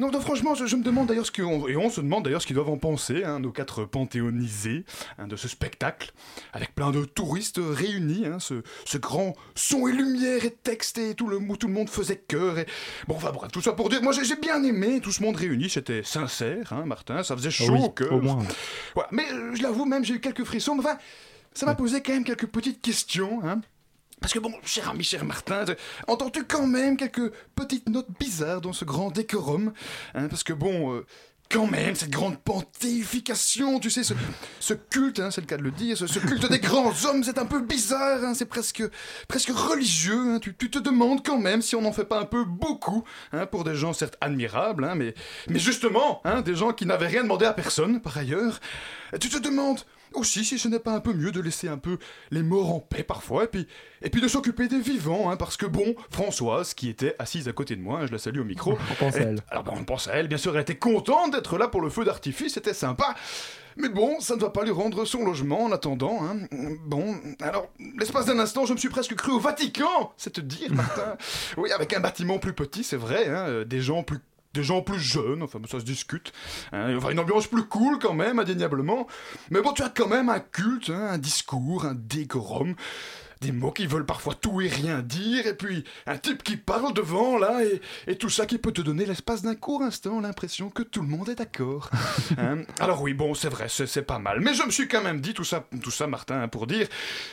non, 0.00 0.10
non, 0.10 0.20
franchement, 0.20 0.54
je, 0.54 0.66
je 0.66 0.76
me 0.76 0.82
demande 0.82 1.06
d'ailleurs 1.08 1.26
ce 1.26 1.32
qu'on, 1.32 1.66
et 1.68 1.76
on 1.76 1.90
se 1.90 2.00
demande 2.00 2.24
d'ailleurs 2.24 2.42
ce 2.42 2.46
qu'ils 2.46 2.56
doivent 2.56 2.70
en 2.70 2.78
penser, 2.78 2.93
hein, 3.24 3.40
nos 3.40 3.52
quatre 3.52 3.84
panthéonisés, 3.84 4.84
hein, 5.18 5.26
de 5.26 5.36
ce 5.36 5.48
spectacle, 5.48 6.12
avec 6.52 6.74
plein 6.74 6.90
de 6.90 7.04
touristes 7.04 7.60
réunis, 7.62 8.26
hein, 8.26 8.38
ce, 8.38 8.62
ce 8.84 8.98
grand 8.98 9.34
son 9.54 9.86
et 9.88 9.92
lumière 9.92 10.44
et 10.44 10.50
texte 10.50 10.98
et 10.98 11.14
tout 11.14 11.26
le, 11.26 11.36
où 11.36 11.56
tout 11.56 11.66
le 11.66 11.72
monde 11.72 11.88
faisait 11.88 12.16
cœur 12.16 12.58
et 12.58 12.66
bon, 13.08 13.16
enfin 13.16 13.32
bref, 13.32 13.50
tout 13.52 13.60
ça 13.62 13.72
pour 13.72 13.88
dire, 13.88 14.02
moi 14.02 14.12
j'ai 14.12 14.36
bien 14.36 14.62
aimé 14.62 15.00
tout 15.02 15.12
ce 15.12 15.22
monde 15.22 15.36
réuni, 15.36 15.68
c'était 15.68 16.02
sincère, 16.02 16.72
hein, 16.72 16.84
Martin, 16.86 17.22
ça 17.22 17.36
faisait 17.36 17.50
chaud 17.50 17.66
Ah 17.68 17.72
oui, 17.72 17.80
au 17.84 17.90
cœur. 17.90 18.12
au 18.12 18.20
moins. 18.20 18.44
Mais 19.10 19.24
euh, 19.32 19.54
je 19.54 19.62
l'avoue 19.62 19.84
même, 19.84 20.04
j'ai 20.04 20.14
eu 20.14 20.20
quelques 20.20 20.44
frissons, 20.44 20.74
mais 20.74 20.80
enfin, 20.84 20.98
ça 21.52 21.66
m'a 21.66 21.74
posé 21.74 22.02
quand 22.02 22.12
même 22.12 22.24
quelques 22.24 22.46
petites 22.46 22.80
questions, 22.80 23.40
hein. 23.44 23.60
Parce 24.20 24.32
que 24.32 24.38
bon, 24.38 24.52
cher 24.64 24.88
ami, 24.88 25.04
cher 25.04 25.22
Martin, 25.24 25.66
euh, 25.68 25.74
entends-tu 26.06 26.44
quand 26.44 26.66
même 26.66 26.96
quelques 26.96 27.30
petites 27.54 27.88
notes 27.90 28.08
bizarres 28.18 28.62
dans 28.62 28.72
ce 28.72 28.86
grand 28.86 29.10
décorum 29.10 29.72
hein, 30.14 30.28
Parce 30.28 30.42
que 30.44 30.54
bon, 30.54 30.94
euh, 30.94 31.04
quand 31.50 31.66
même, 31.66 31.94
cette 31.94 32.10
grande 32.10 32.38
pontification, 32.38 33.78
tu 33.78 33.90
sais, 33.90 34.02
ce, 34.02 34.14
ce 34.60 34.74
culte, 34.74 35.20
hein, 35.20 35.30
c'est 35.30 35.40
le 35.40 35.46
cas 35.46 35.56
de 35.56 35.62
le 35.62 35.70
dire, 35.70 35.96
ce, 35.96 36.18
culte 36.18 36.50
des 36.50 36.58
grands 36.58 36.92
hommes, 37.04 37.22
c'est 37.22 37.38
un 37.38 37.46
peu 37.46 37.60
bizarre, 37.60 38.24
hein, 38.24 38.34
c'est 38.34 38.46
presque, 38.46 38.82
presque 39.28 39.50
religieux. 39.50 40.34
hein, 40.34 40.38
tu, 40.40 40.54
tu 40.54 40.70
te 40.70 40.78
demandes 40.78 41.24
quand 41.24 41.38
même 41.38 41.62
si 41.62 41.76
on 41.76 41.82
n'en 41.82 41.92
fait 41.92 42.04
pas 42.04 42.18
un 42.18 42.24
peu 42.24 42.44
beaucoup 42.44 43.04
pour 43.50 43.64
des 43.64 43.74
gens 43.74 43.92
certes 43.92 44.16
admirables, 44.20 44.90
mais, 44.96 45.14
mais 45.48 45.58
justement, 45.58 46.22
des 46.44 46.54
gens 46.54 46.72
qui 46.72 46.86
n'avaient 46.86 47.06
rien 47.06 47.22
demandé 47.22 47.46
à 47.46 47.52
personne 47.52 48.00
par 48.00 48.16
ailleurs. 48.16 48.60
Tu 49.20 49.28
te 49.28 49.38
demandes 49.38 49.80
aussi 50.14 50.44
si 50.44 50.58
ce 50.58 50.68
n'est 50.68 50.78
pas 50.78 50.92
un 50.92 51.00
peu 51.00 51.12
mieux 51.12 51.32
de 51.32 51.40
laisser 51.40 51.68
un 51.68 51.78
peu 51.78 51.98
les 52.30 52.42
morts 52.42 52.74
en 52.74 52.80
paix 52.80 53.02
parfois, 53.02 53.44
et 53.44 53.48
puis, 53.48 53.66
et 54.02 54.10
puis 54.10 54.20
de 54.20 54.28
s'occuper 54.28 54.68
des 54.68 54.80
vivants, 54.80 55.30
hein, 55.30 55.36
parce 55.36 55.56
que 55.56 55.66
bon, 55.66 55.94
Françoise, 56.10 56.74
qui 56.74 56.88
était 56.88 57.14
assise 57.18 57.48
à 57.48 57.52
côté 57.52 57.76
de 57.76 57.82
moi, 57.82 58.00
hein, 58.00 58.06
je 58.06 58.12
la 58.12 58.18
salue 58.18 58.40
au 58.40 58.44
micro. 58.44 58.76
On 58.90 58.94
pense 58.94 59.16
à 59.16 59.20
elle-. 59.20 59.40
Alors 59.50 59.64
ben, 59.64 59.72
on 59.76 59.84
pense 59.84 60.08
à 60.08 60.14
elle, 60.14 60.28
bien 60.28 60.38
sûr, 60.38 60.54
elle 60.54 60.62
était 60.62 60.76
contente 60.76 61.32
d'être 61.32 61.58
là 61.58 61.68
pour 61.68 61.80
le 61.80 61.90
feu 61.90 62.04
d'artifice, 62.04 62.54
c'était 62.54 62.74
sympa. 62.74 63.14
Mais 63.76 63.88
bon, 63.88 64.20
ça 64.20 64.36
ne 64.36 64.40
va 64.40 64.50
pas 64.50 64.62
lui 64.62 64.70
rendre 64.70 65.04
son 65.04 65.24
logement 65.24 65.64
en 65.64 65.72
attendant. 65.72 66.20
Hein. 66.22 66.46
Bon, 66.86 67.16
alors, 67.40 67.68
l'espace 67.98 68.26
d'un 68.26 68.38
instant, 68.38 68.66
je 68.66 68.72
me 68.72 68.78
suis 68.78 68.88
presque 68.88 69.14
cru 69.14 69.32
au 69.32 69.40
Vatican, 69.40 70.12
c'est 70.16 70.34
te 70.34 70.40
dire, 70.40 70.72
Martin. 70.72 71.16
oui, 71.56 71.72
avec 71.72 71.92
un 71.92 72.00
bâtiment 72.00 72.38
plus 72.38 72.52
petit, 72.52 72.84
c'est 72.84 72.96
vrai, 72.96 73.26
hein, 73.26 73.46
euh, 73.48 73.64
des 73.64 73.80
gens 73.80 74.02
plus 74.02 74.20
des 74.54 74.62
gens 74.62 74.80
plus 74.80 75.00
jeunes, 75.00 75.42
enfin 75.42 75.58
ça 75.70 75.80
se 75.80 75.84
discute, 75.84 76.32
hein, 76.72 76.96
enfin 76.96 77.10
une 77.10 77.18
ambiance 77.18 77.46
plus 77.48 77.64
cool 77.64 77.98
quand 77.98 78.14
même, 78.14 78.38
indéniablement, 78.38 79.06
mais 79.50 79.60
bon 79.60 79.72
tu 79.72 79.82
as 79.82 79.90
quand 79.90 80.08
même 80.08 80.28
un 80.28 80.40
culte, 80.40 80.90
hein, 80.90 81.08
un 81.10 81.18
discours, 81.18 81.84
un 81.84 81.94
décorum, 81.94 82.74
des 83.40 83.52
mots 83.52 83.70
qui 83.72 83.86
veulent 83.86 84.06
parfois 84.06 84.34
tout 84.34 84.60
et 84.60 84.68
rien 84.68 85.00
dire, 85.00 85.46
et 85.46 85.54
puis 85.54 85.84
un 86.06 86.16
type 86.16 86.42
qui 86.42 86.56
parle 86.56 86.92
devant 86.94 87.38
là, 87.38 87.62
et, 87.64 87.80
et 88.10 88.16
tout 88.16 88.28
ça 88.30 88.46
qui 88.46 88.58
peut 88.58 88.72
te 88.72 88.80
donner 88.82 89.04
l'espace 89.06 89.42
d'un 89.42 89.54
court 89.54 89.82
instant 89.82 90.20
l'impression 90.20 90.70
que 90.70 90.82
tout 90.82 91.02
le 91.02 91.08
monde 91.08 91.28
est 91.28 91.34
d'accord. 91.36 91.90
Hein? 92.38 92.62
Alors 92.80 93.02
oui, 93.02 93.14
bon 93.14 93.34
c'est 93.34 93.48
vrai, 93.48 93.66
c'est 93.68 94.02
pas 94.02 94.18
mal, 94.18 94.40
mais 94.40 94.54
je 94.54 94.62
me 94.64 94.70
suis 94.70 94.88
quand 94.88 95.02
même 95.02 95.20
dit 95.20 95.34
tout 95.34 95.44
ça, 95.44 95.66
tout 95.82 95.90
ça 95.90 96.06
Martin, 96.06 96.42
hein, 96.42 96.48
pour 96.48 96.66
dire, 96.66 96.86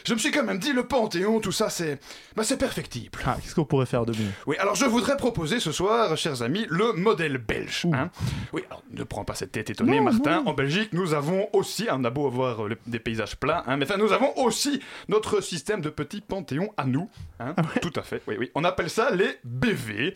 je 0.06 0.14
me 0.14 0.20
suis 0.20 0.32
quand 0.32 0.43
même 0.43 0.60
dit 0.60 0.74
le 0.74 0.86
Panthéon, 0.86 1.39
tout 1.39 1.52
ça 1.52 1.70
c'est, 1.70 1.99
bah, 2.36 2.43
c'est 2.43 2.58
perfectible. 2.58 3.20
Ah, 3.26 3.38
Qu'est-ce 3.41 3.56
qu'on 3.56 3.66
pourrait 3.66 3.86
faire 3.86 4.06
de 4.06 4.12
mieux? 4.12 4.30
Oui, 4.47 4.58
alors 4.58 4.76
je 4.76 4.86
voudrais 4.86 5.18
proposer 5.18 5.60
ce 5.60 5.72
soir, 5.72 6.16
chers 6.18 6.41
amis, 6.41 6.66
le 6.70 6.93
modèle 6.93 7.38
belge. 7.38 7.88
hein. 7.93 8.10
Oui, 8.54 8.62
alors 8.70 8.84
ne 8.91 9.04
prends 9.04 9.24
pas 9.26 9.36
cette 9.36 9.52
tête 9.54 9.70
étonnée, 9.70 9.97
Non, 9.97 10.04
Martin. 10.12 10.41
non. 10.43 10.49
En 10.49 10.54
Belgique, 10.54 10.89
nous 10.93 11.14
avons 11.14 11.47
aussi, 11.54 11.88
on 11.91 12.04
a 12.04 12.10
beau 12.10 12.28
avoir 12.28 12.66
euh, 12.66 12.78
des 12.88 12.99
paysages 12.99 13.38
plats, 13.38 13.64
hein, 13.68 13.78
mais 13.78 13.86
enfin, 13.86 13.97
nous 13.97 14.12
avons 14.12 14.38
aussi 14.38 14.82
notre 15.08 15.41
système 15.41 15.82
de 15.82 15.89
petits 15.92 16.22
panthéons 16.22 16.72
à 16.78 16.86
nous. 16.86 17.10
hein. 17.39 17.54
Ah 17.58 17.62
Tout 17.82 17.94
à 17.96 18.02
fait, 18.02 18.22
oui, 18.28 18.36
oui. 18.39 18.52
On 18.56 18.64
appelle 18.64 18.89
ça 18.89 19.12
les 19.12 19.39
BV, 19.44 20.14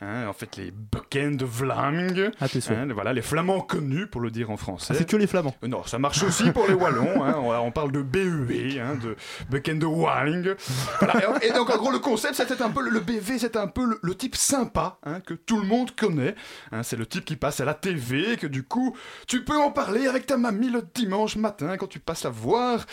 hein, 0.00 0.26
en 0.28 0.32
fait, 0.32 0.56
les 0.56 0.70
Bekende 0.72 1.42
Vlaming. 1.42 2.30
Ah, 2.40 2.46
hein, 2.70 2.88
voilà, 2.92 3.12
les 3.12 3.22
flamands 3.22 3.60
connus, 3.60 4.06
pour 4.06 4.20
le 4.20 4.30
dire 4.30 4.50
en 4.50 4.56
français. 4.56 4.92
Ah, 4.94 4.98
C'est 4.98 5.08
que 5.08 5.16
les 5.16 5.26
flamands. 5.26 5.54
Euh, 5.64 5.68
Non, 5.68 5.84
ça 5.84 5.98
marche 5.98 6.22
aussi 6.22 6.50
pour 6.52 6.66
les 6.66 6.74
Wallons. 6.74 7.22
hein. 7.24 7.34
On, 7.38 7.52
on 7.54 7.70
parle 7.70 7.92
de 7.92 8.00
hein, 8.00 8.96
de 9.02 9.16
Bekende 9.50 9.84
Walling. 9.84 10.54
Voilà. 11.00 11.38
Et, 11.42 11.48
et 11.48 11.52
donc, 11.52 11.70
en 11.70 11.76
gros, 11.76 11.90
le 11.90 11.98
concept, 11.98 12.34
c'était 12.34 12.60
un 12.62 12.70
peu 12.70 12.82
le, 12.82 12.90
le 12.90 13.00
BV, 13.00 13.38
c'était 13.38 13.58
un 13.58 13.68
peu 13.68 13.84
le, 13.84 13.98
le 14.02 14.14
type 14.14 14.36
sympa 14.36 14.98
que 15.26 15.34
tout 15.34 15.60
le 15.60 15.66
monde 15.66 15.94
connaît. 15.94 16.34
c'est 16.82 16.96
le 16.96 17.06
type 17.06 17.24
qui 17.24 17.36
passe 17.36 17.60
à 17.60 17.64
la 17.64 17.74
TV, 17.74 18.36
que 18.36 18.46
du 18.46 18.62
coup, 18.64 18.96
tu 19.26 19.44
peux 19.44 19.56
en 19.58 19.70
parler 19.70 20.06
avec 20.06 20.26
ta 20.26 20.36
mamie 20.36 20.70
le 20.70 20.82
dimanche 20.94 21.36
matin 21.36 21.76
quand 21.76 21.86
tu 21.86 21.98
passes 22.00 22.24
la 22.24 22.30
voir. 22.30 22.84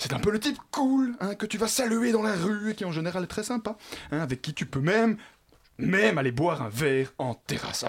C'est 0.00 0.14
un 0.14 0.18
peu 0.18 0.30
le 0.30 0.40
type 0.40 0.56
cool 0.70 1.14
hein, 1.20 1.34
que 1.34 1.44
tu 1.44 1.58
vas 1.58 1.68
saluer 1.68 2.10
dans 2.10 2.22
la 2.22 2.34
rue 2.34 2.70
et 2.70 2.74
qui 2.74 2.86
en 2.86 2.90
général 2.90 3.24
est 3.24 3.26
très 3.26 3.42
sympa, 3.42 3.76
hein, 4.10 4.20
avec 4.20 4.40
qui 4.40 4.54
tu 4.54 4.64
peux 4.64 4.80
même 4.80 5.18
même 5.76 6.16
aller 6.16 6.32
boire 6.32 6.62
un 6.62 6.70
verre 6.70 7.12
en 7.18 7.34
terrasse. 7.34 7.84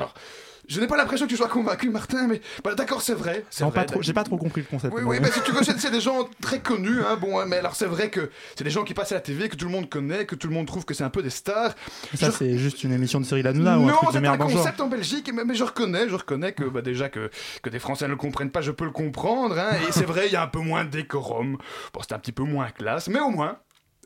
Je 0.72 0.80
n'ai 0.80 0.88
pas 0.88 0.96
l'impression 0.96 1.26
que 1.26 1.32
tu 1.32 1.36
sois 1.38 1.50
convaincu, 1.50 1.90
Martin, 1.90 2.28
mais 2.28 2.40
bah, 2.64 2.74
d'accord, 2.76 3.02
c'est 3.02 3.14
vrai. 3.14 3.44
c'est 3.50 3.64
Non, 3.66 3.72
vrai, 3.72 3.82
pas 3.82 3.86
trop- 3.86 4.02
J'ai 4.02 4.14
pas 4.14 4.24
trop 4.24 4.38
compris 4.38 4.62
le 4.62 4.68
concept. 4.68 4.94
Oui, 4.96 5.02
oui, 5.06 5.18
mais 5.22 5.30
si 5.30 5.42
tu 5.42 5.52
veux, 5.52 5.64
c'est 5.64 5.78
c'est 5.80 5.92
des 5.92 6.00
gens 6.00 6.30
très 6.42 6.60
connus, 6.60 7.02
hein, 7.06 7.18
bon, 7.20 7.38
hein, 7.40 7.46
mais 7.46 7.58
alors 7.58 7.76
c'est 7.76 7.86
vrai 7.88 8.10
que 8.10 8.30
c'est 8.56 8.64
des 8.64 8.70
gens 8.70 8.84
qui 8.86 8.94
passent 8.94 9.12
à 9.12 9.16
la 9.16 9.22
TV, 9.22 9.50
que 9.50 9.58
tout 9.58 9.66
le 9.66 9.72
monde 9.72 9.90
connaît, 9.90 10.26
que 10.26 10.36
tout 10.36 10.48
le 10.48 10.54
monde 10.54 10.68
trouve 10.68 10.86
que 10.86 10.94
c'est 10.94 11.04
un 11.04 11.10
peu 11.10 11.22
des 11.22 11.30
stars. 11.30 11.74
Ça, 12.16 12.32
c'est 12.32 12.58
juste 12.58 12.84
une 12.86 12.94
émission 12.94 13.20
de 13.20 13.26
Cyril 13.26 13.46
Hanouna 13.48 13.78
ou 13.80 13.84
un 13.84 13.88
non, 13.88 13.98
de 14.08 14.12
c'est 14.14 14.18
un 14.20 14.24
genre. 14.24 14.38
concept 14.38 14.80
en 14.80 14.88
Belgique, 14.88 15.30
mais, 15.34 15.44
mais 15.44 15.56
je 15.56 15.64
reconnais, 15.66 16.08
je 16.08 16.16
reconnais 16.16 16.54
que 16.54 16.64
bah, 16.64 16.82
déjà 16.82 17.10
que, 17.10 17.30
que 17.62 17.70
des 17.70 17.80
Français 17.80 18.06
ne 18.06 18.12
le 18.12 18.16
comprennent 18.18 18.52
pas, 18.52 18.62
je 18.62 18.72
peux 18.72 18.86
le 18.86 18.92
comprendre, 18.92 19.58
hein, 19.60 19.72
et 19.88 19.92
c'est 19.92 20.06
vrai, 20.06 20.28
il 20.28 20.32
y 20.34 20.38
a 20.38 20.44
un 20.44 20.48
peu 20.48 20.60
moins 20.60 20.86
de 20.86 20.90
décorum, 20.90 21.58
bon, 21.94 22.00
c'est 22.02 22.14
un 22.14 22.20
petit 22.20 22.32
peu 22.32 22.44
moins 22.44 22.70
classe, 22.70 23.10
mais 23.10 23.20
au 23.20 23.30
moins, 23.30 23.58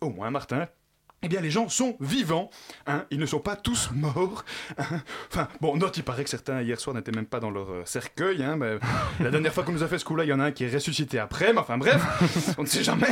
au 0.02 0.10
moins, 0.10 0.32
Martin, 0.32 0.68
eh 1.26 1.28
bien, 1.28 1.42
les 1.42 1.50
gens 1.50 1.68
sont 1.70 1.98
vivants, 2.00 2.50
hein, 2.86 3.06
ils 3.10 3.20
ne 3.20 3.26
sont 3.26 3.40
pas 3.40 3.56
tous 3.56 3.90
morts. 3.94 4.46
hein. 4.78 5.02
Enfin, 5.32 5.48
bon, 5.60 5.76
note, 5.76 5.98
il 5.98 6.04
paraît 6.04 6.24
que 6.24 6.30
certains 6.30 6.62
hier 6.62 6.80
soir 6.80 6.96
n'étaient 6.96 7.12
même 7.12 7.26
pas 7.26 7.40
dans 7.40 7.50
leur 7.50 7.70
euh, 7.72 7.82
cercueil. 7.86 8.44
Hein, 8.44 8.56
mais 8.58 8.78
la 9.20 9.32
dernière 9.32 9.54
fois 9.54 9.64
qu'on 9.64 9.72
nous 9.72 9.84
a 9.84 9.88
fait 9.88 9.98
ce 10.00 10.06
coup-là, 10.06 10.24
il 10.24 10.30
y 10.30 10.34
en 10.34 10.40
a 10.40 10.46
un 10.46 10.52
qui 10.52 10.64
est 10.64 10.74
ressuscité 10.74 11.18
après, 11.20 11.52
mais 11.52 11.60
enfin 11.60 11.78
bref, 11.78 12.02
on 12.58 12.62
ne 12.62 12.68
sait 12.68 12.84
jamais. 12.84 13.10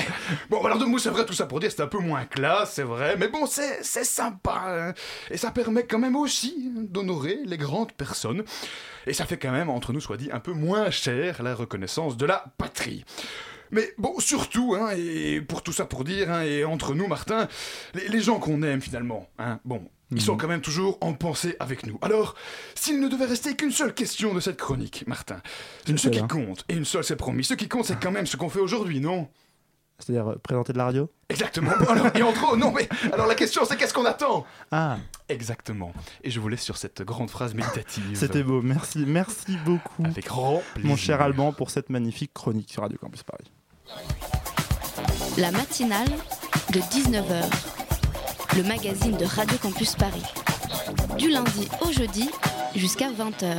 Bon, 0.50 0.64
alors 0.64 0.78
de 0.78 0.86
mots, 0.86 1.00
c'est 1.00 1.10
vrai, 1.10 1.26
tout 1.26 1.34
ça 1.34 1.46
pour 1.48 1.60
dire, 1.60 1.72
c'est 1.72 1.82
un 1.82 1.88
peu 1.88 2.00
moins 2.00 2.26
classe, 2.26 2.74
c'est 2.74 2.84
vrai, 2.84 3.16
mais 3.18 3.28
bon, 3.28 3.46
c'est 3.48 3.84
sympa. 3.84 4.64
hein. 4.68 4.94
Et 5.32 5.38
ça 5.38 5.50
permet 5.52 5.86
quand 5.86 6.00
même 6.00 6.16
aussi 6.16 6.72
d'honorer 6.76 7.40
les 7.46 7.58
grandes 7.58 7.94
personnes. 7.94 8.44
Et 9.08 9.14
ça 9.14 9.26
fait 9.26 9.38
quand 9.38 9.52
même, 9.52 9.70
entre 9.70 9.92
nous 9.92 10.00
soit 10.00 10.18
dit, 10.18 10.30
un 10.32 10.40
peu 10.40 10.54
moins 10.54 10.90
cher 10.92 11.42
la 11.44 11.56
reconnaissance 11.56 12.16
de 12.16 12.26
la 12.26 12.46
patrie. 12.58 13.04
Mais 13.74 13.92
bon, 13.98 14.18
surtout, 14.20 14.76
hein, 14.76 14.92
et 14.96 15.42
pour 15.42 15.62
tout 15.64 15.74
ça 15.74 15.86
pour 15.86 16.04
dire, 16.04 16.32
hein, 16.32 16.44
et 16.44 16.64
entre 16.64 16.94
nous, 16.96 17.08
Martin, 17.08 17.48
les, 17.96 18.08
les 18.08 18.22
gens 18.22 18.40
qu'on 18.40 18.62
aime 18.64 18.82
finalement, 18.82 19.28
hein, 19.40 19.60
bon, 19.66 19.90
ils 20.12 20.22
sont 20.22 20.38
quand 20.38 20.48
même 20.48 20.62
toujours 20.62 21.00
en 21.02 21.14
pensée 21.14 21.56
avec 21.60 21.88
nous. 21.88 21.98
Alors, 22.04 22.36
s'il 22.76 23.00
ne 23.02 23.08
devait 23.08 23.26
rester 23.26 23.56
qu'une 23.56 23.72
seule 23.72 23.96
question 23.96 24.34
de 24.36 24.40
cette 24.40 24.58
chronique, 24.58 25.06
Martin, 25.08 25.42
Une 25.88 25.98
ce 25.98 26.04
seule, 26.04 26.12
qui 26.12 26.20
hein. 26.20 26.28
compte, 26.28 26.64
et 26.70 26.76
une 26.76 26.86
seule 26.86 27.04
c'est 27.04 27.16
promis, 27.16 27.44
ce 27.44 27.56
qui 27.56 27.68
compte 27.68 27.86
c'est 27.86 28.00
quand 28.00 28.12
même 28.12 28.28
ce 28.28 28.38
qu'on 28.38 28.50
fait 28.50 28.60
aujourd'hui, 28.60 29.00
non? 29.00 29.28
C'est-à-dire 30.00 30.28
euh, 30.32 30.36
présenter 30.36 30.74
de 30.74 30.78
la 30.78 30.86
radio? 30.86 31.10
Exactement. 31.30 31.72
Alors, 31.90 32.08
et 32.16 32.22
entre 32.22 32.44
autres, 32.46 32.58
non 32.58 32.72
mais, 32.72 32.88
alors 33.12 33.26
la 33.26 33.36
question 33.36 33.64
c'est 33.66 33.76
qu'est-ce 33.78 33.94
qu'on 33.94 34.06
attend? 34.06 34.46
Ah, 34.72 34.98
Exactement. 35.30 35.94
Et 36.24 36.30
je 36.30 36.40
vous 36.40 36.48
laisse 36.50 36.62
sur 36.62 36.78
cette 36.78 37.02
grande 37.02 37.30
phrase 37.32 37.56
méditative. 37.56 38.04
c'était 38.14 38.44
beau. 38.44 38.62
Merci, 38.62 39.06
merci 39.08 39.58
beaucoup, 39.66 40.04
Avec 40.06 40.26
grand 40.26 40.62
plaisir. 40.74 40.90
mon 40.90 40.96
cher 40.96 41.22
Alban, 41.22 41.54
pour 41.54 41.72
cette 41.72 41.90
magnifique 41.90 42.34
chronique 42.34 42.72
sur 42.72 42.84
Radio 42.84 42.98
Campus 43.00 43.24
Paris. 43.24 43.52
La 45.38 45.52
matinale 45.52 46.10
de 46.72 46.80
19h, 46.80 47.44
le 48.56 48.64
magazine 48.64 49.18
de 49.18 49.26
Radio 49.26 49.58
Campus 49.58 49.96
Paris. 49.96 50.24
Du 51.18 51.30
lundi 51.30 51.68
au 51.82 51.92
jeudi 51.92 52.30
jusqu'à 52.76 53.10
20h. 53.10 53.56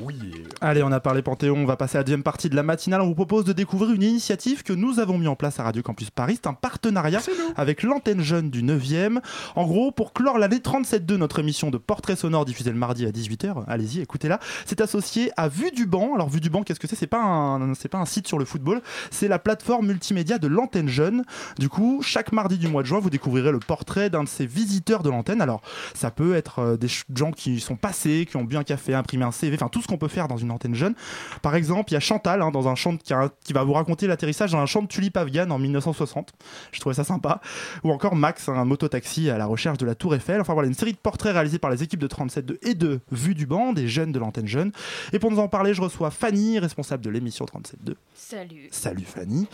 Oui. 0.00 0.44
Allez, 0.60 0.82
on 0.82 0.92
a 0.92 1.00
parlé 1.00 1.22
Panthéon, 1.22 1.56
on 1.56 1.66
va 1.66 1.76
passer 1.76 1.96
à 1.96 2.00
la 2.00 2.04
deuxième 2.04 2.22
partie 2.22 2.48
de 2.48 2.56
la 2.56 2.62
matinale. 2.62 3.02
On 3.02 3.06
vous 3.06 3.14
propose 3.14 3.44
de 3.44 3.52
découvrir 3.52 3.92
une 3.92 4.02
initiative 4.02 4.62
que 4.62 4.72
nous 4.72 5.00
avons 5.00 5.18
mis 5.18 5.26
en 5.26 5.36
place 5.36 5.60
à 5.60 5.64
Radio 5.64 5.82
Campus 5.82 6.10
Paris. 6.10 6.38
C'est 6.42 6.48
un 6.48 6.54
partenariat 6.54 7.20
avec 7.56 7.82
l'antenne 7.82 8.22
jeune 8.22 8.48
du 8.48 8.62
9e. 8.62 9.20
En 9.54 9.66
gros, 9.66 9.90
pour 9.90 10.12
clore 10.12 10.38
l'année 10.38 10.58
37.2, 10.58 11.16
notre 11.16 11.40
émission 11.40 11.70
de 11.70 11.78
portrait 11.78 12.16
sonore 12.16 12.44
diffusée 12.44 12.70
le 12.70 12.76
mardi 12.76 13.04
à 13.04 13.10
18h, 13.10 13.64
allez-y, 13.66 14.00
écoutez-la, 14.00 14.38
c'est 14.64 14.80
associé 14.80 15.30
à 15.36 15.48
Vue 15.48 15.72
du 15.72 15.86
Banc. 15.86 16.14
Alors, 16.14 16.28
Vue 16.28 16.40
du 16.40 16.48
Banc, 16.48 16.62
qu'est-ce 16.62 16.80
que 16.80 16.86
c'est? 16.86 16.96
C'est 16.96 17.06
pas, 17.06 17.22
un, 17.22 17.74
c'est 17.74 17.88
pas 17.88 17.98
un 17.98 18.06
site 18.06 18.28
sur 18.28 18.38
le 18.38 18.44
football, 18.44 18.80
c'est 19.10 19.28
la 19.28 19.38
plateforme 19.38 19.88
multimédia 19.88 20.38
de 20.38 20.46
l'antenne 20.46 20.88
jeune. 20.88 21.24
Du 21.58 21.68
coup, 21.68 22.00
chaque 22.02 22.32
mardi 22.32 22.56
du 22.56 22.68
mois 22.68 22.82
de 22.82 22.86
juin, 22.86 23.00
vous 23.00 23.10
découvrirez 23.10 23.52
le 23.52 23.58
portrait 23.58 24.08
d'un 24.08 24.24
de 24.24 24.28
ces 24.28 24.46
visiteurs 24.46 25.02
de 25.02 25.10
l'antenne. 25.10 25.40
Alors, 25.40 25.60
ça 25.94 26.10
peut 26.10 26.34
être 26.34 26.60
euh, 26.60 26.76
des 26.76 26.88
gens 27.14 27.32
qui 27.32 27.60
sont 27.60 27.76
passés, 27.76 28.26
qui 28.30 28.36
ont 28.36 28.44
bu 28.52 28.56
un 28.58 28.64
café, 28.64 28.94
imprimé 28.94 29.24
un 29.24 29.32
CV, 29.32 29.56
enfin 29.56 29.68
tout 29.68 29.80
ce 29.82 29.86
qu'on 29.88 29.96
peut 29.98 30.08
faire 30.08 30.28
dans 30.28 30.36
une 30.36 30.50
antenne 30.50 30.74
jeune. 30.74 30.94
Par 31.42 31.54
exemple, 31.56 31.90
il 31.90 31.94
y 31.94 31.96
a 31.96 32.00
Chantal 32.00 32.42
hein, 32.42 32.50
dans 32.50 32.68
un 32.68 32.74
champ 32.74 32.92
de- 32.92 32.98
qui, 32.98 33.12
a- 33.12 33.30
qui 33.44 33.52
va 33.52 33.64
vous 33.64 33.72
raconter 33.72 34.06
l'atterrissage 34.06 34.52
dans 34.52 34.58
un 34.58 34.66
champ 34.66 34.82
de 34.82 34.86
tulipes 34.88 35.16
afghanes 35.16 35.50
en 35.52 35.58
1960. 35.58 36.32
Je 36.72 36.80
trouvais 36.80 36.94
ça 36.94 37.04
sympa. 37.04 37.40
Ou 37.84 37.90
encore 37.92 38.14
Max, 38.16 38.48
un 38.48 38.64
mototaxi 38.64 39.30
à 39.30 39.38
la 39.38 39.46
recherche 39.46 39.78
de 39.78 39.86
la 39.86 39.94
Tour 39.94 40.14
Eiffel. 40.14 40.40
Enfin 40.40 40.52
voilà, 40.52 40.68
une 40.68 40.74
série 40.74 40.92
de 40.92 40.98
portraits 40.98 41.32
réalisés 41.32 41.58
par 41.58 41.70
les 41.70 41.82
équipes 41.82 42.00
de 42.00 42.06
37.2 42.08 42.58
et 42.62 42.74
de 42.74 43.00
Vue 43.10 43.34
du 43.34 43.46
banc, 43.46 43.72
des 43.72 43.88
jeunes 43.88 44.12
de 44.12 44.18
l'antenne 44.18 44.46
jeune. 44.46 44.72
Et 45.12 45.18
pour 45.18 45.30
nous 45.30 45.38
en 45.38 45.48
parler, 45.48 45.74
je 45.74 45.80
reçois 45.82 46.10
Fanny, 46.10 46.58
responsable 46.58 47.04
de 47.04 47.10
l'émission 47.10 47.44
37.2. 47.44 47.94
Salut. 48.14 48.68
Salut 48.70 49.04
Fanny. 49.04 49.46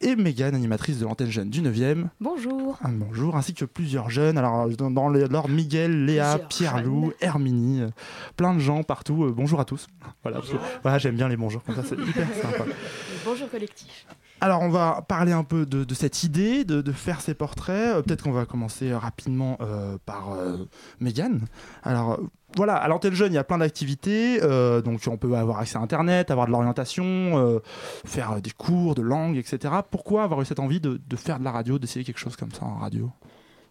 Et 0.00 0.16
Megan, 0.16 0.54
animatrice 0.54 0.98
de 0.98 1.04
l'antenne 1.04 1.30
jeune 1.30 1.50
du 1.50 1.60
9e. 1.62 2.06
Bonjour. 2.20 2.78
Bonjour, 2.88 3.36
ainsi 3.36 3.54
que 3.54 3.64
plusieurs 3.64 4.10
jeunes. 4.10 4.38
Alors, 4.38 4.68
dans, 4.68 5.08
l'ordre 5.08 5.48
Miguel, 5.48 6.04
Léa, 6.04 6.38
Pierre-Loup. 6.48 7.12
Herminie, 7.20 7.82
euh, 7.82 7.88
plein 8.42 8.54
de 8.54 8.58
gens 8.58 8.82
partout. 8.82 9.22
Euh, 9.22 9.30
bonjour 9.30 9.60
à 9.60 9.64
tous. 9.64 9.86
Voilà, 10.24 10.40
voilà 10.82 10.98
j'aime 10.98 11.14
bien 11.14 11.28
les 11.28 11.36
bonjours 11.36 11.62
comme 11.62 11.76
ça, 11.76 11.84
c'est 11.88 11.94
hyper 11.94 12.26
sympa. 12.42 12.64
Bonjour 13.24 13.48
collectif. 13.48 14.04
Alors, 14.40 14.62
on 14.62 14.68
va 14.68 15.04
parler 15.06 15.30
un 15.30 15.44
peu 15.44 15.64
de, 15.64 15.84
de 15.84 15.94
cette 15.94 16.24
idée 16.24 16.64
de, 16.64 16.82
de 16.82 16.90
faire 16.90 17.20
ces 17.20 17.34
portraits. 17.34 17.94
Euh, 17.94 18.02
Peut-être 18.02 18.24
qu'on 18.24 18.32
va 18.32 18.44
commencer 18.44 18.90
euh, 18.90 18.98
rapidement 18.98 19.58
euh, 19.60 19.96
par 20.04 20.32
euh, 20.32 20.68
Mégane. 20.98 21.42
Alors, 21.84 22.18
voilà, 22.56 22.74
à 22.74 22.88
l'antenne 22.88 23.14
jeune, 23.14 23.30
il 23.30 23.36
y 23.36 23.38
a 23.38 23.44
plein 23.44 23.58
d'activités. 23.58 24.40
donc, 24.40 25.00
on 25.06 25.16
peut 25.16 25.36
avoir 25.36 25.60
accès 25.60 25.78
à 25.78 25.80
Internet, 25.80 26.32
avoir 26.32 26.48
de 26.48 26.52
l'orientation, 26.52 27.62
faire 28.04 28.42
des 28.42 28.50
cours 28.50 28.96
de 28.96 29.02
langue, 29.02 29.36
etc. 29.36 29.72
Pourquoi 29.88 30.24
avoir 30.24 30.42
eu 30.42 30.44
cette 30.44 30.58
envie 30.58 30.80
de, 30.80 31.00
de 31.06 31.16
faire 31.16 31.38
de 31.38 31.44
la 31.44 31.52
radio, 31.52 31.78
d'essayer 31.78 32.04
quelque 32.04 32.18
chose 32.18 32.36
comme 32.36 32.52
ça 32.52 32.64
en 32.64 32.74
radio? 32.74 33.08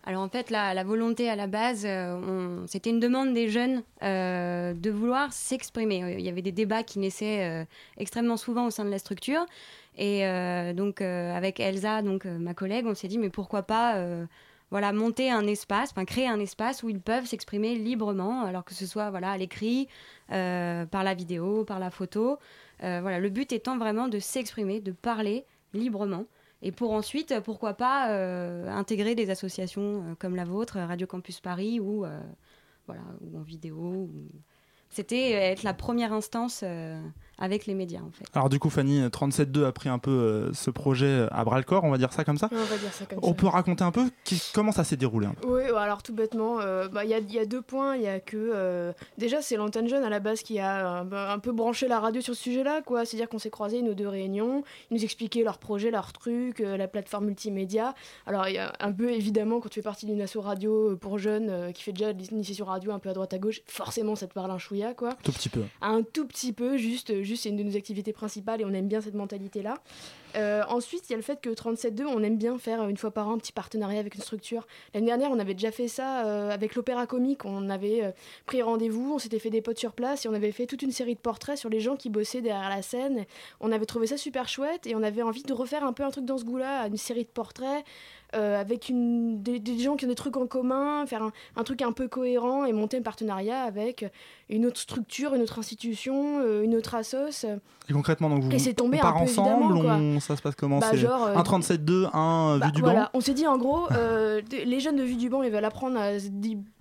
Alors 0.04 0.24
en 0.24 0.30
fait, 0.30 0.50
la, 0.50 0.84
volonté 0.84 1.30
à 1.30 1.36
la 1.36 1.46
base, 1.46 1.84
euh, 1.86 2.64
c'était 2.66 2.90
une 2.90 3.00
demande 3.00 3.34
des 3.34 3.50
jeunes 3.50 3.84
euh, 4.02 4.74
de 4.74 4.90
vouloir 4.90 5.32
s'exprimer. 5.32 6.04
Euh, 6.04 6.16
Il 6.18 6.26
y 6.26 6.30
avait 6.30 6.42
des 6.42 6.52
débats 6.52 6.84
qui 6.84 6.98
naissaient 6.98 7.68
extrêmement 7.98 8.38
souvent 8.38 8.66
au 8.66 8.72
sein 8.72 8.84
de 8.84 8.90
la 8.90 9.00
structure. 9.00 9.46
Et 9.98 10.24
donc 10.74 11.02
avec 11.02 11.60
Elsa, 11.60 12.02
donc 12.02 12.26
ma 12.26 12.54
collègue, 12.54 12.86
on 12.88 12.96
s'est 12.96 13.08
dit 13.08 13.18
mais 13.18 13.30
pourquoi 13.30 13.64
pas 13.64 14.04
voilà 14.72 14.94
monter 14.94 15.30
un 15.30 15.46
espace, 15.48 15.94
créer 16.08 16.28
un 16.28 16.40
espace 16.40 16.82
où 16.82 16.90
ils 16.90 17.02
peuvent 17.02 17.26
s'exprimer 17.26 17.76
librement, 17.76 18.46
alors 18.46 18.64
que 18.64 18.74
ce 18.74 18.86
soit 18.86 19.10
voilà 19.10 19.32
à 19.32 19.38
l'écrit, 19.38 19.88
par 20.30 21.04
la 21.04 21.14
vidéo, 21.14 21.66
par 21.66 21.80
la 21.80 21.92
photo. 21.92 22.40
Voilà, 22.80 23.20
le 23.20 23.30
but 23.30 23.52
étant 23.52 23.78
vraiment 23.78 24.08
de 24.08 24.18
s'exprimer, 24.18 24.80
de 24.80 24.94
parler 24.94 25.46
librement. 25.74 26.26
Et 26.62 26.72
pour 26.72 26.92
ensuite, 26.92 27.32
euh, 27.32 27.42
pourquoi 27.42 27.74
pas 27.74 28.12
euh, 28.12 28.68
intégrer 28.70 29.16
des 29.16 29.30
associations 29.30 30.04
euh, 30.12 30.16
comme 30.20 30.36
la 30.36 30.46
vôtre, 30.46 30.80
Radio 30.80 31.08
Campus 31.08 31.40
Paris, 31.40 31.80
ou, 31.80 32.06
euh, 32.06 32.20
voilà, 32.86 33.02
ou 33.22 33.38
en 33.38 33.42
vidéo. 33.42 34.10
C'était 34.90 35.36
euh, 35.36 35.40
être 35.40 35.64
la 35.64 35.74
première 35.74 36.14
instance 36.14 36.62
euh, 36.64 37.02
avec 37.42 37.66
les 37.66 37.74
médias, 37.74 38.00
en 38.00 38.12
fait. 38.12 38.24
Alors 38.34 38.48
du 38.48 38.58
coup, 38.60 38.70
Fanny, 38.70 39.02
37.2 39.08 39.66
a 39.66 39.72
pris 39.74 39.90
un 39.90 40.00
peu 40.00 40.12
euh, 40.12 40.54
ce 40.54 40.70
projet 40.70 41.28
à 41.32 41.44
bras 41.44 41.58
le 41.58 41.64
corps, 41.66 41.84
on 41.84 41.92
va 41.92 41.98
dire 41.98 42.14
ça 42.14 42.24
comme 42.24 42.38
ça. 42.38 42.48
On 42.52 42.56
va 42.56 42.78
dire 42.78 42.94
ça 42.94 43.06
comme 43.06 43.20
On 43.22 43.30
ça. 43.30 43.34
peut 43.34 43.48
raconter 43.48 43.84
un 43.84 43.92
peu 43.92 44.10
qui- 44.24 44.42
comment 44.54 44.72
ça 44.72 44.84
s'est 44.84 44.96
déroulé 44.96 45.28
un 45.28 45.34
peu? 45.34 45.48
Oui, 45.48 45.64
bah 45.72 45.82
alors 45.82 46.04
tout 46.04 46.14
bêtement, 46.14 46.60
euh, 46.62 46.88
bah, 46.88 47.04
il 47.04 47.10
y, 47.10 47.14
a, 47.14 47.20
il 47.20 47.34
y 47.34 47.40
a 47.40 47.46
deux 47.46 47.62
points. 47.62 47.96
Il 47.98 48.04
y 48.04 48.08
a 48.08 48.20
que. 48.20 48.38
euh, 48.38 48.94
déjà, 49.18 49.42
c'est 49.42 49.58
l'antenne 49.58 49.88
jeune 49.90 50.04
à 50.04 50.10
la 50.10 50.20
base 50.20 50.42
qui 50.44 50.60
a 50.60 51.02
euh, 51.02 51.04
bah, 51.04 51.34
un 51.34 51.40
peu 51.40 51.52
branché 51.52 51.88
la 51.88 52.00
radio 52.00 52.22
sur 52.22 52.36
ce 52.36 52.42
sujet-là, 52.44 52.82
quoi. 52.82 53.06
C'est-à-dire 53.06 53.28
qu'on 53.28 53.40
s'est 53.40 53.50
croisés 53.50 53.82
nos 53.82 53.94
deux 53.94 54.08
réunions. 54.08 54.64
Ils 54.92 54.98
nous 54.98 55.04
expliquaient 55.04 55.44
leurs 55.44 55.58
projets, 55.58 55.92
leurs 55.92 56.14
trucs, 56.14 56.62
euh, 56.62 56.78
la 56.78 56.88
plateforme 56.88 57.26
multimédia. 57.26 57.96
Alors, 58.28 58.48
il 58.48 58.54
y 58.56 58.58
a 58.60 58.74
un 58.80 58.92
peu 58.92 59.12
évidemment, 59.12 59.60
quand 59.60 59.70
tu 59.70 59.80
fais 59.80 59.84
partie 59.84 60.06
d'une 60.06 60.22
asso 60.22 60.38
radio 60.40 60.92
euh, 60.92 60.96
pour 60.96 61.18
jeunes 61.18 61.50
euh, 61.50 61.72
qui 61.72 61.82
fait 61.84 61.92
déjà 61.94 62.14
de 62.14 62.22
l'initiation 62.22 62.66
radio 62.66 62.92
un 62.92 63.00
peu 63.00 63.10
à 63.10 63.14
droite 63.14 63.34
à 63.34 63.40
gauche, 63.40 63.62
forcément 63.66 64.16
ça 64.16 64.28
te 64.28 64.34
parle 64.34 64.52
un 64.52 64.58
chouïa, 64.60 64.94
quoi. 64.94 65.10
Tout 65.24 65.32
petit 65.32 65.50
peu. 65.50 65.64
un 65.82 66.04
tout 66.04 66.28
petit 66.28 66.54
peu, 66.54 66.78
juste, 66.78 67.22
juste 67.24 67.31
c'est 67.36 67.50
une 67.50 67.58
de 67.58 67.64
nos 67.64 67.76
activités 67.76 68.14
principales 68.14 68.62
et 68.62 68.66
on 68.66 68.74
aime 68.74 68.88
bien 68.88 69.02
cette 69.02 69.14
mentalité-là. 69.14 69.76
Euh, 70.36 70.64
ensuite, 70.70 71.10
il 71.10 71.12
y 71.12 71.14
a 71.14 71.18
le 71.18 71.24
fait 71.24 71.42
que 71.42 71.50
37.2, 71.50 72.06
on 72.06 72.24
aime 72.24 72.38
bien 72.38 72.58
faire 72.58 72.82
euh, 72.82 72.88
une 72.88 72.98
fois 72.98 73.12
par 73.12 73.28
an 73.28 73.34
un 73.34 73.38
petit 73.38 73.52
partenariat 73.52 74.00
avec 74.00 74.16
une 74.16 74.22
structure. 74.22 74.66
L'année 74.94 75.08
dernière, 75.08 75.32
on 75.32 75.40
avait 75.40 75.54
déjà 75.54 75.72
fait 75.72 75.88
ça 75.88 76.26
euh, 76.26 76.50
avec 76.50 76.76
l'Opéra 76.76 77.06
Comique. 77.06 77.46
On 77.46 77.70
avait 77.70 78.14
pris 78.46 78.62
rendez-vous, 78.62 79.14
on 79.14 79.20
s'était 79.20 79.40
fait 79.40 79.50
des 79.50 79.62
potes 79.62 79.80
sur 79.80 79.94
place 79.94 80.26
et 80.26 80.30
on 80.30 80.34
avait 80.34 80.52
fait 80.52 80.66
toute 80.66 80.82
une 80.82 80.92
série 80.92 81.16
de 81.16 81.20
portraits 81.20 81.58
sur 81.58 81.70
les 81.70 81.80
gens 81.80 81.96
qui 81.96 82.10
bossaient 82.10 82.42
derrière 82.42 82.70
la 82.70 82.82
scène. 82.82 83.26
On 83.60 83.72
avait 83.72 83.86
trouvé 83.86 84.08
ça 84.08 84.18
super 84.18 84.48
chouette 84.48 84.88
et 84.88 84.96
on 84.96 85.04
avait 85.04 85.22
envie 85.22 85.44
de 85.44 85.54
refaire 85.54 85.84
un 85.84 85.94
peu 85.94 86.04
un 86.04 86.12
truc 86.12 86.26
dans 86.26 86.38
ce 86.38 86.46
goût-là, 86.46 86.88
une 86.88 86.98
série 86.98 87.24
de 87.24 87.30
portraits. 87.30 87.84
Euh, 88.36 88.60
avec 88.60 88.90
une, 88.90 89.42
des, 89.42 89.60
des 89.60 89.78
gens 89.80 89.96
qui 89.96 90.06
ont 90.06 90.10
des 90.10 90.16
trucs 90.16 90.38
en 90.38 90.48
commun, 90.48 91.06
faire 91.06 91.24
un, 91.24 91.32
un 91.56 91.64
truc 91.64 91.82
un 91.82 91.92
peu 91.92 92.08
cohérent 92.08 92.66
et 92.66 92.74
monter 92.74 92.98
un 92.98 93.02
partenariat 93.02 93.64
avec 93.64 94.06
une 94.50 94.66
autre 94.66 94.80
structure, 94.80 95.34
une 95.36 95.42
autre 95.42 95.60
institution, 95.60 96.40
euh, 96.42 96.64
une 96.64 96.76
autre 96.76 96.96
assos. 96.96 97.46
Et 97.90 97.94
concrètement, 97.94 98.30
donc 98.30 98.44
vous 98.44 98.52
Et 98.52 98.60
c'est 98.60 98.74
tombé 98.74 98.98
on 99.00 99.02
part 99.02 99.16
un 99.18 99.26
peu 99.26 99.30
ensemble, 99.32 99.74
on- 99.78 100.20
ça 100.20 100.36
se 100.38 100.42
passe 100.42 100.56
comment? 100.56 100.80
Bah, 100.80 100.88
C'est 100.92 100.98
genre, 100.98 101.26
euh, 101.26 101.36
un 101.36 101.44
37.2, 101.44 102.08
un 102.14 102.58
Bah, 102.58 102.66
vue 102.68 102.72
du 102.74 102.82
voilà, 102.82 103.04
banc? 103.04 103.10
on 103.16 103.22
s'est 103.22 103.34
dit 103.34 103.48
en 103.48 103.58
gros, 103.58 103.88
les 104.52 104.80
jeunes 104.80 104.96
de 104.98 105.04
Vue 105.04 105.16
du 105.16 105.30
Banc, 105.30 105.44
ils 105.44 105.52
veulent 105.52 105.66
apprendre 105.66 105.98
à 106.00 106.20
se 106.20 106.28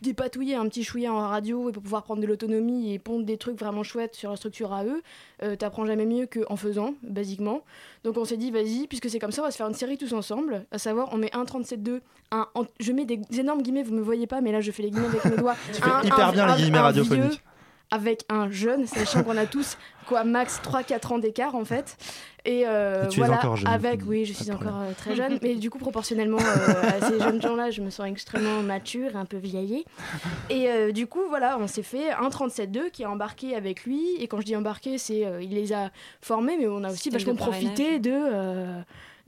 dépatouiller 0.02 0.54
un 0.54 0.66
petit 0.68 0.84
chouïa 0.84 1.12
en 1.12 1.18
radio 1.28 1.68
et 1.68 1.72
pour 1.72 1.82
pouvoir 1.82 2.02
prendre 2.02 2.20
de 2.22 2.26
l'autonomie 2.26 2.92
et 2.92 2.98
pondre 2.98 3.24
des 3.24 3.36
trucs 3.38 3.58
vraiment 3.58 3.82
chouettes 3.82 4.14
sur 4.14 4.30
la 4.30 4.36
structure 4.36 4.72
à 4.72 4.84
eux. 4.84 5.02
Euh, 5.42 5.56
T'apprends 5.56 5.86
jamais 5.86 6.06
mieux 6.06 6.26
qu'en 6.26 6.56
faisant, 6.56 6.94
basiquement. 7.02 7.62
Donc 8.04 8.16
on 8.16 8.24
s'est 8.24 8.36
dit, 8.36 8.50
vas-y, 8.50 8.86
puisque 8.86 9.10
c'est 9.10 9.18
comme 9.18 9.32
ça, 9.32 9.42
on 9.42 9.44
va 9.46 9.50
se 9.50 9.56
faire 9.56 9.68
une 9.68 9.74
série 9.74 9.98
tous 9.98 10.12
ensemble. 10.12 10.64
À 10.70 10.78
savoir, 10.78 11.08
on 11.12 11.16
met 11.18 11.34
un 11.34 11.39
37.2, 11.44 12.00
un, 12.32 12.46
en- 12.54 12.64
je 12.78 12.92
mets 12.92 13.04
des 13.04 13.20
énormes 13.38 13.62
guillemets, 13.62 13.82
vous 13.82 13.94
me 13.94 14.02
voyez 14.02 14.26
pas, 14.26 14.40
mais 14.40 14.52
là 14.52 14.60
je 14.60 14.70
fais 14.70 14.82
les 14.84 14.90
guillemets 14.90 15.08
avec 15.08 15.24
mes 15.24 15.36
doigts. 15.36 15.56
Tu 15.72 15.80
fais 15.82 15.90
Un- 15.90 16.02
hyper 16.02 16.28
un- 16.28 16.32
bien 16.32 16.46
les 16.46 16.52
un- 16.52 16.56
guillemets 16.56 16.78
un 16.78 16.82
radiophoniques. 16.82 17.42
avec 17.92 18.24
un 18.28 18.48
jeune, 18.50 18.86
sachant 18.86 19.24
qu'on 19.24 19.36
a 19.36 19.46
tous 19.46 19.76
quoi 20.06 20.22
max 20.24 20.60
3-4 20.62 21.12
ans 21.12 21.18
d'écart 21.18 21.54
en 21.56 21.64
fait. 21.64 21.96
Et, 22.46 22.62
euh, 22.66 23.04
Et 23.04 23.08
tu 23.08 23.20
es 23.20 23.24
voilà, 23.24 23.36
encore 23.38 23.56
jeune, 23.56 23.68
avec, 23.68 24.00
oui, 24.06 24.24
je 24.24 24.32
suis 24.32 24.50
encore 24.50 24.68
problème. 24.68 24.88
euh, 24.90 24.94
très 24.96 25.14
jeune, 25.14 25.38
mais 25.42 25.56
du 25.56 25.68
coup, 25.70 25.78
proportionnellement 25.78 26.38
euh, 26.38 26.82
à 26.88 27.06
ces 27.06 27.20
jeunes 27.20 27.42
gens-là, 27.42 27.70
je 27.70 27.82
me 27.82 27.90
sens 27.90 28.06
extrêmement 28.08 28.62
mature, 28.62 29.14
un 29.16 29.26
peu 29.26 29.36
vieillie. 29.36 29.84
Et 30.48 30.70
euh, 30.70 30.90
du 30.92 31.06
coup, 31.06 31.20
voilà, 31.28 31.58
on 31.60 31.66
s'est 31.66 31.82
fait 31.82 32.10
un 32.12 32.28
37.2 32.30 32.90
qui 32.90 33.02
est 33.02 33.06
embarqué 33.06 33.54
avec 33.56 33.84
lui. 33.84 34.00
Et 34.18 34.26
quand 34.26 34.40
je 34.40 34.46
dis 34.46 34.56
embarqué, 34.56 34.96
c'est 34.96 35.26
euh, 35.26 35.42
il 35.42 35.50
les 35.50 35.72
a 35.74 35.90
formés, 36.22 36.56
mais 36.58 36.66
on 36.66 36.82
a 36.82 36.90
aussi 36.90 37.10
vachement 37.10 37.34
profité 37.34 37.98
de, 37.98 38.10
euh, 38.14 38.80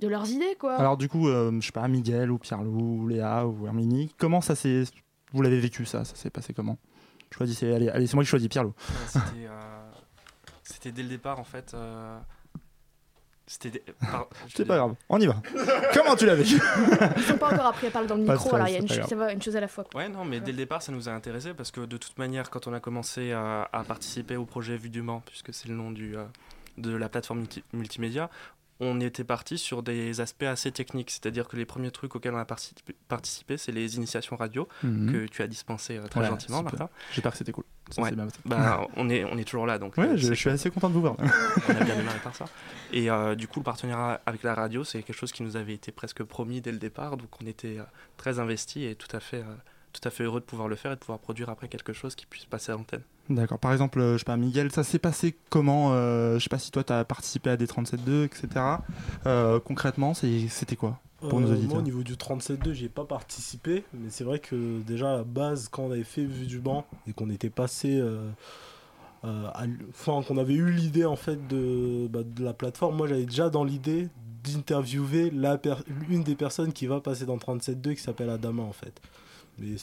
de 0.02 0.08
leurs 0.08 0.28
idées, 0.30 0.56
quoi. 0.58 0.74
Alors 0.76 0.96
du 0.96 1.08
coup, 1.08 1.28
euh, 1.28 1.50
je 1.60 1.66
sais 1.66 1.72
pas, 1.72 1.86
Miguel 1.88 2.30
ou 2.30 2.38
Pierre-Loup, 2.38 3.02
ou 3.02 3.08
Léa 3.08 3.46
ou 3.46 3.66
Herminie, 3.66 4.12
comment 4.18 4.40
ça 4.40 4.54
s'est... 4.54 4.84
Vous 5.32 5.40
l'avez 5.42 5.60
vécu 5.60 5.86
ça? 5.86 6.04
Ça 6.04 6.14
s'est 6.16 6.30
passé 6.30 6.52
comment? 6.52 6.76
Choisissez, 7.34 7.72
allez, 7.72 7.88
allez 7.88 8.06
c'est 8.06 8.14
moi 8.14 8.24
qui 8.24 8.28
choisis, 8.30 8.48
Pierre-Loup. 8.48 8.74
Ouais, 8.76 8.94
C'était 9.06 9.46
euh, 9.46 9.90
c'était 10.62 10.92
dès 10.92 11.02
le 11.02 11.08
départ 11.08 11.38
en 11.38 11.44
fait. 11.44 11.72
euh, 11.74 12.18
C'était. 13.46 13.82
C'est 14.54 14.64
pas 14.66 14.76
grave, 14.76 14.94
on 15.08 15.20
y 15.20 15.26
va. 15.26 15.36
comment 15.94 16.14
tu 16.16 16.26
l'as 16.26 16.34
vécu? 16.34 16.60
Ils 17.16 17.22
sont 17.22 17.38
pas 17.38 17.52
encore 17.52 17.66
appris 17.66 17.86
à 17.86 17.90
parler 17.90 18.08
dans 18.08 18.14
le 18.16 18.22
micro, 18.22 18.36
stress, 18.36 18.54
alors 18.54 18.68
il 18.68 18.72
y 18.72 18.76
a 18.76 18.80
une, 18.80 18.88
chose- 18.88 19.06
ça 19.06 19.16
va, 19.16 19.32
une 19.32 19.42
chose 19.42 19.56
à 19.56 19.60
la 19.60 19.68
fois. 19.68 19.84
quoi. 19.84 20.00
Ouais, 20.02 20.08
non, 20.08 20.24
mais 20.24 20.40
dès 20.40 20.52
le 20.52 20.58
départ, 20.58 20.82
ça 20.82 20.92
nous 20.92 21.08
a 21.08 21.12
intéressé 21.12 21.54
parce 21.54 21.70
que 21.70 21.80
de 21.82 21.96
toute 21.96 22.18
manière, 22.18 22.50
quand 22.50 22.66
on 22.66 22.72
a 22.72 22.80
commencé 22.80 23.32
à, 23.32 23.68
à 23.72 23.84
participer 23.84 24.36
au 24.36 24.44
projet 24.44 24.76
Vue 24.76 24.90
du 24.90 25.02
Mans, 25.02 25.22
puisque 25.24 25.52
c'est 25.54 25.68
le 25.68 25.74
nom 25.74 25.90
du, 25.90 26.16
euh, 26.16 26.24
de 26.78 26.94
la 26.94 27.08
plateforme 27.08 27.40
multi- 27.40 27.64
multimédia, 27.72 28.30
on 28.80 29.00
était 29.00 29.24
parti 29.24 29.58
sur 29.58 29.82
des 29.82 30.20
aspects 30.20 30.42
assez 30.42 30.72
techniques. 30.72 31.10
C'est-à-dire 31.10 31.46
que 31.46 31.56
les 31.56 31.64
premiers 31.64 31.90
trucs 31.90 32.16
auxquels 32.16 32.34
on 32.34 32.38
a 32.38 32.44
participé, 32.44 32.94
participé, 33.08 33.56
c'est 33.56 33.70
les 33.72 33.96
initiations 33.96 34.34
radio 34.36 34.68
Mhm. 34.82 35.12
que 35.12 35.26
tu 35.26 35.42
as 35.42 35.46
dispensées 35.46 35.98
euh, 35.98 36.06
très 36.08 36.20
Ouais, 36.20 36.26
gentiment. 36.28 36.62
Martin. 36.62 36.88
J'espère 37.12 37.32
que 37.32 37.38
c'était 37.38 37.52
cool. 37.52 37.64
Ça 37.90 38.02
Ouais. 38.02 38.08
s'est 38.10 38.14
bien 38.16 38.24
passé. 38.24 38.38
Bah, 38.44 38.86
on, 38.96 39.08
est, 39.10 39.24
on 39.24 39.36
est 39.38 39.44
toujours 39.44 39.66
là, 39.66 39.78
donc 39.78 39.96
Ouais, 39.98 40.08
euh, 40.08 40.16
je, 40.16 40.32
suis 40.34 40.50
assez 40.50 40.70
content 40.70 40.88
de 40.88 40.94
vous 40.94 41.00
voir. 41.02 41.16
on 41.18 41.70
a 41.76 41.84
bien 41.84 41.94
démarré 41.96 42.18
par 42.24 42.34
ça. 42.34 42.46
Et 42.92 43.10
euh, 43.10 43.34
du 43.34 43.46
coup, 43.46 43.60
le 43.60 43.64
partenariat 43.64 44.20
avec 44.26 44.42
la 44.42 44.54
radio, 44.54 44.82
c'est 44.84 45.02
quelque 45.02 45.16
chose 45.16 45.32
qui 45.32 45.42
nous 45.42 45.56
avait 45.56 45.74
été 45.74 45.92
presque 45.92 46.22
promis 46.24 46.60
dès 46.60 46.72
le 46.72 46.78
départ. 46.78 47.16
Donc, 47.16 47.28
on 47.42 47.46
était 47.46 47.78
euh, 47.78 47.84
très 48.16 48.38
investis 48.40 48.90
et 48.90 48.94
tout 48.96 49.14
à 49.14 49.20
fait, 49.20 49.44
tout 49.92 50.06
à 50.06 50.10
fait 50.10 50.24
heureux 50.24 50.40
de 50.40 50.44
pouvoir 50.44 50.68
le 50.68 50.76
faire 50.76 50.92
et 50.92 50.94
de 50.94 51.00
pouvoir 51.00 51.18
produire 51.18 51.48
après 51.48 51.68
quelque 51.68 51.92
chose 51.92 52.14
qui 52.14 52.26
puisse 52.26 52.44
passer 52.46 52.72
à 52.72 52.76
l'antenne. 52.76 53.02
D'accord. 53.30 53.58
Par 53.58 53.72
exemple, 53.72 54.00
euh, 54.00 54.12
je 54.14 54.18
sais 54.18 54.24
pas, 54.24 54.36
Miguel, 54.36 54.72
ça 54.72 54.84
s'est 54.84 54.98
passé 54.98 55.36
comment 55.50 55.92
euh, 55.92 56.38
Je 56.38 56.42
sais 56.42 56.48
pas 56.48 56.58
si 56.58 56.70
toi, 56.70 56.82
tu 56.84 56.92
as 56.92 57.04
participé 57.04 57.50
à 57.50 57.56
des 57.56 57.66
37.2, 57.66 58.24
etc. 58.24 58.48
Euh, 59.26 59.60
concrètement, 59.60 60.14
c'était 60.14 60.76
quoi 60.76 60.98
pour 61.28 61.40
nos 61.40 61.48
Euh, 61.48 61.52
auditeurs 61.52 61.70
Moi, 61.70 61.78
au 61.78 61.82
niveau 61.82 62.02
du 62.02 62.14
37.2, 62.14 62.72
j'ai 62.72 62.88
pas 62.88 63.04
participé, 63.04 63.84
mais 63.94 64.10
c'est 64.10 64.24
vrai 64.24 64.38
que 64.38 64.80
déjà 64.80 65.12
à 65.12 65.16
la 65.18 65.24
base, 65.24 65.68
quand 65.68 65.84
on 65.84 65.92
avait 65.92 66.04
fait 66.04 66.24
Vue 66.24 66.46
du 66.46 66.58
banc 66.58 66.84
et 67.06 67.12
qu'on 67.12 67.30
était 67.30 67.50
passé, 67.50 67.98
euh, 67.98 68.28
euh, 69.24 69.46
à 69.54 69.64
enfin 69.90 70.22
qu'on 70.26 70.36
avait 70.36 70.54
eu 70.54 70.70
l'idée 70.70 71.04
en 71.04 71.16
fait 71.16 71.46
de, 71.46 72.08
bah, 72.08 72.20
de 72.24 72.44
la 72.44 72.52
plateforme, 72.52 72.96
moi 72.96 73.06
j'avais 73.06 73.24
déjà 73.24 73.50
dans 73.50 73.64
l'idée 73.64 74.08
d'interviewer 74.42 75.32
une 76.10 76.24
des 76.24 76.34
personnes 76.34 76.72
qui 76.72 76.86
va 76.86 77.00
passer 77.00 77.24
dans 77.24 77.36
37.2 77.36 77.94
qui 77.94 78.02
s'appelle 78.02 78.28
Adama 78.30 78.62
en 78.64 78.72
fait. 78.72 79.00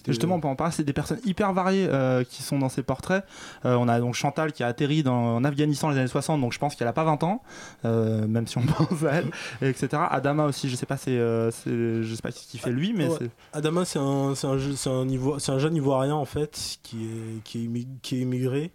Justement, 0.08 0.36
on 0.36 0.40
peut 0.40 0.48
en 0.48 0.56
parler, 0.56 0.74
c'est 0.74 0.84
des 0.84 0.94
personnes 0.94 1.20
hyper 1.26 1.54
variées 1.54 1.88
euh, 1.90 2.24
qui 2.24 2.44
sont 2.44 2.60
dans 2.60 2.70
ces 2.70 2.84
portraits. 2.84 3.24
Euh, 3.66 3.76
on 3.76 3.88
a 3.88 4.00
donc 4.00 4.16
Chantal 4.16 4.52
qui 4.52 4.64
a 4.64 4.68
atterri 4.68 5.04
dans, 5.04 5.36
en 5.36 5.44
Afghanistan 5.44 5.88
dans 5.88 5.94
les 5.94 6.00
années 6.00 6.08
60, 6.08 6.42
donc 6.42 6.54
je 6.54 6.60
pense 6.60 6.76
qu'elle 6.76 6.88
a 6.88 6.94
pas 6.94 7.04
20 7.04 7.24
ans, 7.24 7.44
euh, 7.86 8.28
même 8.28 8.48
si 8.48 8.58
on 8.58 8.62
pense 8.66 9.04
à 9.04 9.16
elle, 9.16 9.32
et 9.62 9.70
etc. 9.70 10.02
Adama 10.10 10.46
aussi, 10.46 10.70
je 10.70 10.76
sais 10.76 10.86
pas, 10.86 10.98
c'est, 10.98 11.18
je 11.18 12.14
sais 12.14 12.22
pas 12.22 12.32
ce 12.32 12.48
qu'il 12.48 12.60
fait 12.60 12.72
lui, 12.72 12.94
mais 12.94 13.10
Ouais. 13.10 13.30
Adama, 13.54 13.86
c'est 13.86 14.00
un, 14.00 14.36
c'est 14.36 14.46
un, 14.46 14.58
un, 14.58 15.08
un 15.48 15.60
jeune 15.60 15.76
Ivoirien 15.76 16.16
en 16.16 16.26
fait 16.26 16.78
qui 16.84 17.06
est, 17.06 17.44
qui 17.44 17.66
est, 17.66 17.88
qui 18.02 18.18
est 18.18 18.20
immigré, 18.20 18.72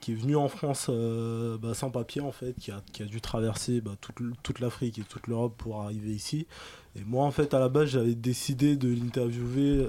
qui 0.00 0.12
est 0.12 0.14
venu 0.14 0.36
en 0.36 0.48
France 0.48 0.86
euh, 0.90 1.56
bah, 1.58 1.74
sans 1.74 1.90
papier 1.90 2.20
en 2.20 2.32
fait, 2.32 2.54
qui 2.54 2.70
a, 2.70 2.82
qui 2.92 3.02
a 3.02 3.06
dû 3.06 3.20
traverser 3.20 3.80
bah, 3.80 3.92
toute, 4.00 4.16
toute 4.42 4.60
l'Afrique 4.60 4.98
et 4.98 5.02
toute 5.02 5.26
l'Europe 5.26 5.54
pour 5.56 5.80
arriver 5.82 6.10
ici. 6.10 6.46
Et 6.96 7.04
moi 7.04 7.24
en 7.24 7.30
fait 7.30 7.54
à 7.54 7.58
la 7.58 7.68
base 7.68 7.90
j'avais 7.90 8.14
décidé 8.14 8.76
de 8.76 8.88
l'interviewer 8.88 9.88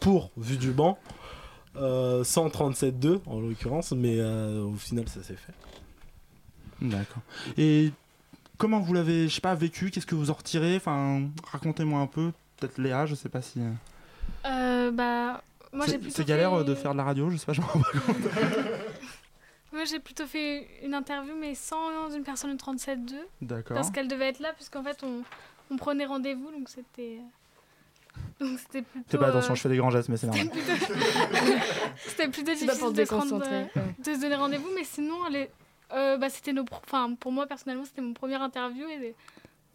pour 0.00 0.30
Vue 0.36 0.56
du 0.56 0.70
banc, 0.70 0.98
euh, 1.76 2.22
sans 2.24 2.48
37.2 2.48 3.20
en 3.26 3.40
l'occurrence, 3.40 3.92
mais 3.92 4.16
euh, 4.18 4.62
au 4.64 4.74
final 4.76 5.08
ça 5.08 5.22
s'est 5.22 5.36
fait. 5.36 5.54
D'accord. 6.80 7.22
Et 7.56 7.90
comment 8.58 8.80
vous 8.80 8.92
l'avez, 8.92 9.28
je 9.28 9.34
sais 9.34 9.40
pas, 9.40 9.54
vécu? 9.54 9.90
Qu'est-ce 9.90 10.06
que 10.06 10.14
vous 10.14 10.30
en 10.30 10.34
retirez? 10.34 10.76
Enfin, 10.76 11.22
racontez-moi 11.50 12.00
un 12.00 12.06
peu. 12.06 12.32
Peut-être 12.58 12.78
Léa, 12.78 13.06
je 13.06 13.14
sais 13.14 13.28
pas 13.28 13.42
si... 13.42 13.60
Euh, 14.46 14.90
bah, 14.90 15.42
moi 15.72 15.86
j'ai 15.86 15.92
c'est, 15.92 15.98
plutôt 15.98 16.16
c'est 16.16 16.24
galère 16.26 16.50
fait- 16.50 16.56
euh, 16.58 16.64
de 16.64 16.74
faire 16.74 16.92
de 16.92 16.98
la 16.98 17.04
radio, 17.04 17.30
je 17.30 17.36
sais 17.36 17.46
pas, 17.46 17.52
je 17.54 17.60
me 17.60 17.66
rends 17.66 17.80
pas 17.80 17.98
compte. 18.00 18.16
Moi 19.72 19.84
j'ai 19.86 19.98
plutôt 19.98 20.24
fait 20.26 20.68
une 20.84 20.94
interview 20.94 21.34
mais 21.38 21.56
sans 21.56 22.14
une 22.14 22.22
personne 22.22 22.52
de 22.52 22.56
37.2. 22.62 23.12
D'accord. 23.42 23.74
Parce 23.74 23.90
qu'elle 23.90 24.06
devait 24.06 24.28
être 24.28 24.38
là 24.38 24.52
puisqu'en 24.54 24.84
fait 24.84 25.02
on, 25.02 25.22
on 25.70 25.76
prenait 25.76 26.04
rendez-vous 26.06 26.48
donc 26.52 26.68
c'était... 26.68 27.18
Donc 28.40 28.58
c'était 28.58 28.82
plutôt... 28.82 29.06
Fais 29.08 29.18
pas 29.18 29.28
attention, 29.28 29.52
euh, 29.52 29.54
je 29.56 29.60
fais 29.62 29.68
des 29.68 29.76
grands 29.76 29.90
gestes, 29.90 30.08
mais 30.08 30.16
c'est 30.16 30.26
normal. 30.26 30.48
C'était 31.96 32.28
plutôt 32.28 32.52
difficile 32.52 32.68
de, 32.68 32.74
se 32.74 32.80
rendre, 32.80 32.92
déconcentrer, 32.94 33.66
euh, 33.76 33.80
de 33.98 34.14
se 34.14 34.20
donner 34.20 34.34
rendez-vous, 34.34 34.68
mais 34.74 34.84
sinon, 34.84 35.28
les, 35.30 35.48
euh, 35.92 36.16
bah, 36.16 36.28
c'était 36.30 36.52
nos, 36.52 36.64
pro- 36.64 36.80
enfin, 36.84 37.14
pour 37.14 37.32
moi 37.32 37.46
personnellement, 37.46 37.84
c'était 37.84 38.02
mon 38.02 38.12
première 38.12 38.42
interview 38.42 38.86
et 38.88 39.14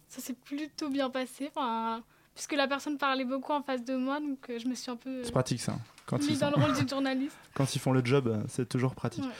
ça 0.08 0.20
s'est 0.20 0.34
plutôt 0.34 0.88
bien 0.90 1.08
passé. 1.10 1.50
Enfin, 1.54 2.02
puisque 2.34 2.52
la 2.52 2.68
personne 2.68 2.98
parlait 2.98 3.24
beaucoup 3.24 3.52
en 3.52 3.62
face 3.62 3.84
de 3.84 3.96
moi, 3.96 4.20
donc 4.20 4.38
euh, 4.50 4.58
je 4.58 4.66
me 4.68 4.74
suis 4.74 4.90
un 4.90 4.96
peu 4.96 5.22
C'est 5.24 5.32
pratique 5.32 5.60
ça. 5.60 5.74
Quand 6.10 6.18
mis 6.18 6.32
ils, 6.34 6.38
dans 6.38 6.50
sont- 6.52 6.58
le 6.58 6.64
rôle 6.66 6.74
du 6.84 6.88
journaliste. 6.88 7.36
quand 7.54 7.74
ils 7.74 7.78
font 7.78 7.92
le 7.92 8.04
job, 8.04 8.28
euh, 8.28 8.38
c'est 8.48 8.68
toujours 8.68 8.94
pratique. 8.94 9.24
Ouais. 9.24 9.30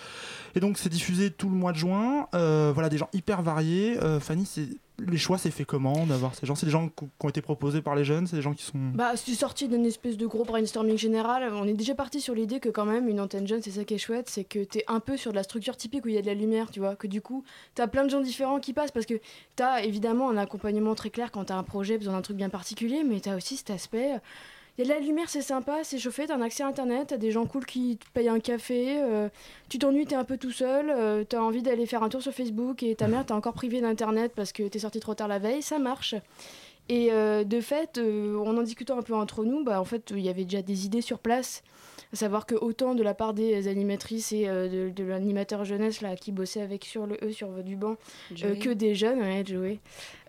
Et 0.56 0.60
donc 0.60 0.78
c'est 0.78 0.88
diffusé 0.88 1.30
tout 1.30 1.48
le 1.48 1.54
mois 1.56 1.72
de 1.72 1.76
juin. 1.76 2.26
Euh, 2.34 2.70
voilà, 2.74 2.88
des 2.88 2.98
gens 2.98 3.08
hyper 3.12 3.40
variés. 3.42 3.98
Euh, 4.02 4.18
Fanny, 4.18 4.44
c'est... 4.46 4.66
les 4.98 5.16
choix, 5.16 5.38
c'est 5.38 5.52
fait 5.52 5.64
comment 5.64 6.06
d'avoir 6.06 6.34
ces 6.34 6.44
gens? 6.44 6.56
C'est 6.56 6.66
des 6.66 6.72
gens 6.72 6.88
qui 6.88 7.04
qui 7.06 7.26
ont 7.26 7.28
été 7.28 7.40
proposés 7.40 7.82
par 7.82 7.94
les 7.94 8.02
jeunes? 8.04 8.26
C'est 8.26 8.34
des 8.34 8.42
gens 8.42 8.52
qui 8.54 8.64
sont... 8.64 8.78
Bah, 8.94 9.12
c'est 9.14 9.34
sorti 9.34 9.68
d'une 9.68 9.86
espèce 9.86 10.16
de 10.16 10.26
gros 10.26 10.44
brainstorming 10.44 10.98
général. 10.98 11.52
On 11.54 11.68
est 11.68 11.74
déjà 11.74 11.94
parti 11.94 12.20
sur 12.20 12.34
l'idée 12.34 12.58
que 12.58 12.68
quand 12.68 12.84
même 12.84 13.08
une 13.08 13.20
antenne 13.20 13.46
jeune, 13.46 13.62
c'est 13.62 13.70
ça 13.70 13.84
qui 13.84 13.94
est 13.94 13.98
chouette, 13.98 14.28
c'est 14.28 14.42
que 14.42 14.64
t'es 14.64 14.82
un 14.88 14.98
peu 14.98 15.16
sur 15.16 15.30
de 15.30 15.36
la 15.36 15.44
structure 15.44 15.76
typique 15.76 16.04
où 16.04 16.08
il 16.08 16.14
y 16.16 16.18
a 16.18 16.22
de 16.22 16.26
la 16.26 16.34
lumière, 16.34 16.70
tu 16.72 16.80
vois. 16.80 16.96
Que 16.96 17.06
du 17.06 17.20
coup, 17.22 17.44
t'as 17.76 17.86
plein 17.86 18.04
de 18.04 18.10
gens 18.10 18.20
différents 18.20 18.58
qui 18.58 18.72
passent 18.72 18.90
parce 18.90 19.06
que 19.06 19.20
t'as 19.54 19.82
évidemment 19.84 20.30
un 20.30 20.36
accompagnement 20.36 20.96
très 20.96 21.10
clair 21.10 21.30
quand 21.30 21.44
t'as 21.44 21.56
un 21.56 21.62
projet, 21.62 21.96
besoin 21.96 22.14
d'un 22.14 22.22
truc 22.22 22.36
bien 22.36 22.48
particulier, 22.50 23.04
mais 23.08 23.20
t'as 23.20 23.36
aussi 23.36 23.56
cet 23.56 23.70
aspect. 23.70 24.14
Il 24.80 24.88
y 24.88 24.90
a 24.90 24.94
de 24.94 24.98
la 24.98 25.06
lumière, 25.06 25.28
c'est 25.28 25.42
sympa, 25.42 25.80
c'est 25.82 25.98
chauffé, 25.98 26.26
t'as 26.26 26.36
un 26.36 26.40
accès 26.40 26.62
à 26.62 26.66
internet, 26.66 27.08
t'as 27.08 27.18
des 27.18 27.30
gens 27.30 27.44
cool 27.44 27.66
qui 27.66 27.98
te 27.98 28.06
payent 28.14 28.30
un 28.30 28.40
café, 28.40 29.02
euh, 29.02 29.28
tu 29.68 29.78
t'ennuies, 29.78 30.06
t'es 30.06 30.14
un 30.14 30.24
peu 30.24 30.38
tout 30.38 30.52
seul, 30.52 30.88
euh, 30.88 31.22
t'as 31.22 31.40
envie 31.40 31.60
d'aller 31.60 31.84
faire 31.84 32.02
un 32.02 32.08
tour 32.08 32.22
sur 32.22 32.32
Facebook 32.32 32.82
et 32.82 32.94
ta 32.94 33.06
mère 33.06 33.26
t'a 33.26 33.34
encore 33.34 33.52
privé 33.52 33.82
d'internet 33.82 34.32
parce 34.34 34.52
que 34.52 34.62
t'es 34.62 34.78
sorti 34.78 34.98
trop 34.98 35.14
tard 35.14 35.28
la 35.28 35.38
veille, 35.38 35.60
ça 35.60 35.78
marche. 35.78 36.14
Et 36.88 37.12
euh, 37.12 37.44
de 37.44 37.60
fait, 37.60 37.98
en 37.98 38.56
en 38.56 38.62
discutant 38.62 38.98
un 38.98 39.02
peu 39.02 39.14
entre 39.14 39.44
nous, 39.44 39.62
bah, 39.64 39.82
en 39.82 39.84
fait, 39.84 40.14
il 40.16 40.20
y 40.20 40.30
avait 40.30 40.44
déjà 40.44 40.62
des 40.62 40.86
idées 40.86 41.02
sur 41.02 41.18
place. 41.18 41.62
À 42.14 42.16
savoir 42.16 42.46
que 42.46 42.54
autant 42.54 42.94
de 42.94 43.02
la 43.02 43.12
part 43.12 43.34
des 43.34 43.68
animatrices 43.68 44.32
et 44.32 44.46
de, 44.46 44.88
de 44.88 45.04
l'animateur 45.04 45.64
jeunesse 45.66 46.00
là, 46.00 46.16
qui 46.16 46.32
bossait 46.32 46.62
avec 46.62 46.86
sur 46.86 47.06
le 47.06 47.18
E 47.22 47.32
sur 47.32 47.50
du 47.62 47.76
banc, 47.76 47.96
que 48.30 48.72
des 48.72 48.94
jeunes, 48.94 49.20
ouais, 49.20 49.44
Joey. 49.46 49.78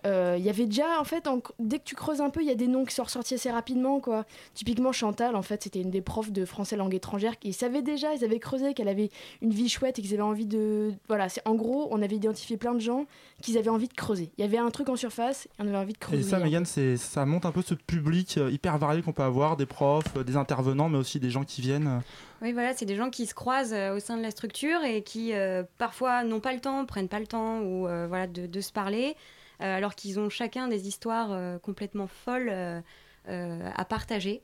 Euh, 0.04 0.36
Il 0.38 0.44
y 0.44 0.48
avait 0.48 0.66
déjà, 0.66 1.00
en 1.00 1.04
fait, 1.04 1.26
en- 1.28 1.40
dès 1.60 1.78
que 1.78 1.84
tu 1.84 1.94
creuses 1.94 2.20
un 2.20 2.30
peu, 2.30 2.40
il 2.40 2.46
y 2.48 2.50
a 2.50 2.54
des 2.56 2.66
noms 2.66 2.84
qui 2.84 2.94
sont 2.94 3.04
ressortis 3.04 3.34
assez 3.34 3.50
rapidement. 3.50 4.00
quoi. 4.00 4.24
Typiquement, 4.54 4.90
Chantal, 4.92 5.36
en 5.36 5.42
fait, 5.42 5.62
c'était 5.62 5.80
une 5.80 5.90
des 5.90 6.00
profs 6.00 6.32
de 6.32 6.44
français 6.44 6.76
langue 6.76 6.94
étrangère 6.94 7.38
qui 7.38 7.52
savaient 7.52 7.82
déjà, 7.82 8.12
ils 8.14 8.24
avaient 8.24 8.38
creusé 8.40 8.74
qu'elle 8.74 8.88
avait 8.88 9.10
une 9.42 9.50
vie 9.50 9.68
chouette 9.68 9.98
et 9.98 10.02
qu'ils 10.02 10.12
avaient 10.14 10.22
envie 10.22 10.46
de. 10.46 10.92
Voilà, 11.08 11.28
c'est 11.28 11.42
en 11.46 11.54
gros, 11.54 11.88
on 11.90 12.02
avait 12.02 12.16
identifié 12.16 12.56
plein 12.56 12.74
de 12.74 12.80
gens 12.80 13.06
qu'ils 13.42 13.58
avaient 13.58 13.70
envie 13.70 13.88
de 13.88 13.94
creuser. 13.94 14.30
Il 14.38 14.40
y 14.42 14.44
avait 14.44 14.58
un 14.58 14.70
truc 14.70 14.88
en 14.88 14.96
surface 14.96 15.46
et 15.46 15.62
on 15.62 15.68
avait 15.68 15.76
envie 15.76 15.92
de 15.92 15.98
creuser. 15.98 16.20
Et 16.26 16.28
ça. 16.30 16.38
Megan, 16.38 16.64
c'est, 16.64 16.96
ça 16.96 17.24
monte 17.24 17.46
un 17.46 17.52
peu 17.52 17.62
ce 17.62 17.74
public 17.74 18.38
euh, 18.38 18.50
hyper 18.50 18.78
varié 18.78 19.02
qu'on 19.02 19.12
peut 19.12 19.22
avoir, 19.22 19.56
des 19.56 19.66
profs, 19.66 20.16
euh, 20.16 20.24
des 20.24 20.36
intervenants, 20.36 20.88
mais 20.88 20.98
aussi 20.98 21.20
des 21.20 21.30
gens 21.30 21.44
qui 21.44 21.60
viennent. 21.60 21.86
euh, 21.86 21.98
Oui, 22.42 22.52
voilà, 22.52 22.74
c'est 22.74 22.86
des 22.86 22.96
gens 22.96 23.10
qui 23.10 23.26
se 23.26 23.34
croisent 23.34 23.72
euh, 23.72 23.94
au 23.96 24.00
sein 24.00 24.16
de 24.16 24.22
la 24.22 24.30
structure 24.32 24.82
et 24.84 25.02
qui 25.02 25.32
euh, 25.32 25.62
parfois 25.78 26.24
n'ont 26.24 26.40
pas 26.40 26.52
le 26.52 26.60
temps, 26.60 26.84
prennent 26.86 27.08
pas 27.08 27.20
le 27.20 27.26
temps 27.28 27.60
ou 27.60 27.86
euh, 27.86 28.06
voilà 28.08 28.26
de, 28.26 28.46
de 28.46 28.60
se 28.60 28.72
parler, 28.72 29.14
euh, 29.14 29.14
alors 29.62 29.94
qu'ils 29.94 30.18
ont 30.18 30.28
chacun 30.28 30.68
des 30.68 30.88
histoires 30.88 31.32
euh, 31.32 31.58
complètement 31.58 32.06
folles 32.06 32.50
euh, 32.50 32.80
euh, 33.28 33.70
à 33.74 33.84
partager. 33.84 34.42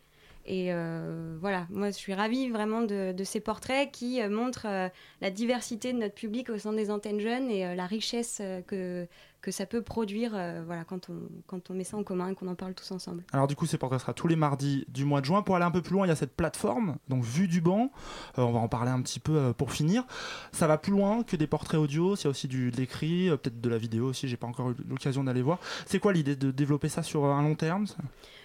Et 0.51 0.73
euh, 0.73 1.37
voilà, 1.43 1.67
moi 1.69 1.91
je 1.91 1.97
suis 1.97 2.15
ravie 2.15 2.49
vraiment 2.49 2.81
de, 2.81 3.15
ces 3.23 3.39
portraits 3.39 3.93
qui 3.93 4.23
euh, 4.23 4.31
montrent 4.31 4.67
euh, 4.67 4.89
la 5.21 5.31
diversité 5.31 5.93
de 5.93 5.99
notre 5.99 6.15
public 6.15 6.49
au 6.49 6.57
sein 6.57 6.73
des 6.73 6.91
antennes 6.91 7.21
jeunes 7.21 7.51
et 7.51 7.67
euh, 7.67 7.75
la 7.75 7.85
richesse 7.85 8.39
euh, 8.41 8.63
que, 8.63 9.07
que 9.41 9.51
ça 9.53 9.67
peut 9.67 9.83
produire 9.83 10.33
euh, 10.35 10.63
voilà, 10.67 10.85
quand, 10.85 11.11
on, 11.11 11.15
quand 11.47 11.71
on 11.71 11.75
met 11.75 11.85
ça 11.85 11.97
en 11.97 12.03
commun 12.03 12.31
et 12.31 12.35
qu'on 12.35 12.49
en 12.49 12.57
parle 12.57 12.75
tous 12.75 12.91
ensemble. 12.91 13.23
Alors 13.33 13.47
du 13.47 13.55
coup, 13.55 13.67
ces 13.67 13.79
portraits 13.79 14.01
sera 14.01 14.13
tous 14.13 14.27
les 14.27 14.37
mardis 14.37 14.85
du 14.89 15.05
mois 15.05 15.21
de 15.21 15.27
juin. 15.27 15.43
Pour 15.43 15.55
aller 15.57 15.65
un 15.65 15.71
peu 15.71 15.81
plus 15.81 15.93
loin, 15.93 16.07
il 16.07 16.09
y 16.09 16.13
a 16.13 16.17
cette 16.17 16.35
plateforme, 16.35 16.97
donc 17.09 17.23
Vue 17.23 17.47
du 17.47 17.61
banc. 17.61 17.93
Euh, 18.39 18.43
on 18.43 18.53
va 18.53 18.59
en 18.59 18.69
parler 18.69 18.91
un 18.91 19.01
petit 19.01 19.21
peu 19.21 19.37
euh, 19.37 19.53
pour 19.53 19.73
finir. 19.73 20.05
Ça 20.53 20.67
va 20.67 20.77
plus 20.77 20.93
loin 20.93 21.23
que 21.23 21.37
des 21.37 21.47
portraits 21.47 21.81
audio. 21.81 22.17
Il 22.17 22.25
y 22.25 22.27
a 22.27 22.31
aussi 22.31 22.49
du, 22.49 22.71
de 22.71 22.77
l'écrit, 22.77 23.29
peut-être 23.29 23.61
de 23.61 23.69
la 23.69 23.79
vidéo 23.79 24.07
aussi. 24.07 24.27
J'ai 24.27 24.37
pas 24.37 24.49
encore 24.49 24.71
eu 24.71 24.75
l'occasion 24.89 25.23
d'aller 25.23 25.43
voir. 25.43 25.59
C'est 25.87 26.01
quoi 26.01 26.13
l'idée 26.13 26.35
de 26.35 26.51
développer 26.51 26.89
ça 26.89 27.03
sur 27.03 27.25
un 27.25 27.43
long 27.43 27.55
terme 27.55 27.87
ça? 27.87 27.97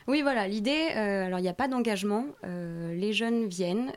Oui, 0.08 0.22
voilà, 0.22 0.48
l'idée, 0.48 0.90
alors 0.90 1.40
il 1.40 1.44
n'y 1.44 1.50
a 1.50 1.54
pas 1.54 1.70
d'engagement, 1.70 2.26
les 2.44 3.14
jeunes 3.14 3.48
viennent, 3.48 3.92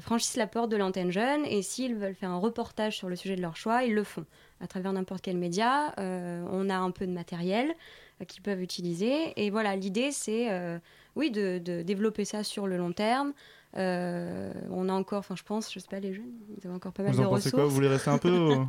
franchissent 0.00 0.36
la 0.36 0.48
porte 0.48 0.70
de 0.70 0.76
l'antenne 0.76 1.12
jeune 1.12 1.44
et 1.44 1.62
s'ils 1.62 1.94
veulent 1.94 2.16
faire 2.16 2.30
un 2.30 2.38
reportage 2.38 2.96
sur 2.96 3.08
le 3.08 3.14
sujet 3.14 3.36
de 3.36 3.42
leur 3.42 3.56
choix, 3.56 3.84
ils 3.84 3.94
le 3.94 4.02
font 4.02 4.26
à 4.62 4.66
travers 4.66 4.92
n'importe 4.92 5.20
quel 5.22 5.36
média. 5.36 5.92
Euh, 5.98 6.44
on 6.50 6.70
a 6.70 6.76
un 6.76 6.90
peu 6.90 7.06
de 7.06 7.12
matériel 7.12 7.74
euh, 8.20 8.24
qu'ils 8.24 8.42
peuvent 8.42 8.62
utiliser. 8.62 9.32
Et 9.36 9.50
voilà, 9.50 9.76
l'idée, 9.76 10.12
c'est 10.12 10.50
euh, 10.50 10.78
oui, 11.16 11.30
de, 11.30 11.58
de 11.58 11.82
développer 11.82 12.24
ça 12.24 12.44
sur 12.44 12.66
le 12.66 12.76
long 12.78 12.92
terme. 12.92 13.32
Euh, 13.76 14.52
on 14.70 14.88
a 14.88 14.92
encore, 14.92 15.20
enfin, 15.20 15.34
je 15.36 15.42
pense, 15.42 15.72
je 15.72 15.78
sais 15.78 15.88
pas, 15.90 15.98
les 16.00 16.12
jeunes, 16.14 16.30
ils 16.62 16.68
ont 16.68 16.74
encore 16.74 16.92
pas 16.92 17.02
mal 17.02 17.12
Vous 17.12 17.20
de 17.22 17.26
en 17.26 17.30
pensez 17.30 17.44
ressources. 17.48 17.54
quoi 17.54 17.64
Vous 17.64 17.70
voulez 17.74 17.88
rester 17.88 18.10
un 18.10 18.18
peu 18.18 18.30
ou- 18.30 18.66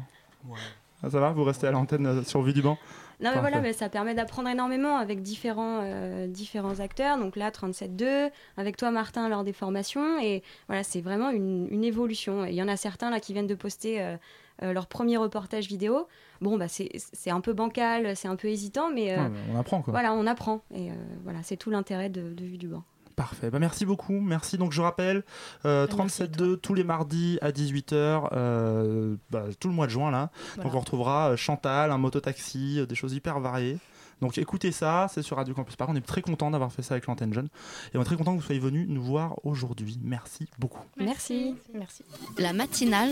Ah, 1.06 1.10
Ça 1.10 1.20
va 1.20 1.32
Vous 1.32 1.44
restez 1.44 1.68
à 1.68 1.72
l'antenne 1.72 2.24
sur 2.24 2.42
Vue 2.42 2.54
du 2.54 2.62
banc 2.62 2.78
Non, 3.20 3.32
mais 3.36 3.42
voilà, 3.42 3.60
mais 3.60 3.74
ça 3.74 3.90
permet 3.90 4.14
d'apprendre 4.16 4.48
énormément 4.48 4.96
avec 4.96 5.22
différents, 5.22 5.82
euh, 5.84 6.28
différents 6.28 6.80
acteurs. 6.80 7.18
Donc 7.20 7.36
là, 7.36 7.50
37.2, 7.52 8.32
avec 8.56 8.78
toi, 8.78 8.90
Martin, 8.90 9.28
lors 9.28 9.44
des 9.44 9.52
formations. 9.52 10.18
Et 10.22 10.44
voilà, 10.68 10.84
c'est 10.84 11.02
vraiment 11.02 11.30
une, 11.30 11.68
une 11.72 11.84
évolution. 11.84 12.46
Et 12.46 12.52
Il 12.52 12.56
y 12.56 12.64
en 12.64 12.70
a 12.70 12.78
certains 12.78 13.10
là 13.10 13.20
qui 13.20 13.34
viennent 13.34 13.48
de 13.48 13.56
poster 13.56 14.02
euh, 14.02 14.16
euh, 14.62 14.74
leur 14.74 14.88
premier 14.88 15.18
reportage 15.18 15.68
vidéo. 15.68 16.08
Bon, 16.42 16.58
bah, 16.58 16.68
c'est 16.68 16.90
c'est 16.96 17.32
un 17.32 17.42
peu 17.42 17.54
bancal, 17.54 18.16
c'est 18.16 18.28
un 18.28 18.36
peu 18.36 18.48
hésitant, 18.50 18.92
mais, 18.94 19.14
euh, 19.14 19.24
Ouais, 19.24 19.32
on 19.54 19.60
apprend, 19.60 19.82
quoi. 19.82 19.92
Voilà, 19.92 20.14
on 20.14 20.28
apprend. 20.28 20.62
Et 20.74 20.92
euh, 20.92 20.94
voilà, 21.24 21.40
c'est 21.44 21.58
tout 21.58 21.70
l'intérêt 21.70 22.10
de, 22.10 22.34
de 22.34 22.46
Vue 22.46 22.58
du 22.58 22.68
banc. 22.68 22.84
Parfait, 23.16 23.50
bah, 23.52 23.60
merci 23.60 23.86
beaucoup. 23.86 24.20
Merci. 24.20 24.58
Donc 24.58 24.72
je 24.72 24.82
rappelle, 24.82 25.24
euh, 25.66 25.86
37.2 25.88 26.58
tous 26.58 26.74
les 26.74 26.84
mardis 26.84 27.38
à 27.42 27.52
18h, 27.52 28.30
euh, 28.34 29.16
bah, 29.30 29.46
tout 29.60 29.68
le 29.68 29.74
mois 29.74 29.86
de 29.86 29.92
juin 29.92 30.10
là. 30.10 30.32
Voilà. 30.56 30.64
Donc 30.64 30.76
on 30.76 30.80
retrouvera 30.80 31.36
Chantal, 31.36 31.92
un 31.92 31.98
mototaxi, 31.98 32.86
des 32.88 32.96
choses 32.96 33.14
hyper 33.14 33.40
variées. 33.40 33.78
Donc 34.22 34.38
écoutez 34.38 34.72
ça, 34.72 35.08
c'est 35.14 35.22
sur 35.22 35.38
Radio 35.38 35.54
Campus 35.54 35.76
Paris. 35.76 35.92
On 35.94 35.98
est 35.98 36.02
très 36.06 36.22
content 36.22 36.50
d'avoir 36.50 36.72
fait 36.72 36.82
ça 36.82 36.96
avec 36.96 37.08
l'antenne 37.08 37.34
jeune. 37.34 37.50
Et 37.94 37.98
on 37.98 38.02
est 38.02 38.06
très 38.06 38.16
content 38.16 38.32
que 38.36 38.40
vous 38.40 38.46
soyez 38.46 38.60
venus 38.62 38.88
nous 38.90 39.04
voir 39.04 39.36
aujourd'hui. 39.44 40.00
Merci 40.02 40.48
beaucoup. 40.58 40.84
Merci. 40.98 41.56
Merci. 41.74 42.04
La 42.40 42.54
matinale 42.54 43.12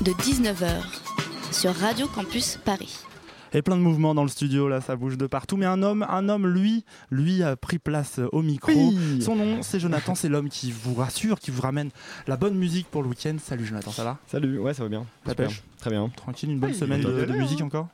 de 0.00 0.10
19h 0.10 0.82
sur 1.52 1.72
Radio 1.74 2.08
Campus 2.08 2.58
Paris. 2.64 2.98
Et 3.52 3.62
plein 3.62 3.76
de 3.76 3.80
mouvements 3.82 4.14
dans 4.14 4.24
le 4.24 4.28
studio, 4.28 4.68
là, 4.68 4.80
ça 4.80 4.96
bouge 4.96 5.16
de 5.16 5.28
partout. 5.28 5.56
Mais 5.56 5.66
un 5.66 5.82
homme, 5.82 6.04
un 6.08 6.28
homme, 6.28 6.48
lui, 6.48 6.84
lui 7.10 7.44
a 7.44 7.54
pris 7.54 7.78
place 7.78 8.18
au 8.32 8.42
micro. 8.42 8.72
Oui. 8.72 9.22
Son 9.22 9.36
nom, 9.36 9.62
c'est 9.62 9.78
Jonathan. 9.78 10.16
C'est 10.16 10.28
l'homme 10.28 10.48
qui 10.48 10.72
vous 10.72 10.94
rassure, 10.94 11.38
qui 11.38 11.52
vous 11.52 11.62
ramène 11.62 11.90
la 12.26 12.36
bonne 12.36 12.56
musique 12.56 12.88
pour 12.90 13.02
le 13.02 13.08
week-end. 13.08 13.36
Salut 13.40 13.64
Jonathan, 13.64 13.92
ça 13.92 14.02
va? 14.02 14.18
Salut, 14.26 14.58
ouais, 14.58 14.74
ça 14.74 14.82
va 14.82 14.88
bien. 14.88 15.06
La 15.26 15.36
pêche? 15.36 15.62
Très 15.78 15.90
bien. 15.90 16.08
Tranquille, 16.16 16.50
une 16.50 16.58
bonne 16.58 16.70
Oui, 16.70 16.76
semaine 16.76 17.00
de, 17.00 17.32
musique 17.32 17.60
hein. 17.60 17.66
encore? 17.66 17.88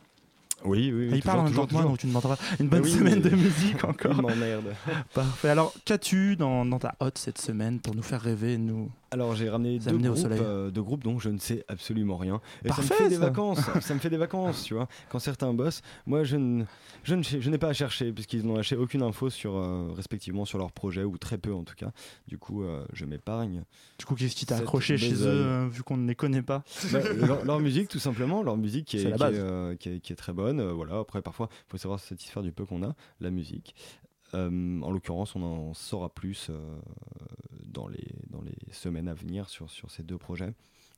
Oui, 0.64 0.90
oui. 0.94 1.10
Il 1.12 1.22
parle 1.22 1.40
en 1.40 1.44
même 1.44 1.54
temps 1.54 1.66
que 1.66 1.74
moi, 1.74 1.82
donc 1.82 1.98
tu 1.98 2.06
ne 2.06 2.12
m'entends 2.12 2.30
pas. 2.30 2.38
Une 2.58 2.68
bonne 2.68 2.82
oui, 2.82 2.92
semaine 2.92 3.20
de 3.20 3.30
musique 3.30 3.84
encore. 3.84 4.14
Il 4.14 4.22
m'emmerde. 4.22 4.74
Parfait. 5.14 5.50
Alors, 5.50 5.74
qu'as-tu 5.84 6.36
dans, 6.36 6.64
dans 6.64 6.78
ta 6.78 6.94
hotte 7.00 7.18
cette 7.18 7.38
semaine 7.38 7.78
pour 7.78 7.94
nous 7.94 8.02
faire 8.02 8.22
rêver 8.22 8.54
et 8.54 8.58
nous? 8.58 8.90
Alors 9.12 9.34
j'ai 9.34 9.48
ramené 9.50 9.78
deux 9.80 9.96
groupes, 9.98 10.26
euh, 10.30 10.70
deux 10.70 10.82
groupes 10.82 11.02
dont 11.02 11.18
je 11.18 11.30
ne 11.30 11.38
sais 11.38 11.64
absolument 11.68 12.16
rien. 12.16 12.40
Et 12.64 12.68
ça 12.68 12.76
Parfait, 12.76 12.94
me 12.94 12.98
fait 12.98 13.08
des 13.08 13.14
ça. 13.16 13.20
vacances. 13.22 13.58
ça 13.80 13.94
me 13.94 13.98
fait 13.98 14.10
des 14.10 14.16
vacances, 14.16 14.62
tu 14.62 14.74
vois. 14.74 14.86
Quand 15.08 15.18
certains 15.18 15.52
bossent, 15.52 15.82
moi 16.06 16.22
je 16.22 16.36
ne, 16.36 16.64
je 17.02 17.14
ne, 17.16 17.22
je 17.22 17.50
n'ai 17.50 17.58
pas 17.58 17.68
à 17.68 17.72
chercher 17.72 18.12
puisqu'ils 18.12 18.46
n'ont 18.46 18.54
lâché 18.56 18.76
aucune 18.76 19.02
info 19.02 19.28
sur 19.28 19.56
euh, 19.56 19.90
respectivement 19.96 20.44
sur 20.44 20.58
leur 20.58 20.70
projet 20.70 21.02
ou 21.02 21.18
très 21.18 21.38
peu 21.38 21.52
en 21.52 21.64
tout 21.64 21.74
cas. 21.74 21.90
Du 22.28 22.38
coup, 22.38 22.62
euh, 22.62 22.84
je 22.92 23.04
m'épargne. 23.04 23.64
Du 23.98 24.04
coup, 24.06 24.14
qu'est-ce 24.14 24.36
qui 24.36 24.46
t'a 24.46 24.58
accroché 24.58 24.96
chez 24.96 25.14
eux, 25.14 25.26
euh, 25.26 25.68
vu 25.68 25.82
qu'on 25.82 25.96
ne 25.96 26.06
les 26.06 26.14
connaît 26.14 26.42
pas 26.42 26.62
Bah, 26.92 27.00
leur, 27.12 27.44
leur 27.44 27.58
musique 27.60 27.88
tout 27.88 27.98
simplement, 27.98 28.42
leur 28.44 28.56
musique 28.56 28.86
qui 28.86 28.98
est, 28.98 29.02
est, 29.10 29.20
euh, 29.22 29.74
qui 29.74 29.88
est- 29.88 30.00
qui 30.00 30.12
est 30.12 30.16
très 30.16 30.32
bonne. 30.32 30.62
voilà. 30.70 30.98
Après 31.00 31.20
parfois, 31.20 31.48
il 31.50 31.70
faut 31.72 31.78
savoir 31.78 31.98
se 31.98 32.06
satisfaire 32.06 32.42
du 32.44 32.52
peu 32.52 32.64
qu'on 32.64 32.82
a, 32.84 32.94
la 33.20 33.30
musique. 33.30 33.74
Euh, 34.34 34.80
en 34.82 34.92
l'occurrence, 34.92 35.34
on 35.34 35.42
en 35.42 35.74
saura 35.74 36.08
plus 36.08 36.46
euh, 36.50 36.56
dans 37.64 37.88
les 37.88 38.06
semaines 38.72 39.08
à 39.08 39.14
venir 39.14 39.48
sur, 39.48 39.70
sur 39.70 39.90
ces 39.90 40.02
deux 40.02 40.18
projets 40.18 40.52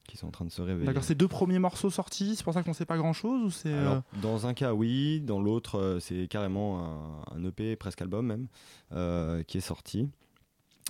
qui 0.08 0.16
sont 0.16 0.26
en 0.26 0.30
train 0.32 0.44
de 0.44 0.50
se 0.50 0.60
révéler. 0.60 0.84
D'accord, 0.86 1.04
c'est 1.04 1.14
deux 1.14 1.28
premiers 1.28 1.60
morceaux 1.60 1.88
sortis, 1.90 2.34
c'est 2.34 2.42
pour 2.42 2.52
ça 2.54 2.62
qu'on 2.64 2.72
sait 2.72 2.84
pas 2.86 2.96
grand 2.96 3.12
chose 3.12 3.44
ou 3.44 3.50
c'est. 3.50 3.68
euh, 3.72 3.80
Alors, 3.80 4.02
dans 4.20 4.46
un 4.48 4.54
cas, 4.54 4.74
oui. 4.74 5.20
Dans 5.20 5.40
l'autre, 5.40 5.78
euh, 5.78 6.00
c'est 6.00 6.26
carrément 6.28 6.84
un, 7.30 7.36
un 7.36 7.44
EP, 7.44 7.76
presque 7.76 8.02
album 8.02 8.26
même, 8.26 8.48
euh, 8.92 9.42
qui 9.44 9.58
est 9.58 9.62
sorti. 9.62 10.08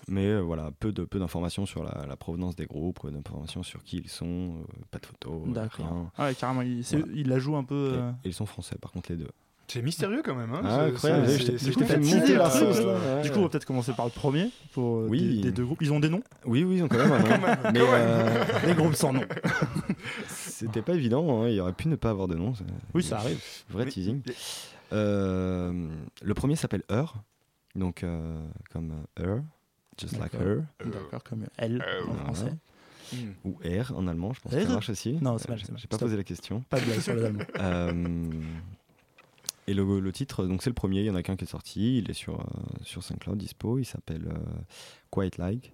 Mais 0.09 0.26
euh, 0.26 0.41
voilà, 0.41 0.70
peu 0.80 0.91
de 0.93 1.05
peu 1.05 1.18
d'informations 1.20 1.64
sur 1.66 1.85
la, 1.85 2.07
la 2.09 2.16
provenance 2.16 2.57
des 2.57 2.64
groupes, 2.66 3.01
peu 3.03 3.11
d'informations 3.12 3.62
sur 3.62 3.85
qui 3.85 3.99
ils 3.99 4.09
sont, 4.09 4.57
euh, 4.62 4.83
pas 4.91 4.99
de 4.99 5.07
photos, 5.07 5.43
D'accord. 5.49 5.87
rien. 5.87 6.11
Ah 6.16 6.24
ouais, 6.24 6.35
carrément, 6.35 6.62
il, 6.62 6.83
Voilà. 6.83 7.07
il 7.14 7.28
la 7.28 7.39
joue 7.39 7.55
un 7.57 7.64
peu. 7.64 8.01
Et, 8.24 8.26
et 8.26 8.30
ils 8.30 8.35
sont 8.35 8.47
français, 8.47 8.76
par 8.80 8.91
contre, 8.93 9.12
les 9.12 9.18
deux. 9.18 9.30
C'est 9.72 9.82
mystérieux 9.82 10.22
quand 10.24 10.34
même. 10.34 10.52
Hein 10.52 10.60
Ah, 10.64 10.84
C'est- 10.96 11.10
incroyable, 11.10 12.04
monter 12.04 12.34
la 12.36 12.50
sauce, 12.50 12.80
là. 12.80 13.22
Du 13.22 13.30
coup, 13.30 13.38
on 13.38 13.42
va 13.42 13.48
peut-être 13.48 13.64
commencer 13.64 13.92
par 13.92 14.04
le 14.06 14.10
premier 14.10 14.50
pour 14.72 14.98
euh, 14.98 15.06
Oui. 15.08 15.36
des, 15.36 15.42
des 15.44 15.52
deux 15.52 15.64
groupes. 15.64 15.78
Ils 15.80 15.92
ont 15.92 16.00
des 16.00 16.08
noms 16.10 16.22
Oui, 16.44 16.62
oui, 16.64 16.76
ils 16.76 16.82
ont 16.82 16.88
quand 16.88 16.98
même 16.98 17.12
un 17.12 17.18
nom. 17.18 17.46
Mais 17.72 17.80
euh, 17.80 18.44
Des 18.66 18.74
groupes 18.74 18.94
sans 18.94 19.12
nom. 19.12 19.22
C'était 20.28 20.82
pas 20.82 20.94
évident, 20.94 21.42
hein, 21.42 21.48
il 21.48 21.58
aurait 21.60 21.72
pu 21.72 21.88
ne 21.88 21.96
pas 21.96 22.10
avoir 22.10 22.28
de 22.28 22.34
nom. 22.34 22.52
Oui, 22.94 23.02
ça 23.02 23.18
arrive. 23.18 23.40
Vrai 23.70 23.84
Mais- 23.86 23.90
teasing. 23.90 24.22
Euh, 24.92 25.88
le 26.22 26.34
premier 26.34 26.54
s'appelle 26.56 26.82
Her, 26.90 27.14
donc 27.74 28.04
euh, 28.04 28.38
comme 28.72 28.92
Her, 29.18 29.38
just 29.98 30.18
like 30.18 30.34
her. 30.34 30.62
D'accord, 30.84 31.22
comme 31.24 31.46
elle 31.56 31.82
en 31.82 32.04
Voilà. 32.12 32.22
français. 32.24 32.52
Ou 33.44 33.56
R 33.64 33.92
en 33.96 34.06
allemand, 34.06 34.32
je 34.32 34.40
pense 34.40 34.52
que 34.54 34.62
ça 34.62 34.68
marche 34.68 34.88
aussi. 34.90 35.18
Non, 35.20 35.36
c'est 35.38 35.48
mal, 35.48 35.58
j'ai- 35.58 35.70
mal. 35.70 35.78
J'ai 35.80 35.86
pas 35.86 35.96
Stop. 35.96 36.06
posé 36.08 36.16
la 36.16 36.24
question. 36.24 36.62
Pas 36.70 36.80
de 36.80 36.84
blague 36.86 37.00
sur 37.00 37.14
les 37.14 37.24
Allemands. 37.24 37.44
Euh, 37.60 37.92
et 39.66 39.74
le, 39.74 40.00
le 40.00 40.12
titre, 40.12 40.46
donc 40.46 40.62
c'est 40.62 40.70
le 40.70 40.74
premier, 40.74 41.00
il 41.00 41.06
y 41.06 41.10
en 41.10 41.14
a 41.14 41.22
qu'un 41.22 41.36
qui 41.36 41.44
est 41.44 41.48
sorti, 41.48 41.98
il 41.98 42.10
est 42.10 42.14
sur, 42.14 42.40
euh, 42.40 42.44
sur 42.82 43.02
SoundCloud 43.02 43.38
dispo, 43.38 43.78
il 43.78 43.84
s'appelle 43.84 44.26
euh, 44.28 44.60
Quiet 45.10 45.30
Like. 45.38 45.72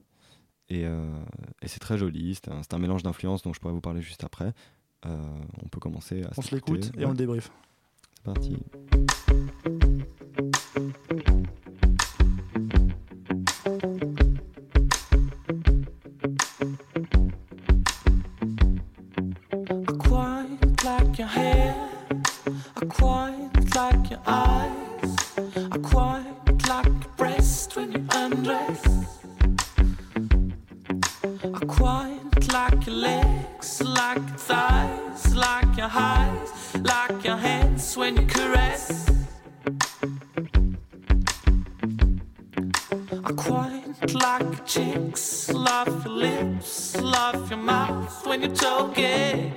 Et, 0.68 0.84
euh, 0.84 1.10
et 1.62 1.68
c'est 1.68 1.78
très 1.78 1.96
joli, 1.96 2.34
c'est 2.34 2.48
un, 2.50 2.62
c'est 2.62 2.74
un 2.74 2.78
mélange 2.78 3.02
d'influences 3.02 3.42
dont 3.42 3.54
je 3.54 3.60
pourrais 3.60 3.72
vous 3.72 3.80
parler 3.80 4.02
juste 4.02 4.24
après. 4.24 4.52
Euh, 5.06 5.16
on 5.64 5.68
peut 5.68 5.80
commencer 5.80 6.22
à 6.24 6.30
On 6.36 6.42
se 6.42 6.54
l'écoute 6.54 6.90
et 6.98 7.06
on 7.06 7.10
le 7.10 7.16
débrief. 7.16 7.50
C'est 8.16 8.24
parti. 8.24 8.56
I 19.70 19.92
quite 19.98 20.84
like 20.84 21.18
your 21.18 21.28
hair. 21.28 21.74
Like 22.80 23.47
your 24.10 24.20
eyes. 24.26 25.16
I 25.56 25.78
quite 25.82 26.24
like 26.68 26.86
your 26.86 27.12
breast 27.16 27.76
when 27.76 27.92
you 27.92 28.06
undress. 28.10 28.82
I 31.54 31.64
quite 31.66 32.52
like 32.52 32.86
your 32.86 32.96
legs, 32.96 33.82
like 33.82 34.16
your 34.16 34.38
thighs, 34.38 35.34
like 35.34 35.76
your 35.76 35.90
eyes, 35.90 36.76
like 36.82 37.24
your 37.24 37.36
hands 37.36 37.96
when 37.96 38.16
you 38.16 38.26
caress. 38.26 39.10
I 43.24 43.32
quite 43.36 44.14
like 44.14 44.42
your 44.42 44.64
cheeks, 44.66 45.50
love 45.52 46.04
your 46.04 46.14
lips, 46.14 46.96
love 47.00 47.50
your 47.50 47.58
mouth 47.58 48.26
when 48.26 48.42
you're 48.42 48.54
talking, 48.54 49.54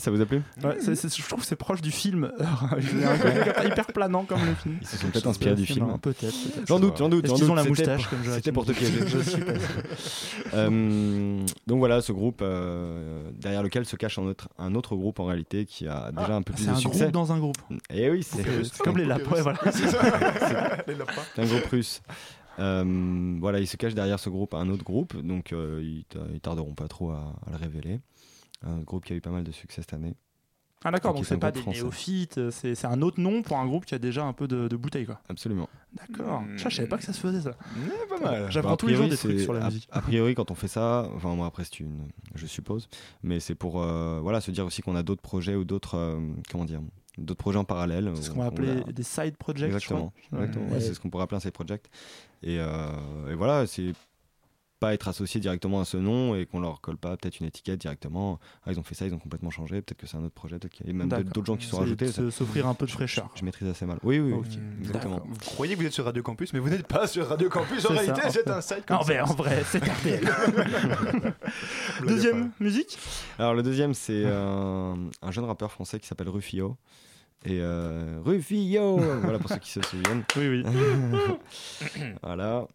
ça 0.00 0.10
vous 0.10 0.20
a 0.20 0.26
plu? 0.26 0.42
Ouais, 0.64 0.76
c'est- 0.80 0.94
c'est- 0.96 1.14
je 1.16 1.26
trouve 1.28 1.40
que 1.40 1.46
c'est 1.46 1.56
proche 1.56 1.80
du 1.80 1.90
film 1.90 2.32
Heure. 2.40 2.76
Il 2.80 3.00
y 3.00 3.04
a 3.04 3.10
un 3.12 3.18
côté 3.18 3.68
hyper 3.68 3.86
planant 3.86 4.24
comme 4.24 4.44
le 4.44 4.54
film. 4.54 4.78
Ils 4.80 4.86
se 4.86 4.96
sont 4.96 5.08
peut-être 5.08 5.26
inspirés 5.28 5.54
du 5.54 5.66
film. 5.66 5.86
Non, 5.86 5.98
Peut-être. 5.98 6.34
J'en 6.66 6.80
doute, 6.80 6.96
j'en 6.98 7.08
doute. 7.08 7.26
Doute. 7.26 7.42
ont 7.42 7.54
la 7.54 7.64
moustache 7.64 8.06
comme 8.08 8.18
C'était 8.24 8.52
pour 8.52 8.64
te 8.66 8.72
piéger. 8.72 9.00
Je 9.06 9.18
suis 9.18 9.40
pas 9.40 9.54
sûr. 9.54 10.42
Euh, 10.54 11.42
donc 11.66 11.78
voilà, 11.78 12.00
ce 12.02 12.12
groupe 12.12 12.40
euh, 12.42 13.30
derrière 13.34 13.62
lequel 13.62 13.84
se 13.84 13.96
cache 13.96 14.18
un 14.18 14.22
autre, 14.22 14.48
un 14.58 14.74
autre 14.74 14.96
groupe 14.96 15.20
en 15.20 15.24
réalité 15.26 15.64
qui 15.66 15.86
a 15.86 16.10
déjà 16.12 16.34
un 16.36 16.42
peu 16.42 16.52
plus 16.52 16.64
C'est 16.64 16.70
de 16.70 16.74
un 16.74 16.78
succès. 16.78 16.98
groupe 17.00 17.12
dans 17.12 17.32
un 17.32 17.38
groupe. 17.38 17.56
Et 17.92 18.10
oui, 18.10 18.22
c'est 18.22 18.42
C'est- 18.42 18.64
c'est 18.64 18.82
comme 18.82 18.98
les 18.98 19.04
lapins, 19.04 19.40
voilà. 19.42 19.58
C'est. 19.70 19.88
C'est 19.88 21.42
un 21.42 21.46
groupe 21.46 21.66
russe. 21.70 22.02
Euh, 22.58 23.36
voilà, 23.40 23.58
il 23.60 23.66
se 23.66 23.76
cache 23.76 23.94
derrière 23.94 24.18
ce 24.18 24.28
groupe 24.28 24.54
un 24.54 24.68
autre 24.68 24.84
groupe, 24.84 25.16
donc 25.16 25.52
euh, 25.52 25.80
ils, 25.82 26.04
ils 26.34 26.40
tarderont 26.40 26.74
pas 26.74 26.88
trop 26.88 27.10
à, 27.10 27.34
à 27.46 27.50
le 27.52 27.56
révéler. 27.56 28.00
Un 28.62 28.78
groupe 28.80 29.04
qui 29.04 29.12
a 29.12 29.16
eu 29.16 29.20
pas 29.20 29.30
mal 29.30 29.44
de 29.44 29.52
succès 29.52 29.82
cette 29.82 29.94
année. 29.94 30.14
Ah 30.82 30.90
d'accord, 30.90 31.12
donc 31.12 31.26
c'est 31.26 31.36
pas 31.36 31.50
des 31.50 31.60
français. 31.60 31.80
néophytes, 31.82 32.50
c'est 32.50 32.74
c'est 32.74 32.86
un 32.86 33.02
autre 33.02 33.20
nom 33.20 33.42
pour 33.42 33.58
un 33.58 33.66
groupe 33.66 33.84
qui 33.84 33.94
a 33.94 33.98
déjà 33.98 34.24
un 34.24 34.32
peu 34.32 34.48
de, 34.48 34.66
de 34.66 34.76
bouteille 34.76 35.04
quoi. 35.04 35.20
Absolument. 35.28 35.68
D'accord. 35.92 36.42
Ça, 36.56 36.70
je 36.70 36.76
savais 36.76 36.88
pas 36.88 36.96
que 36.96 37.04
ça 37.04 37.12
se 37.12 37.20
faisait 37.20 37.42
ça. 37.42 37.52
pas 38.08 38.18
mal. 38.18 38.50
J'apprends 38.50 38.70
Bah, 38.70 38.76
tous 38.78 38.86
les 38.86 38.94
jours 38.94 39.04
priori, 39.06 39.10
des 39.10 39.16
trucs 39.16 39.40
sur 39.40 39.52
la 39.52 39.60
a- 39.62 39.68
musique. 39.68 39.86
A, 39.92 40.00
priori, 40.00 40.34
quand 40.34 40.50
on 40.50 40.54
fait 40.54 40.68
ça, 40.68 41.06
enfin 41.14 41.34
moi 41.34 41.46
après 41.48 41.64
c'est 41.64 41.80
une, 41.80 42.08
je 42.34 42.46
suppose, 42.46 42.88
mais 43.22 43.40
c'est 43.40 43.54
pour 43.54 43.82
euh, 43.82 44.20
voilà 44.22 44.40
se 44.40 44.50
dire 44.50 44.64
aussi 44.64 44.80
qu'on 44.80 44.96
a 44.96 45.02
d'autres 45.02 45.20
projets 45.20 45.54
ou 45.54 45.64
d'autres 45.64 45.96
euh, 45.98 46.18
comment 46.50 46.64
dire, 46.64 46.80
d'autres 47.18 47.42
projets 47.42 47.58
en 47.58 47.64
parallèle. 47.64 48.10
C'est 48.14 48.22
ce 48.22 48.30
qu'on 48.30 48.40
va 48.40 48.46
appeler 48.46 48.80
a- 48.80 48.92
des 48.92 49.02
side 49.02 49.36
projects. 49.36 49.70
je 49.70 49.74
Exactement. 49.76 50.14
Ouais. 50.32 50.48
Ouais, 50.72 50.80
c'est 50.80 50.94
ce 50.94 51.00
qu'on 51.00 51.10
pourrait 51.10 51.24
appeler 51.24 51.36
un 51.36 51.40
side 51.40 51.52
project. 51.52 51.90
Et, 52.42 52.58
euh, 52.58 53.30
et 53.30 53.34
voilà, 53.34 53.66
c'est 53.66 53.92
pas 54.80 54.94
être 54.94 55.06
associé 55.08 55.40
directement 55.40 55.80
à 55.80 55.84
ce 55.84 55.96
nom 55.98 56.34
et 56.34 56.46
qu'on 56.46 56.58
leur 56.58 56.80
colle 56.80 56.96
pas 56.96 57.16
peut-être 57.16 57.38
une 57.38 57.46
étiquette 57.46 57.80
directement. 57.80 58.40
Ah, 58.66 58.72
ils 58.72 58.80
ont 58.80 58.82
fait 58.82 58.94
ça, 58.94 59.06
ils 59.06 59.12
ont 59.14 59.18
complètement 59.18 59.50
changé. 59.50 59.82
Peut-être 59.82 59.98
que 59.98 60.06
c'est 60.06 60.16
un 60.16 60.24
autre 60.24 60.34
projet, 60.34 60.58
peut-être 60.58 60.72
qu'il 60.72 60.86
y 60.86 60.90
a 60.90 60.92
même 60.94 61.08
d'autres 61.08 61.44
gens 61.46 61.56
qui 61.56 61.66
sont 61.66 61.78
rajoutés. 61.78 62.10
s'offrir 62.10 62.66
un 62.66 62.74
peu 62.74 62.86
de 62.86 62.90
Je- 62.90 62.96
fraîcheur. 62.96 63.30
Je, 63.34 63.40
je 63.40 63.44
maîtrise 63.44 63.68
assez 63.68 63.84
mal. 63.86 63.98
Oui, 64.02 64.18
oui, 64.18 64.32
oui. 64.32 64.38
Ok. 64.40 64.58
exactement. 64.80 65.20
Vous 65.24 65.36
croyez 65.50 65.74
que 65.74 65.80
vous 65.80 65.86
êtes 65.86 65.92
sur 65.92 66.04
Radio 66.06 66.22
Campus, 66.22 66.52
mais 66.54 66.58
vous 66.58 66.70
n'êtes 66.70 66.86
pas 66.86 67.06
sur 67.06 67.28
Radio 67.28 67.48
Campus. 67.50 67.84
En 67.84 67.90
réalité, 67.90 68.22
c'est 68.30 68.48
un 68.48 68.60
site 68.62 68.90
En 68.90 68.96
comme 68.98 69.06
vrai, 69.06 69.16
ça. 69.18 69.24
en 69.24 69.34
vrai, 69.34 69.62
c'est 69.66 69.84
RTL. 69.84 70.24
Deuxième 72.06 72.50
musique? 72.60 72.98
Alors 73.38 73.54
le 73.54 73.62
deuxième, 73.62 73.94
c'est 73.94 74.24
un, 74.26 74.96
un 75.22 75.30
jeune 75.30 75.44
rappeur 75.44 75.70
français 75.70 76.00
qui 76.00 76.06
s'appelle 76.06 76.28
Rufio. 76.28 76.76
Et 77.44 77.58
euh, 77.60 78.20
Rufio 78.24 78.98
Voilà 78.98 79.38
pour 79.38 79.48
ceux 79.50 79.56
qui 79.58 79.70
se 79.70 79.80
souviennent. 79.82 80.24
Oui, 80.36 80.48
oui. 80.48 80.64
voilà. 82.22 82.66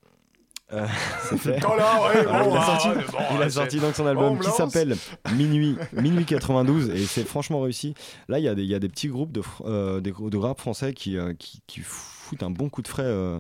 Euh, 0.74 0.88
fait. 1.38 1.60
Oh 1.64 1.76
là, 1.78 2.02
ouais, 2.02 2.24
il 2.24 2.28
a 2.28 2.44
bah, 2.50 2.66
sorti, 2.66 2.88
ouais, 2.88 2.96
bon, 3.12 3.18
il 3.36 3.42
a 3.42 3.44
c'est- 3.44 3.50
sorti 3.52 3.80
donc 3.80 3.96
son 3.96 4.04
on 4.04 4.08
album 4.08 4.40
qui 4.40 4.50
s'appelle 4.50 4.96
Minuit, 5.36 5.78
Minuit 5.94 6.26
92 6.26 6.90
et 6.90 7.06
c'est 7.06 7.24
franchement 7.26 7.62
réussi. 7.62 7.94
Là, 8.30 8.40
il 8.40 8.46
y, 8.46 8.48
a 8.48 8.56
des- 8.56 8.64
il 8.64 8.70
y 8.70 8.74
a 8.76 8.80
des 8.80 8.90
petits 8.90 9.08
groupes 9.10 9.32
de, 9.32 9.44
euh, 9.66 10.00
des 10.02 10.12
de 10.12 10.38
rap 10.38 10.60
français 10.60 10.94
qui, 10.94 11.18
euh, 11.18 11.34
qui, 11.38 11.62
qui 11.68 11.82
foutent 12.26 12.44
un 12.44 12.50
bon 12.50 12.70
coup 12.70 12.82
de 12.82 12.88
frais 12.88 13.04
euh, 13.06 13.38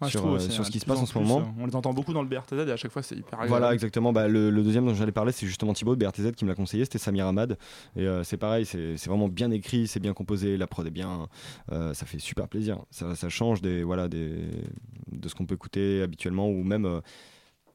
Ouais, 0.00 0.08
sur, 0.08 0.20
trouve 0.20 0.36
euh, 0.36 0.38
sur 0.38 0.60
hein, 0.60 0.64
ce 0.64 0.70
qui 0.70 0.78
se 0.78 0.86
passe 0.86 1.00
en 1.00 1.06
ce 1.06 1.18
moment. 1.18 1.40
euh, 1.40 1.60
On 1.62 1.66
les 1.66 1.74
entend 1.74 1.92
beaucoup 1.92 2.12
dans 2.12 2.22
le 2.22 2.28
BRTZ 2.28 2.68
et 2.68 2.70
à 2.70 2.76
chaque 2.76 2.92
fois 2.92 3.02
c'est 3.02 3.16
hyper 3.16 3.34
agréable. 3.34 3.48
Voilà, 3.48 3.74
exactement. 3.74 4.12
Bah, 4.12 4.28
le, 4.28 4.48
le 4.50 4.62
deuxième 4.62 4.86
dont 4.86 4.94
j'allais 4.94 5.10
parler, 5.10 5.32
c'est 5.32 5.46
justement 5.46 5.72
Thibaut 5.72 5.96
de 5.96 6.04
BRTZ 6.04 6.32
qui 6.36 6.44
me 6.44 6.50
l'a 6.50 6.54
conseillé, 6.54 6.84
c'était 6.84 6.98
Samir 6.98 7.26
Ahmad. 7.26 7.58
Et 7.96 8.06
euh, 8.06 8.22
c'est 8.22 8.36
pareil, 8.36 8.64
c'est 8.64 8.96
c'est 8.96 9.10
vraiment 9.10 9.28
bien 9.28 9.50
écrit, 9.50 9.88
c'est 9.88 9.98
bien 10.00 10.12
composé, 10.12 10.56
la 10.56 10.68
prod 10.68 10.86
est 10.86 10.90
bien, 10.90 11.26
ça 11.70 12.06
fait 12.06 12.20
super 12.20 12.46
plaisir. 12.48 12.78
Ça, 12.90 13.14
ça 13.16 13.28
change 13.28 13.60
des, 13.60 13.82
voilà, 13.82 14.06
des, 14.08 14.30
de 15.10 15.28
ce 15.28 15.34
qu'on 15.34 15.46
peut 15.46 15.56
écouter 15.56 16.00
habituellement 16.02 16.48
ou 16.48 16.62
même 16.62 17.00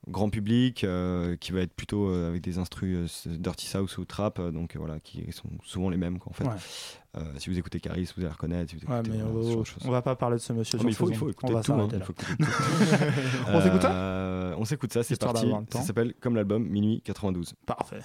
grand 0.08 0.30
public 0.30 0.84
euh, 0.84 1.36
qui 1.38 1.52
va 1.52 1.62
être 1.62 1.74
plutôt 1.74 2.10
euh, 2.10 2.30
avec 2.30 2.42
des 2.42 2.58
instrus 2.58 3.26
euh, 3.28 3.38
Dirty 3.38 3.68
South 3.68 3.98
ou 3.98 4.06
Trap, 4.06 4.42
donc 4.52 4.76
voilà, 4.76 5.00
qui 5.00 5.26
sont 5.32 5.50
souvent 5.64 5.90
les 5.90 5.98
mêmes 5.98 6.20
quoi, 6.20 6.32
en 6.32 6.34
fait. 6.34 6.46
Ouais. 6.46 7.24
Si 7.38 7.52
vous 7.52 7.60
écoutez 7.60 7.80
Caris, 7.80 8.12
vous 8.16 8.24
allez 8.24 8.32
reconnaître. 8.32 8.72
Si 8.72 8.78
vous 8.78 8.92
Ouais, 8.92 9.02
mais 9.08 9.22
on, 9.22 9.92
va, 9.92 10.02
pas 10.02 10.16
parler 10.16 10.38
de 10.38 10.42
ce 10.42 10.52
monsieur. 10.52 10.80
Sur 10.80 10.86
mais 10.86 10.92
il 10.92 10.96
faut, 10.96 11.06
ce 11.06 11.12
il 11.12 11.18
faut 11.18 11.26
son. 11.28 11.32
écouter 11.32 11.54
on 11.54 11.56
va 11.56 11.62
tout. 11.62 11.74
hein, 11.74 11.88
faut 12.02 12.12
écouter 12.12 12.26
tout. 12.40 12.46
On 13.54 13.62
s'écoute 13.62 13.82
ça? 13.84 14.56
On 14.58 14.66
s'écoute 14.66 14.94
ça, 14.94 15.04
c'est 15.04 15.20
parti. 15.20 15.52
Ça 15.72 15.82
s'appelle 15.82 16.16
comme 16.20 16.36
l'album 16.36 16.68
Minuit 16.68 17.02
92. 17.02 17.54
Parfait. 17.68 18.00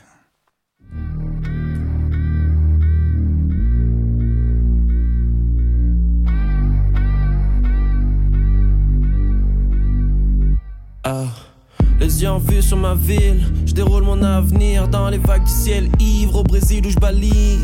Les 12.09 12.27
en 12.27 12.39
vue 12.39 12.63
sur 12.63 12.79
ma 12.79 12.95
ville, 12.95 13.41
je 13.67 13.75
déroule 13.75 14.03
mon 14.03 14.23
avenir 14.23 14.89
dans 14.89 15.11
les 15.11 15.19
vagues 15.19 15.45
du 15.45 15.51
ciel 15.51 15.91
ivre 16.01 16.37
au 16.37 16.43
Brésil 16.43 16.87
où 16.87 16.91
je. 16.91 17.59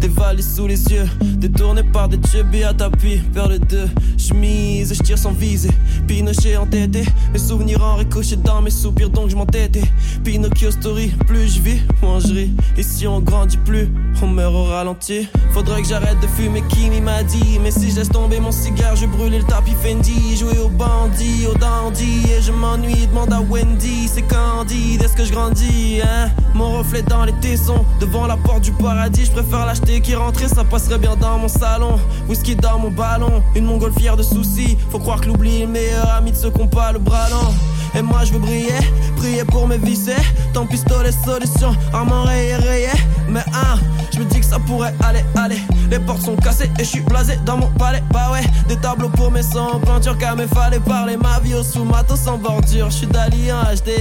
Des 0.00 0.08
valises 0.08 0.54
sous 0.54 0.66
les 0.66 0.84
yeux, 0.88 1.08
détourné 1.38 1.82
par 1.82 2.08
des 2.08 2.18
chubis 2.30 2.64
à 2.64 2.74
tapis 2.74 3.22
vers 3.32 3.48
les 3.48 3.58
deux 3.58 3.88
chemises. 4.18 4.94
Je 4.94 5.02
tire 5.02 5.18
sans 5.18 5.32
viser, 5.32 5.70
Pinochet 6.06 6.56
entêté, 6.56 7.04
mes 7.32 7.38
souvenirs 7.38 7.82
en 7.82 7.96
ricochet 7.96 8.36
dans 8.36 8.60
mes 8.60 8.70
soupirs 8.70 9.10
donc 9.10 9.30
je 9.30 9.36
m'entêtais. 9.36 9.82
Pinocchio 10.22 10.70
story, 10.70 11.12
plus 11.26 11.54
je 11.54 11.60
vis, 11.60 11.80
moins 12.02 12.20
je 12.20 12.32
ris. 12.32 12.52
Et 12.76 12.82
si 12.82 13.06
on 13.06 13.20
grandit 13.20 13.56
plus, 13.58 13.88
on 14.22 14.26
meurt 14.26 14.54
au 14.54 14.64
ralenti. 14.64 15.28
Faudrait 15.52 15.82
que 15.82 15.88
j'arrête 15.88 16.20
de 16.20 16.26
fumer, 16.26 16.62
Kimi 16.68 17.00
m'a 17.00 17.22
dit. 17.22 17.58
Mais 17.62 17.70
si 17.70 17.90
je 17.90 17.96
laisse 17.96 18.08
tomber 18.08 18.40
mon 18.40 18.52
cigare, 18.52 18.96
je 18.96 19.02
vais 19.02 19.06
brûler 19.06 19.38
le 19.38 19.44
tapis 19.44 19.74
Fendi. 19.82 20.36
Jouer 20.36 20.58
au 20.58 20.68
bandit, 20.68 21.46
au 21.50 21.56
dandy. 21.56 22.22
Et 22.36 22.42
je 22.42 22.52
m'ennuie, 22.52 23.06
demande 23.06 23.32
à 23.32 23.40
Wendy. 23.40 24.08
C'est 24.12 24.22
candide, 24.22 25.02
est-ce 25.02 25.14
que 25.14 25.24
je 25.24 25.32
grandis, 25.32 26.00
hein? 26.02 26.30
Mon 26.54 26.78
reflet 26.78 27.02
dans 27.02 27.24
les 27.24 27.34
tessons, 27.34 27.84
devant 28.00 28.26
la 28.26 28.36
porte 28.36 28.64
du 28.64 28.72
paradis. 28.72 29.26
Je 29.26 29.30
préfère 29.30 29.64
l'acheter 29.64 29.85
qui 29.86 30.14
rentrer, 30.14 30.48
ça 30.48 30.64
passerait 30.64 30.98
bien 30.98 31.14
dans 31.16 31.38
mon 31.38 31.48
salon. 31.48 31.98
Whisky 32.28 32.56
dans 32.56 32.78
mon 32.78 32.90
ballon, 32.90 33.42
une 33.54 33.64
montgolfière 33.64 34.16
de 34.16 34.22
soucis. 34.22 34.76
Faut 34.90 34.98
croire 34.98 35.20
que 35.20 35.26
l'oubli 35.26 35.62
est 35.62 35.66
le 35.66 35.72
meilleur 35.72 36.10
ami 36.10 36.32
de 36.32 36.36
ceux 36.36 36.50
qu'on 36.50 36.66
pas 36.66 36.92
le 36.92 36.98
bras 36.98 37.30
long. 37.30 37.54
Et 37.94 38.02
moi 38.02 38.24
je 38.24 38.32
veux 38.32 38.40
briller, 38.40 38.80
prier 39.16 39.44
pour 39.44 39.68
mes 39.68 39.78
vices. 39.78 40.10
Tant 40.52 40.66
pistolet, 40.66 41.12
solution, 41.24 41.74
armement 41.92 42.24
rayé, 42.24 42.56
rayé. 42.56 42.88
Mais 43.28 43.44
hein, 43.54 43.78
je 44.12 44.18
me 44.18 44.24
dis 44.24 44.40
que 44.40 44.46
ça 44.46 44.58
pourrait 44.58 44.92
aller, 45.04 45.24
aller. 45.36 45.60
Les 45.88 46.00
portes 46.00 46.22
sont 46.22 46.36
cassées 46.36 46.70
et 46.78 46.84
je 46.84 46.88
suis 46.88 47.00
blasé 47.00 47.38
dans 47.46 47.56
mon 47.56 47.70
palais. 47.78 48.02
Bah 48.12 48.32
ouais, 48.32 48.44
des 48.68 48.76
tableaux 48.76 49.10
pour 49.10 49.30
mes 49.30 49.42
sons, 49.42 49.80
peinture 49.84 50.18
qu'à 50.18 50.34
mes 50.34 50.48
fallait 50.48 50.80
parler. 50.80 51.16
Ma 51.16 51.38
vie 51.40 51.54
au 51.54 51.62
sous 51.62 51.84
matos 51.84 52.20
sans 52.20 52.38
bordure, 52.38 52.90
je 52.90 52.96
suis 52.96 53.06
Dali 53.06 53.52
en 53.52 53.62
HD. 53.62 53.92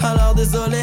Alors 0.00 0.34
désolé. 0.34 0.82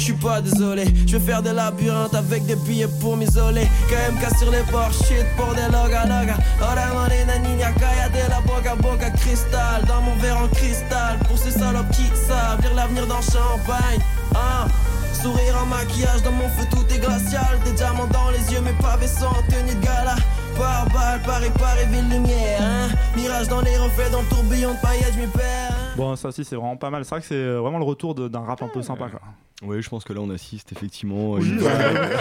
Je 0.00 0.06
suis 0.06 0.12
pas 0.14 0.40
désolé, 0.40 0.84
je 1.06 1.18
vais 1.18 1.26
faire 1.26 1.42
des 1.42 1.52
labyrinthes 1.52 2.14
avec 2.14 2.46
des 2.46 2.56
billets 2.56 2.88
pour 3.02 3.18
m'isoler. 3.18 3.68
KMK 3.90 4.38
sur 4.38 4.50
les 4.50 4.62
bords, 4.72 4.94
shit 4.94 5.26
pour 5.36 5.54
des 5.54 5.66
loga 5.70 6.04
loga. 6.04 6.36
Ora 6.58 6.86
morena 6.94 7.36
niña, 7.38 7.70
de 7.70 8.30
la 8.30 8.40
boca 8.40 8.74
boca 8.76 9.10
cristal. 9.10 9.84
Dans 9.86 10.00
mon 10.00 10.16
verre 10.16 10.38
en 10.38 10.48
cristal, 10.48 11.18
pour 11.28 11.36
ces 11.36 11.50
salopes 11.50 11.90
qui 11.90 12.06
savent 12.26 12.62
lire 12.62 12.74
l'avenir 12.74 13.06
dans 13.06 13.20
champagne. 13.20 14.00
Ah, 14.34 14.66
sourire 15.12 15.58
en 15.62 15.66
maquillage 15.66 16.22
dans 16.22 16.32
mon 16.32 16.48
feu 16.48 16.66
tout 16.70 16.86
est 16.94 16.98
glacial 16.98 17.58
Des 17.66 17.72
diamants 17.72 18.06
dans 18.06 18.30
les 18.30 18.54
yeux 18.54 18.62
mes 18.62 18.72
pavés 18.80 19.06
sont 19.06 19.26
en 19.26 19.42
tenue 19.50 19.74
de 19.74 19.84
gala 19.84 20.14
Par 20.56 20.86
balle, 20.94 21.20
Paris, 21.26 21.50
Paris, 21.58 21.86
ville 21.90 22.08
lumière 22.08 22.62
hein. 22.62 22.88
Mirage 23.16 23.48
dans 23.48 23.60
les 23.60 23.76
reflets, 23.76 24.08
dans 24.10 24.22
le 24.22 24.28
tourbillon 24.28 24.72
de 24.72 24.80
paillettes 24.80 25.12
je 25.14 25.20
m'y 25.20 25.26
perds 25.26 25.72
hein. 25.72 25.89
Bon, 26.00 26.16
ça 26.16 26.28
aussi, 26.28 26.44
c'est 26.44 26.56
vraiment 26.56 26.76
pas 26.76 26.88
mal. 26.90 27.04
C'est 27.04 27.10
vrai 27.10 27.20
que 27.20 27.26
c'est 27.26 27.34
euh, 27.34 27.60
vraiment 27.60 27.78
le 27.78 27.84
retour 27.84 28.14
d'un 28.14 28.40
rap 28.40 28.62
un 28.62 28.68
peu 28.68 28.80
sympa. 28.82 29.08
Quoi. 29.10 29.20
Oui, 29.62 29.82
je 29.82 29.90
pense 29.90 30.04
que 30.04 30.14
là 30.14 30.20
on 30.22 30.30
assiste 30.30 30.72
effectivement. 30.72 31.32
Oui, 31.32 31.46
une- 31.46 31.60
ouais. 31.60 31.70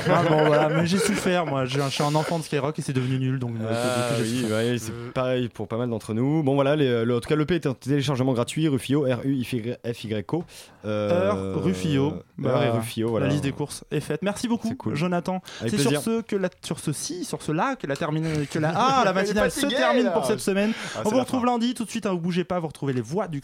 Ah, 0.09 0.23
bon, 0.29 0.43
voilà, 0.45 0.67
mais 0.67 0.85
j'ai 0.85 0.97
souffert, 0.97 1.45
moi. 1.45 1.63
Je 1.63 1.79
suis 1.89 2.03
un 2.03 2.13
enfant 2.15 2.37
de 2.37 2.43
Skyrock 2.43 2.77
et 2.77 2.81
c'est 2.81 2.91
devenu 2.91 3.17
nul, 3.17 3.39
donc. 3.39 3.51
euh, 3.61 3.71
Ah, 3.71 4.15
oui, 4.21 4.45
ouais, 4.51 4.77
c'est 4.77 4.91
pareil 5.13 5.47
pour 5.47 5.69
pas 5.69 5.77
mal 5.77 5.89
d'entre 5.89 6.13
nous. 6.13 6.43
Bon 6.43 6.55
voilà, 6.55 6.75
les- 6.75 7.05
le, 7.05 7.15
en 7.15 7.21
tout 7.21 7.29
cas 7.29 7.37
l'EP 7.37 7.55
est 7.55 7.65
en 7.67 7.73
téléchargement 7.73 8.33
gratuit, 8.33 8.67
Rufio, 8.67 9.03
R-U-F-Y-O. 9.05 10.43
Heure, 10.85 11.63
Rufio, 11.63 12.05
Heure 12.07 12.13
et 12.63 12.67
Bah, 12.67 12.71
Rufio, 12.73 13.09
voilà. 13.09 13.27
La 13.27 13.31
liste 13.31 13.43
des 13.45 13.51
courses 13.53 13.85
est 13.91 13.99
faite. 14.01 14.21
Merci 14.21 14.49
beaucoup, 14.49 14.73
Jonathan. 14.93 15.41
C'est 15.61 15.77
sur 15.77 16.01
ce 16.01 16.21
que 16.21 16.35
la, 16.35 16.49
sur 16.61 16.79
ceci, 16.79 17.23
sur 17.23 17.41
cela 17.41 17.77
que 17.77 17.87
la 17.87 17.95
termine, 17.95 18.45
que 18.51 18.59
la, 18.59 18.73
ah, 18.75 19.03
la 19.05 19.13
matinale 19.13 19.49
se 19.51 19.65
termine 19.65 20.05
là. 20.05 20.11
pour 20.11 20.25
cette 20.25 20.39
semaine. 20.41 20.73
Ah, 20.97 21.03
On 21.05 21.09
vous 21.09 21.19
retrouve 21.19 21.45
lundi. 21.45 21.73
Tout 21.73 21.85
de 21.85 21.89
suite, 21.89 22.05
hein, 22.05 22.11
vous 22.11 22.19
bougez 22.19 22.43
pas. 22.43 22.59
Vous 22.59 22.67
retrouvez 22.67 22.91
les 22.91 23.01
voix 23.01 23.29
du 23.29 23.39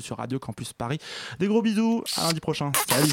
sur 0.00 0.16
Radio 0.16 0.38
Campus 0.38 0.72
Paris. 0.72 0.98
Des 1.38 1.46
gros 1.46 1.62
bisous. 1.62 2.02
À 2.16 2.24
lundi 2.24 2.40
prochain. 2.40 2.72
Salut. 2.88 3.12